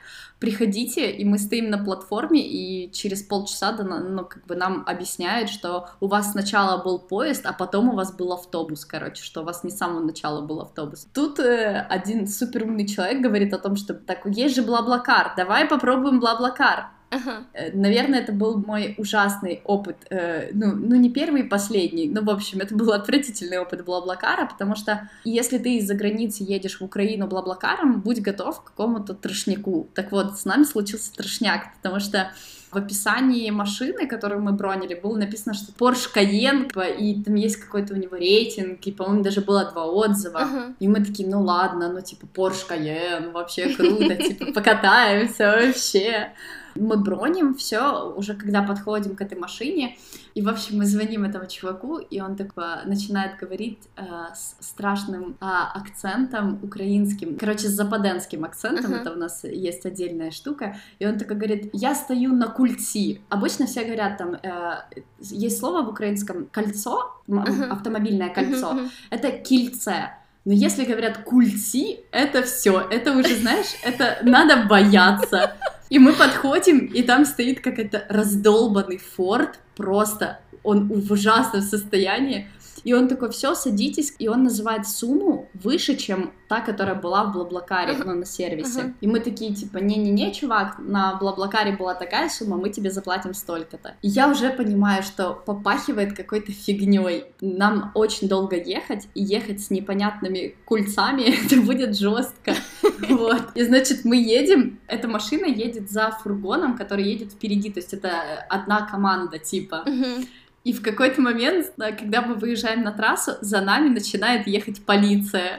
приходите, 0.45 1.11
и 1.11 1.25
мы 1.25 1.39
стоим 1.39 1.71
на 1.71 1.79
платформе, 1.83 2.39
и 2.41 2.93
через 2.93 3.23
полчаса 3.23 3.73
ну, 3.73 4.27
как 4.27 4.45
бы 4.45 4.57
нам 4.57 4.85
объясняют, 4.87 5.49
что 5.49 5.89
у 6.01 6.07
вас 6.07 6.33
сначала 6.33 6.83
был 6.83 6.99
поезд, 6.99 7.47
а 7.47 7.55
потом 7.55 7.89
у 7.89 7.95
вас 7.95 8.13
был 8.13 8.31
автобус, 8.31 8.85
короче, 8.85 9.23
что 9.23 9.41
у 9.41 9.45
вас 9.45 9.65
не 9.65 9.71
с 9.71 9.79
самого 9.79 10.01
начала 10.01 10.43
был 10.43 10.61
автобус. 10.61 11.07
Тут 11.15 11.39
э, 11.41 11.87
один 11.89 12.29
супер 12.29 12.65
умный 12.65 12.87
человек 12.87 13.23
говорит 13.23 13.55
о 13.55 13.59
том, 13.59 13.77
что 13.77 13.95
так, 13.95 14.27
есть 14.27 14.55
же 14.55 14.63
Бла-Блакар, 14.63 15.33
давай 15.35 15.65
попробуем 15.65 16.21
Бла-Блакар. 16.21 16.91
Ага. 17.15 17.45
Э, 17.53 17.71
наверное, 17.73 18.21
это 18.21 18.33
был 18.33 18.59
мой 18.59 18.95
ужасный 18.99 19.61
опыт, 19.65 19.97
э, 20.11 20.51
ну, 20.53 20.75
ну 20.75 20.97
не 20.97 21.11
первый 21.11 21.43
и 21.43 21.49
последний, 21.49 22.09
но, 22.09 22.23
в 22.23 22.31
общем, 22.31 22.61
это 22.61 22.75
был 22.75 22.93
отвратительный 23.01 23.59
опыт 23.59 23.85
Блаблакара, 23.85 24.47
потому 24.47 24.77
что 24.77 25.09
если 25.25 25.59
ты 25.59 25.77
из-за 25.77 25.95
границы 25.95 26.45
едешь 26.45 26.81
в 26.81 26.85
Украину 26.85 27.27
Блаблакаром, 27.27 28.01
будь 28.01 28.21
готов 28.21 28.63
к 28.63 28.65
какому-то 28.65 29.15
трошняку. 29.15 29.89
Так 29.95 30.13
вот, 30.13 30.39
с 30.39 30.45
нами 30.45 30.65
случился 30.65 31.13
трошняк, 31.13 31.75
потому 31.77 32.01
что 32.01 32.31
в 32.75 32.77
описании 32.77 33.49
машины, 33.51 34.07
которую 34.07 34.43
мы 34.43 34.53
бронили, 34.53 34.95
было 34.95 35.17
написано, 35.17 35.55
что 35.55 35.73
Porsche 35.73 36.09
Cayenne, 36.15 36.69
и 36.99 37.23
там 37.23 37.35
есть 37.37 37.57
какой-то 37.57 37.95
у 37.95 37.97
него 37.97 38.17
рейтинг, 38.17 38.81
и, 38.85 38.93
по-моему, 38.93 39.23
даже 39.23 39.41
было 39.41 39.65
два 39.71 39.87
отзыва. 39.87 40.39
Uh-huh. 40.39 40.75
И 40.81 40.89
мы 40.89 41.05
такие, 41.05 41.29
ну 41.29 41.43
ладно, 41.43 41.93
ну 41.93 42.01
типа 42.01 42.27
Porsche 42.35 42.69
Cayenne, 42.69 43.31
вообще 43.31 43.69
круто, 43.75 44.17
типа 44.17 44.53
покатаемся 44.53 45.53
вообще 45.53 46.33
мы 46.75 46.97
броним 46.97 47.55
все 47.55 48.13
уже 48.17 48.35
когда 48.35 48.63
подходим 48.63 49.17
к 49.17 49.21
этой 49.21 49.39
машине, 49.39 49.97
и, 50.35 50.43
в 50.43 50.49
общем, 50.49 50.79
мы 50.79 50.85
звоним 50.87 51.25
этому 51.25 51.47
чуваку, 51.47 51.99
и 51.99 52.21
он 52.21 52.37
такой 52.37 52.65
начинает 52.87 53.39
говорить 53.39 53.79
э, 53.97 54.03
с 54.35 54.57
страшным 54.61 55.37
э, 55.41 55.45
акцентом 55.45 56.59
украинским, 56.63 57.37
короче, 57.37 57.69
с 57.69 57.73
западенским 57.73 58.45
акцентом, 58.45 58.93
uh-huh. 58.93 59.01
это 59.01 59.13
у 59.13 59.17
нас 59.17 59.45
есть 59.45 59.87
отдельная 59.87 60.33
штука, 60.33 60.77
и 60.99 61.07
он 61.07 61.19
такой 61.19 61.37
говорит, 61.37 61.71
я 61.73 61.95
стою 61.95 62.33
на 62.35 62.49
культи. 62.49 63.21
Обычно 63.29 63.67
все 63.67 63.85
говорят 63.85 64.19
там, 64.19 64.35
э, 64.35 65.01
есть 65.21 65.59
слово 65.59 65.83
в 65.83 65.89
украинском 65.91 66.47
кольцо, 66.51 67.23
uh-huh. 67.29 67.69
автомобильное 67.69 68.31
кольцо, 68.31 68.73
uh-huh. 68.73 68.89
это 69.11 69.31
кильце. 69.31 70.15
Но 70.45 70.53
если 70.53 70.85
говорят 70.85 71.19
культи, 71.19 72.01
это 72.11 72.43
все, 72.43 72.81
это 72.91 73.13
уже, 73.13 73.37
знаешь, 73.37 73.77
это 73.83 74.19
надо 74.23 74.67
бояться. 74.69 75.57
И 75.91 75.99
мы 75.99 76.13
подходим, 76.15 76.87
и 76.87 77.03
там 77.03 77.25
стоит 77.25 77.61
какой-то 77.61 78.05
раздолбанный 78.09 78.99
форт, 78.99 79.59
просто 79.77 80.41
он 80.63 80.89
в 80.89 81.13
ужасном 81.13 81.63
состоянии. 81.63 82.49
И 82.85 82.93
он 82.93 83.09
такой, 83.09 83.31
все, 83.31 83.55
садитесь. 83.55 84.15
И 84.19 84.29
он 84.29 84.45
называет 84.45 84.87
сумму 84.87 85.49
выше, 85.55 85.97
чем 85.97 86.33
та, 86.49 86.61
которая 86.61 86.95
была 86.95 87.25
в 87.25 87.33
Блаблакаре, 87.33 87.97
ну, 88.05 88.15
на 88.15 88.27
сервисе. 88.27 88.95
И 89.01 89.07
мы 89.07 89.21
такие, 89.21 89.55
типа, 89.55 89.79
не-не-не, 89.79 90.33
чувак, 90.33 90.77
на 90.79 91.17
Блаблакаре 91.17 91.73
была 91.73 91.95
такая 91.95 92.29
сумма, 92.29 92.57
мы 92.57 92.69
тебе 92.69 92.91
заплатим 92.91 93.35
столько-то. 93.35 93.95
И 94.03 94.09
я 94.09 94.29
уже 94.29 94.51
понимаю, 94.51 95.03
что 95.03 95.33
попахивает 95.33 96.15
какой-то 96.15 96.53
фигней. 96.53 97.25
Нам 97.41 97.91
очень 97.95 98.29
долго 98.29 98.57
ехать, 98.57 99.09
и 99.15 99.23
ехать 99.23 99.61
с 99.63 99.71
непонятными 99.71 100.55
кульцами, 100.65 101.23
это 101.45 101.61
будет 101.61 101.97
жестко. 101.97 102.55
Вот. 103.09 103.43
И 103.55 103.63
значит, 103.65 104.05
мы 104.05 104.17
едем, 104.17 104.79
эта 104.87 105.09
машина 105.09 105.47
едет 105.47 105.91
за 105.91 106.11
фургоном, 106.11 106.77
который 106.77 107.05
едет 107.05 107.33
впереди, 107.33 107.71
то 107.71 107.79
есть 107.79 107.93
это 107.93 108.11
одна 108.49 108.87
команда, 108.87 109.39
типа. 109.39 109.85
Мгм. 109.87 110.27
И 110.65 110.73
в 110.73 110.83
какой-то 110.83 111.21
момент, 111.21 111.73
да, 111.77 111.93
когда 111.93 112.23
мы 112.23 112.35
выезжаем 112.35 112.83
на 112.83 112.93
трассу, 112.93 113.33
за 113.43 113.61
нами 113.61 113.91
начинает 113.91 114.47
ехать 114.47 114.85
полиция. 114.85 115.59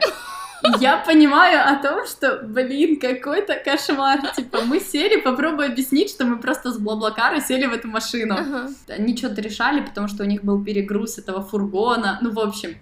Я 0.80 0.96
понимаю 0.96 1.60
о 1.64 1.80
том, 1.80 2.06
что, 2.06 2.40
блин, 2.42 2.98
какой-то 2.98 3.54
кошмар. 3.54 4.18
Типа, 4.34 4.62
мы 4.62 4.80
сели, 4.80 5.20
попробуй 5.20 5.66
объяснить, 5.66 6.10
что 6.10 6.24
мы 6.24 6.38
просто 6.38 6.72
с 6.72 6.78
Блаблакара 6.78 7.40
сели 7.40 7.66
в 7.66 7.72
эту 7.72 7.86
машину. 7.88 8.34
Ага. 8.34 8.68
Они 8.88 9.16
что-то 9.16 9.40
решали, 9.40 9.80
потому 9.80 10.08
что 10.08 10.24
у 10.24 10.26
них 10.26 10.42
был 10.42 10.64
перегруз 10.64 11.18
этого 11.18 11.42
фургона. 11.42 12.18
Ну, 12.20 12.32
в 12.32 12.40
общем, 12.40 12.76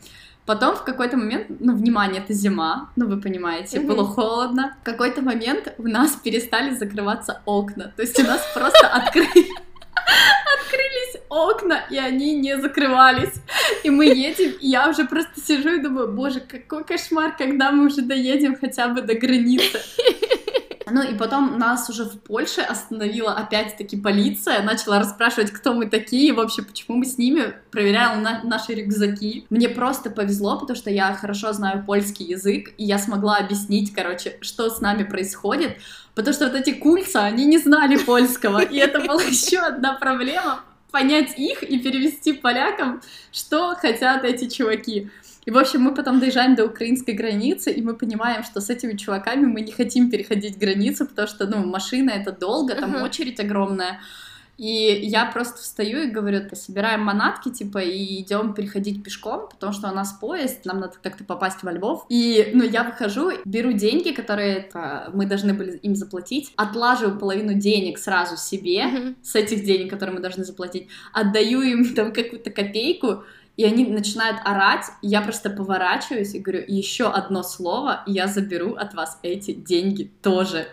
Потом 0.47 0.77
в 0.77 0.85
какой-то 0.85 1.17
момент, 1.17 1.47
ну, 1.59 1.75
внимание, 1.75 2.21
это 2.23 2.35
зима, 2.35 2.91
ну, 2.97 3.07
вы 3.07 3.19
понимаете, 3.19 3.79
Мгм. 3.81 3.89
было 3.89 4.05
холодно. 4.05 4.77
В 4.83 4.85
какой-то 4.85 5.23
момент 5.23 5.73
у 5.79 5.89
нас 5.89 6.13
перестали 6.23 6.75
закрываться 6.75 7.41
окна. 7.47 7.95
То 7.97 8.03
есть 8.03 8.19
у 8.21 8.25
нас 8.27 8.43
просто 8.53 8.87
открыли... 8.89 9.49
Открылись 10.59 11.23
окна, 11.29 11.85
и 11.91 11.99
они 11.99 12.35
не 12.35 12.59
закрывались. 12.59 13.35
И 13.83 13.91
мы 13.91 14.07
едем, 14.07 14.53
и 14.61 14.69
я 14.69 14.89
уже 14.89 15.05
просто 15.05 15.41
сижу 15.41 15.77
и 15.77 15.81
думаю, 15.81 16.13
боже, 16.13 16.41
какой 16.41 16.85
кошмар, 16.85 17.37
когда 17.37 17.71
мы 17.73 17.87
уже 17.87 18.03
доедем 18.03 18.57
хотя 18.57 18.89
бы 18.89 19.03
до 19.03 19.15
границы. 19.15 19.81
Ну 20.95 21.03
и 21.03 21.13
потом 21.13 21.59
нас 21.59 21.91
уже 21.91 22.05
в 22.05 22.21
Польше 22.21 22.61
остановила 22.61 23.33
опять-таки 23.33 23.97
полиция, 23.97 24.63
начала 24.63 25.01
расспрашивать, 25.01 25.51
кто 25.51 25.75
мы 25.75 25.87
такие, 25.87 26.33
вообще, 26.33 26.63
почему 26.63 26.99
мы 26.99 27.05
с 27.05 27.19
ними, 27.19 27.53
проверяла 27.73 28.15
на- 28.21 28.45
наши 28.45 28.75
рюкзаки. 28.75 29.45
Мне 29.51 29.69
просто 29.69 30.09
повезло, 30.09 30.57
потому 30.57 30.77
что 30.77 30.91
я 30.91 31.13
хорошо 31.15 31.53
знаю 31.53 31.83
польский 31.85 32.27
язык, 32.27 32.75
и 32.79 32.85
я 32.85 32.99
смогла 33.01 33.39
объяснить, 33.39 33.93
короче, 33.93 34.39
что 34.41 34.71
с 34.71 34.81
нами 34.81 35.03
происходит, 35.03 35.79
потому 36.15 36.33
что 36.33 36.45
вот 36.45 36.55
эти 36.55 36.71
кульца, 36.71 37.25
они 37.25 37.45
не 37.45 37.59
знали 37.59 37.97
польского, 37.97 38.63
и 38.63 38.77
это 38.77 39.01
была 39.01 39.23
еще 39.25 39.59
одна 39.59 39.95
проблема, 39.95 40.61
понять 40.93 41.37
их 41.37 41.65
и 41.65 41.81
перевести 41.81 42.35
полякам, 42.35 43.03
что 43.33 43.75
хотят 43.75 44.23
эти 44.23 44.49
чуваки. 44.49 45.11
И, 45.47 45.51
в 45.51 45.59
общем, 45.59 45.83
мы 45.83 45.95
потом 45.95 46.21
доезжаем 46.21 46.55
до 46.55 46.65
украинской 46.65 47.13
границы, 47.13 47.71
и 47.73 47.83
мы 47.83 47.95
понимаем, 47.95 48.43
что 48.45 48.61
с 48.61 48.71
этими 48.71 48.97
чуваками 48.97 49.47
мы 49.47 49.61
не 49.61 49.73
хотим 49.73 50.11
переходить 50.11 50.59
границу, 50.59 51.07
потому 51.07 51.29
что, 51.29 51.47
ну, 51.47 51.65
машина— 51.67 52.11
это 52.17 52.33
долго, 52.33 52.75
там 52.75 52.97
Ага. 52.97 53.05
очередь 53.05 53.41
огромная. 53.41 54.01
И 54.57 55.01
я 55.03 55.27
просто 55.27 55.59
встаю 55.61 56.05
и 56.05 56.11
говорю, 56.11 56.43
«Да, 56.49 56.55
собираем 56.55 57.01
манатки, 57.03 57.49
типа, 57.51 57.79
и 57.79 58.21
идем 58.23 58.55
переходить 58.55 59.03
пешком, 59.03 59.49
потому 59.51 59.73
что 59.73 59.91
у 59.91 59.95
нас 59.95 60.13
поезд, 60.13 60.65
нам 60.65 60.79
надо 60.79 60.95
как-то 61.03 61.25
попасть 61.25 61.65
во 61.65 61.73
Львов. 61.73 62.07
И, 62.09 62.51
ну, 62.55 62.63
я 62.63 62.85
выхожу, 62.85 63.33
беру 63.45 63.73
деньги, 63.73 64.13
которые 64.13 64.69
а, 64.73 65.11
мы 65.13 65.27
должны 65.27 65.55
были 65.55 65.73
им 65.79 65.97
заплатить, 65.97 66.53
отлаживаю 66.55 67.19
половину 67.19 67.55
денег 67.55 67.99
сразу 67.99 68.37
себе, 68.37 68.85
Мгм. 68.87 69.17
с 69.25 69.35
этих 69.35 69.65
денег, 69.65 69.91
которые 69.91 70.15
мы 70.15 70.21
должны 70.23 70.45
заплатить, 70.45 70.87
отдаю 71.13 71.61
им 71.63 71.93
там 71.93 72.13
какую-то 72.13 72.51
копейку, 72.51 73.25
и 73.57 73.65
они 73.65 73.87
начинают 73.87 74.39
орать, 74.45 74.87
я 75.01 75.21
просто 75.23 75.49
поворачиваюсь 75.51 76.35
и 76.35 76.41
говорю, 76.41 76.65
еще 76.67 77.09
одно 77.09 77.43
слово, 77.43 78.03
и 78.07 78.13
я 78.13 78.27
заберу 78.27 78.75
от 78.75 78.95
вас 78.95 79.19
эти 79.23 79.53
деньги 79.53 80.11
тоже. 80.23 80.67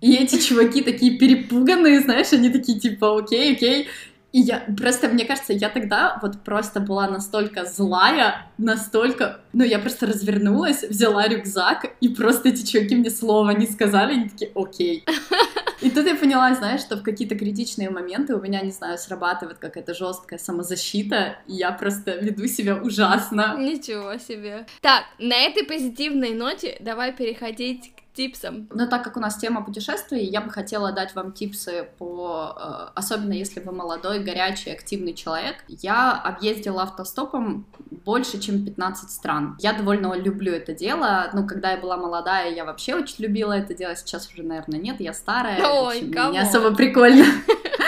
И 0.00 0.14
эти 0.14 0.38
чуваки 0.40 0.82
такие 0.82 1.18
перепуганные, 1.18 2.00
знаешь, 2.00 2.32
они 2.32 2.50
такие 2.50 2.78
типа, 2.78 3.18
окей, 3.18 3.54
окей. 3.54 3.88
И 4.36 4.40
я 4.40 4.66
просто, 4.76 5.08
мне 5.08 5.24
кажется, 5.24 5.54
я 5.54 5.70
тогда 5.70 6.18
вот 6.20 6.42
просто 6.44 6.78
была 6.78 7.08
настолько 7.08 7.64
злая, 7.64 8.46
настолько... 8.58 9.40
Ну, 9.54 9.64
я 9.64 9.78
просто 9.78 10.04
развернулась, 10.04 10.82
взяла 10.82 11.26
рюкзак, 11.26 11.86
и 12.02 12.10
просто 12.10 12.50
эти 12.50 12.66
чуваки 12.66 12.96
мне 12.96 13.08
слова 13.08 13.52
не 13.52 13.66
сказали, 13.66 14.12
они 14.12 14.28
такие, 14.28 14.50
окей. 14.54 15.06
И 15.80 15.90
тут 15.90 16.06
я 16.06 16.16
поняла, 16.16 16.54
знаешь, 16.54 16.80
что 16.80 16.96
в 16.96 17.02
какие-то 17.02 17.34
критичные 17.34 17.90
моменты 17.90 18.34
у 18.34 18.40
меня, 18.40 18.60
не 18.60 18.72
знаю, 18.72 18.98
срабатывает 18.98 19.58
какая-то 19.58 19.94
жесткая 19.94 20.38
самозащита, 20.38 21.36
и 21.46 21.54
я 21.54 21.70
просто 21.70 22.16
веду 22.16 22.46
себя 22.46 22.76
ужасно. 22.76 23.56
Ничего 23.58 24.16
себе. 24.18 24.66
Так, 24.80 25.04
на 25.18 25.34
этой 25.34 25.64
позитивной 25.64 26.34
ноте 26.34 26.76
давай 26.80 27.12
переходить 27.12 27.92
к 27.94 28.05
типсам. 28.16 28.68
Но 28.72 28.86
так 28.86 29.04
как 29.04 29.16
у 29.16 29.20
нас 29.20 29.36
тема 29.36 29.62
путешествий, 29.64 30.24
я 30.24 30.40
бы 30.40 30.50
хотела 30.50 30.90
дать 30.92 31.14
вам 31.14 31.32
типсы 31.32 31.86
по... 31.98 32.56
э, 32.58 32.88
Особенно 32.94 33.32
если 33.32 33.60
вы 33.60 33.72
молодой, 33.72 34.20
горячий, 34.20 34.70
активный 34.70 35.14
человек. 35.14 35.56
Я 35.68 36.12
объездила 36.12 36.82
автостопом 36.82 37.66
больше, 38.04 38.38
чем 38.40 38.64
15 38.64 39.10
стран. 39.10 39.56
Я 39.60 39.72
довольно 39.74 40.14
люблю 40.14 40.52
это 40.52 40.72
дело. 40.72 41.30
Ну, 41.32 41.46
когда 41.46 41.72
я 41.72 41.76
была 41.76 41.96
молодая, 41.96 42.52
я 42.54 42.64
вообще 42.64 42.94
очень 42.94 43.16
любила 43.18 43.52
это 43.52 43.74
дело. 43.74 43.94
Сейчас 43.94 44.28
уже, 44.32 44.42
наверное, 44.42 44.80
нет, 44.80 45.00
я 45.00 45.12
старая. 45.12 45.62
Ой, 45.62 45.98
общем, 45.98 46.32
не 46.32 46.38
особо 46.38 46.74
прикольно. 46.74 47.24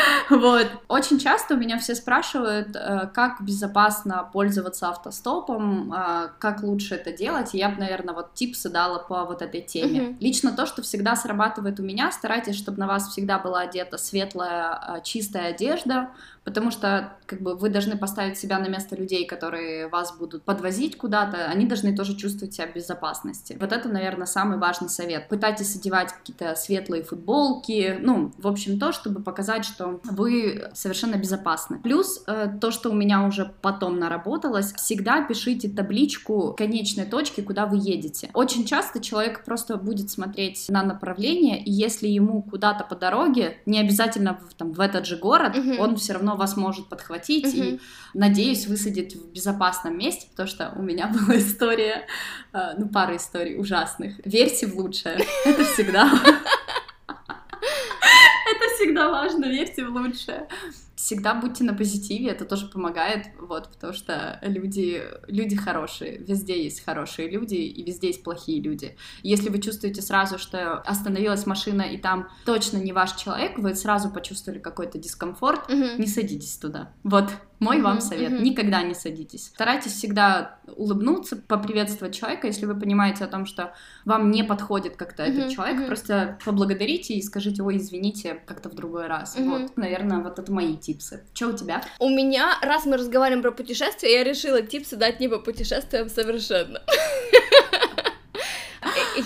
Вот. 0.30 0.66
Очень 0.88 1.18
часто 1.18 1.54
у 1.54 1.56
меня 1.56 1.78
все 1.78 1.94
спрашивают, 1.94 2.74
э, 2.74 3.08
как 3.12 3.42
безопасно 3.42 4.28
пользоваться 4.32 4.88
автостопом, 4.88 5.92
э, 5.92 6.28
как 6.38 6.62
лучше 6.62 6.94
это 6.94 7.12
делать. 7.12 7.54
И 7.54 7.58
я 7.58 7.68
бы, 7.68 7.80
наверное, 7.80 8.14
вот 8.14 8.34
типсы 8.34 8.68
дала 8.68 8.98
по 8.98 9.24
вот 9.24 9.42
этой 9.42 9.60
теме. 9.60 10.02
Мгм. 10.02 10.16
Лично 10.20 10.52
то, 10.52 10.66
что 10.66 10.82
всегда 10.82 11.16
срабатывает 11.16 11.80
у 11.80 11.82
меня, 11.82 12.10
старайтесь, 12.12 12.56
чтобы 12.56 12.78
на 12.78 12.86
вас 12.86 13.08
всегда 13.08 13.38
была 13.38 13.60
одета 13.60 13.98
светлая, 13.98 14.80
э, 14.88 15.00
чистая 15.02 15.50
одежда, 15.50 16.10
потому 16.48 16.70
что 16.70 17.12
как 17.26 17.42
бы 17.42 17.54
вы 17.56 17.68
должны 17.68 17.98
поставить 17.98 18.38
себя 18.38 18.58
на 18.58 18.68
место 18.68 18.96
людей, 18.96 19.26
которые 19.26 19.88
вас 19.88 20.16
будут 20.16 20.44
подвозить 20.44 20.96
куда-то, 20.96 21.44
они 21.44 21.66
должны 21.66 21.94
тоже 21.94 22.16
чувствовать 22.16 22.54
себя 22.54 22.66
в 22.68 22.74
безопасности. 22.74 23.58
Вот 23.60 23.70
это, 23.70 23.90
наверное, 23.90 24.24
самый 24.24 24.56
важный 24.56 24.88
совет. 24.88 25.28
Пытайтесь 25.28 25.76
одевать 25.76 26.10
какие-то 26.10 26.54
светлые 26.54 27.02
футболки, 27.02 27.98
ну, 28.00 28.32
в 28.38 28.46
общем, 28.48 28.78
то, 28.78 28.92
чтобы 28.92 29.22
показать, 29.22 29.66
что 29.66 30.00
вы 30.04 30.70
совершенно 30.72 31.16
безопасны. 31.16 31.80
Плюс 31.80 32.22
э, 32.26 32.48
то, 32.58 32.70
что 32.70 32.88
у 32.88 32.94
меня 32.94 33.26
уже 33.26 33.52
потом 33.60 33.98
наработалось, 33.98 34.72
всегда 34.72 35.20
пишите 35.22 35.68
табличку 35.68 36.54
конечной 36.56 37.04
точки, 37.04 37.42
куда 37.42 37.66
вы 37.66 37.76
едете. 37.76 38.30
Очень 38.32 38.64
часто 38.64 39.00
человек 39.00 39.44
просто 39.44 39.76
будет 39.76 40.08
смотреть 40.10 40.64
на 40.70 40.82
направление, 40.82 41.62
и 41.62 41.70
если 41.70 42.08
ему 42.08 42.40
куда-то 42.42 42.84
по 42.84 42.94
дороге, 42.94 43.58
не 43.66 43.78
обязательно 43.78 44.38
в, 44.48 44.54
там, 44.54 44.72
в 44.72 44.80
этот 44.80 45.04
же 45.04 45.16
город, 45.18 45.54
Мгм. 45.58 45.78
он 45.80 45.96
все 45.96 46.14
равно 46.14 46.37
вас 46.38 46.56
может 46.56 46.88
подхватить 46.88 47.54
и, 47.54 47.62
Мгм. 47.62 47.80
надеюсь, 48.14 48.66
высадить 48.66 49.14
в 49.16 49.32
безопасном 49.32 49.98
месте, 49.98 50.26
потому 50.30 50.48
что 50.48 50.72
у 50.76 50.82
меня 50.82 51.06
была 51.12 51.38
история, 51.38 52.06
э, 52.52 52.58
ну, 52.78 52.88
пара 52.88 53.16
историй 53.16 53.56
ужасных. 53.58 54.14
Верьте 54.24 54.66
в 54.66 54.76
лучшее. 54.76 55.18
Это 55.44 55.64
всегда... 55.64 56.10
Всегда 58.98 59.10
важно, 59.12 59.44
верьте 59.46 59.84
в 59.84 59.92
лучшее. 59.94 60.48
Всегда 60.96 61.34
будьте 61.34 61.62
на 61.62 61.72
позитиве, 61.72 62.30
это 62.30 62.44
тоже 62.44 62.66
помогает, 62.66 63.26
вот, 63.38 63.68
потому 63.68 63.92
что 63.92 64.40
люди, 64.42 65.00
люди 65.28 65.54
хорошие, 65.54 66.18
везде 66.18 66.60
есть 66.64 66.84
хорошие 66.84 67.30
люди, 67.30 67.54
и 67.54 67.84
везде 67.84 68.08
есть 68.08 68.24
плохие 68.24 68.60
люди. 68.60 68.96
Если 69.22 69.48
вы 69.50 69.60
чувствуете 69.60 70.02
сразу, 70.02 70.38
что 70.38 70.74
остановилась 70.78 71.46
машина, 71.46 71.82
и 71.82 71.98
там 71.98 72.28
точно 72.44 72.78
не 72.78 72.92
ваш 72.92 73.12
человек, 73.14 73.58
вы 73.58 73.76
сразу 73.76 74.10
почувствовали 74.10 74.58
какой-то 74.58 74.98
дискомфорт, 74.98 75.68
Мгм. 75.68 76.00
не 76.00 76.08
садитесь 76.08 76.56
туда. 76.58 76.92
Вот 77.04 77.30
мой 77.60 77.80
вам 77.80 78.00
совет. 78.00 78.40
Никогда 78.40 78.82
не 78.82 78.94
садитесь. 78.94 79.46
Старайтесь 79.54 79.92
всегда 79.92 80.58
улыбнуться, 80.76 81.36
поприветствовать 81.36 82.14
человека, 82.14 82.46
если 82.46 82.66
вы 82.66 82.78
понимаете 82.78 83.24
о 83.24 83.28
том, 83.28 83.46
что 83.46 83.72
вам 84.04 84.30
не 84.30 84.44
подходит 84.44 84.96
как-то 84.96 85.22
этот 85.22 85.50
человек, 85.50 85.86
просто 85.86 86.38
поблагодарите 86.44 87.14
и 87.14 87.22
скажите, 87.22 87.62
ой, 87.62 87.78
извините, 87.78 88.40
как-то 88.46 88.68
в 88.68 88.74
другой 88.74 89.06
раз. 89.06 89.36
Вот, 89.38 89.76
наверное, 89.76 90.18
вот 90.18 90.38
это 90.38 90.52
мои 90.52 90.76
типсы. 90.76 91.24
Что 91.34 91.48
у 91.48 91.52
тебя? 91.52 91.82
У 91.98 92.08
меня, 92.08 92.58
раз 92.62 92.86
мы 92.86 92.96
разговариваем 92.96 93.42
про 93.42 93.52
путешествия, 93.52 94.12
я 94.12 94.24
решила 94.24 94.62
типсы 94.62 94.96
дать 94.96 95.20
не 95.20 95.28
по 95.28 95.38
путешествиям 95.38 96.08
совершенно. 96.08 96.82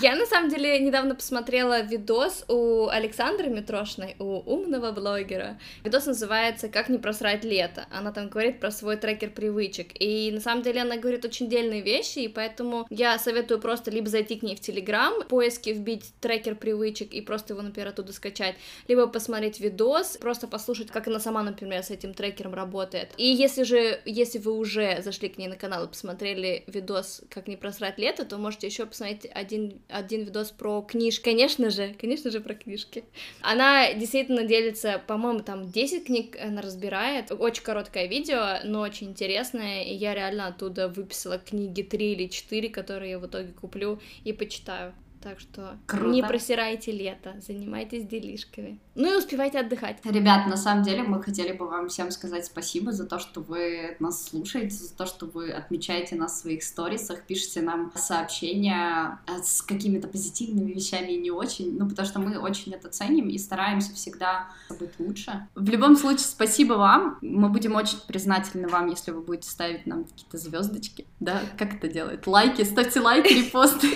Я, 0.01 0.15
на 0.15 0.25
самом 0.25 0.49
деле, 0.49 0.79
недавно 0.79 1.13
посмотрела 1.13 1.81
видос 1.81 2.45
у 2.47 2.87
Александры 2.87 3.49
Митрошной, 3.49 4.15
у 4.17 4.39
умного 4.39 4.91
блогера. 4.91 5.59
Видос 5.83 6.07
называется 6.07 6.67
«Как 6.67 6.89
не 6.89 6.97
просрать 6.97 7.43
лето». 7.43 7.85
Она 7.91 8.11
там 8.11 8.29
говорит 8.29 8.59
про 8.59 8.71
свой 8.71 8.97
трекер 8.97 9.29
привычек. 9.29 9.89
И, 9.99 10.31
на 10.31 10.39
самом 10.39 10.63
деле, 10.63 10.81
она 10.81 10.97
говорит 10.97 11.25
очень 11.25 11.47
дельные 11.47 11.81
вещи, 11.81 12.19
и 12.19 12.27
поэтому 12.27 12.87
я 12.89 13.19
советую 13.19 13.59
просто 13.59 13.91
либо 13.91 14.09
зайти 14.09 14.35
к 14.35 14.41
ней 14.41 14.55
в 14.55 14.61
Телеграм, 14.61 15.21
в 15.21 15.27
поиске 15.27 15.73
вбить 15.73 16.11
трекер 16.19 16.55
привычек 16.55 17.13
и 17.13 17.21
просто 17.21 17.53
его, 17.53 17.61
например, 17.61 17.89
оттуда 17.89 18.13
скачать, 18.13 18.55
либо 18.87 19.05
посмотреть 19.05 19.59
видос, 19.59 20.17
просто 20.17 20.47
послушать, 20.47 20.89
как 20.89 21.07
она 21.07 21.19
сама, 21.19 21.43
например, 21.43 21.83
с 21.83 21.91
этим 21.91 22.15
трекером 22.15 22.55
работает. 22.55 23.11
И 23.17 23.27
если 23.27 23.61
же, 23.61 24.01
если 24.05 24.39
вы 24.39 24.53
уже 24.53 25.03
зашли 25.03 25.29
к 25.29 25.37
ней 25.37 25.47
на 25.47 25.55
канал 25.55 25.85
и 25.85 25.87
посмотрели 25.87 26.63
видос 26.65 27.21
«Как 27.29 27.47
не 27.47 27.57
просрать 27.57 27.99
лето», 27.99 28.25
то 28.25 28.37
можете 28.37 28.65
еще 28.65 28.87
посмотреть 28.87 29.27
один, 29.31 29.82
один 29.89 30.23
видос 30.23 30.51
про 30.51 30.81
книжки, 30.81 31.23
конечно 31.23 31.69
же, 31.69 31.95
конечно 31.99 32.31
же, 32.31 32.39
про 32.39 32.53
книжки. 32.53 33.03
Она 33.41 33.93
действительно 33.93 34.43
делится, 34.43 35.01
по-моему, 35.05 35.41
там 35.41 35.71
10 35.71 36.05
книг 36.05 36.37
она 36.41 36.61
разбирает, 36.61 37.31
очень 37.31 37.63
короткое 37.63 38.07
видео, 38.07 38.59
но 38.63 38.81
очень 38.81 39.09
интересное, 39.09 39.83
и 39.83 39.93
я 39.93 40.13
реально 40.13 40.47
оттуда 40.47 40.87
выписала 40.87 41.37
книги 41.37 41.81
3 41.81 42.13
или 42.13 42.27
4, 42.27 42.69
которые 42.69 43.11
я 43.11 43.19
в 43.19 43.27
итоге 43.27 43.51
куплю 43.53 43.99
и 44.23 44.33
почитаю. 44.33 44.93
Так 45.23 45.39
что 45.39 45.77
Круто. 45.85 46.09
не 46.09 46.21
просирайте 46.21 46.91
лето, 46.91 47.35
занимайтесь 47.39 48.05
делишками. 48.05 48.81
Ну 48.93 49.13
и 49.13 49.17
успевайте 49.17 49.59
отдыхать. 49.59 49.99
Ребят, 50.03 50.47
на 50.47 50.57
самом 50.57 50.83
деле 50.83 51.03
мы 51.03 51.23
хотели 51.23 51.53
бы 51.53 51.65
вам 51.65 51.87
всем 51.87 52.11
сказать 52.11 52.45
спасибо 52.45 52.91
за 52.91 53.05
то, 53.05 53.19
что 53.19 53.39
вы 53.39 53.95
нас 53.99 54.25
слушаете, 54.25 54.75
за 54.75 54.93
то, 54.93 55.05
что 55.05 55.25
вы 55.25 55.51
отмечаете 55.51 56.15
нас 56.15 56.33
в 56.33 56.41
своих 56.41 56.61
сторисах, 56.61 57.25
пишете 57.25 57.61
нам 57.61 57.93
сообщения 57.95 59.19
э, 59.27 59.41
с 59.41 59.61
какими-то 59.61 60.09
позитивными 60.09 60.73
вещами 60.73 61.13
и 61.13 61.17
не 61.17 61.31
очень, 61.31 61.77
ну 61.77 61.87
потому 61.87 62.05
что 62.05 62.19
мы 62.19 62.37
очень 62.37 62.73
это 62.73 62.89
ценим 62.89 63.29
и 63.29 63.37
стараемся 63.37 63.93
всегда 63.93 64.49
быть 64.77 64.99
лучше. 64.99 65.47
В 65.55 65.69
любом 65.69 65.95
случае, 65.95 66.25
спасибо 66.25 66.73
вам. 66.73 67.17
Мы 67.21 67.47
будем 67.47 67.75
очень 67.75 67.99
признательны 68.07 68.67
вам, 68.67 68.87
если 68.87 69.11
вы 69.11 69.21
будете 69.21 69.49
ставить 69.49 69.85
нам 69.87 70.03
какие-то 70.03 70.37
звездочки. 70.37 71.07
Да, 71.21 71.39
как 71.57 71.75
это 71.75 71.87
делает? 71.87 72.27
Лайки, 72.27 72.63
ставьте 72.63 72.99
лайки, 72.99 73.31
репосты. 73.31 73.87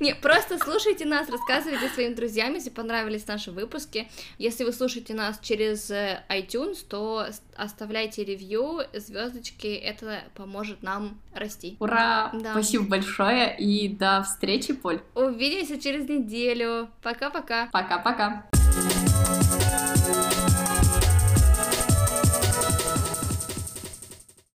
Не, 0.00 0.14
просто 0.14 0.58
слушайте 0.58 1.04
нас, 1.04 1.28
рассказывайте 1.28 1.88
своим 1.88 2.14
друзьям, 2.14 2.54
если 2.54 2.70
понравились 2.70 3.26
наши 3.26 3.50
выпуски. 3.50 4.08
Если 4.38 4.64
вы 4.64 4.72
слушаете 4.72 5.14
нас 5.14 5.40
через 5.42 5.90
э, 5.90 6.22
iTunes, 6.28 6.78
то 6.88 7.26
оставляйте 7.56 8.24
ревью, 8.24 8.80
звездочки, 8.94 9.66
это 9.66 10.22
поможет 10.34 10.82
нам 10.82 11.20
расти. 11.34 11.76
Ура! 11.80 12.30
Да. 12.32 12.52
Спасибо 12.52 12.84
большое 12.84 13.56
и 13.58 13.88
до 13.88 14.22
встречи, 14.22 14.72
Поль. 14.72 15.00
Увидимся 15.14 15.80
через 15.80 16.08
неделю. 16.08 16.88
Пока-пока. 17.02 17.68
Пока-пока. 17.72 18.44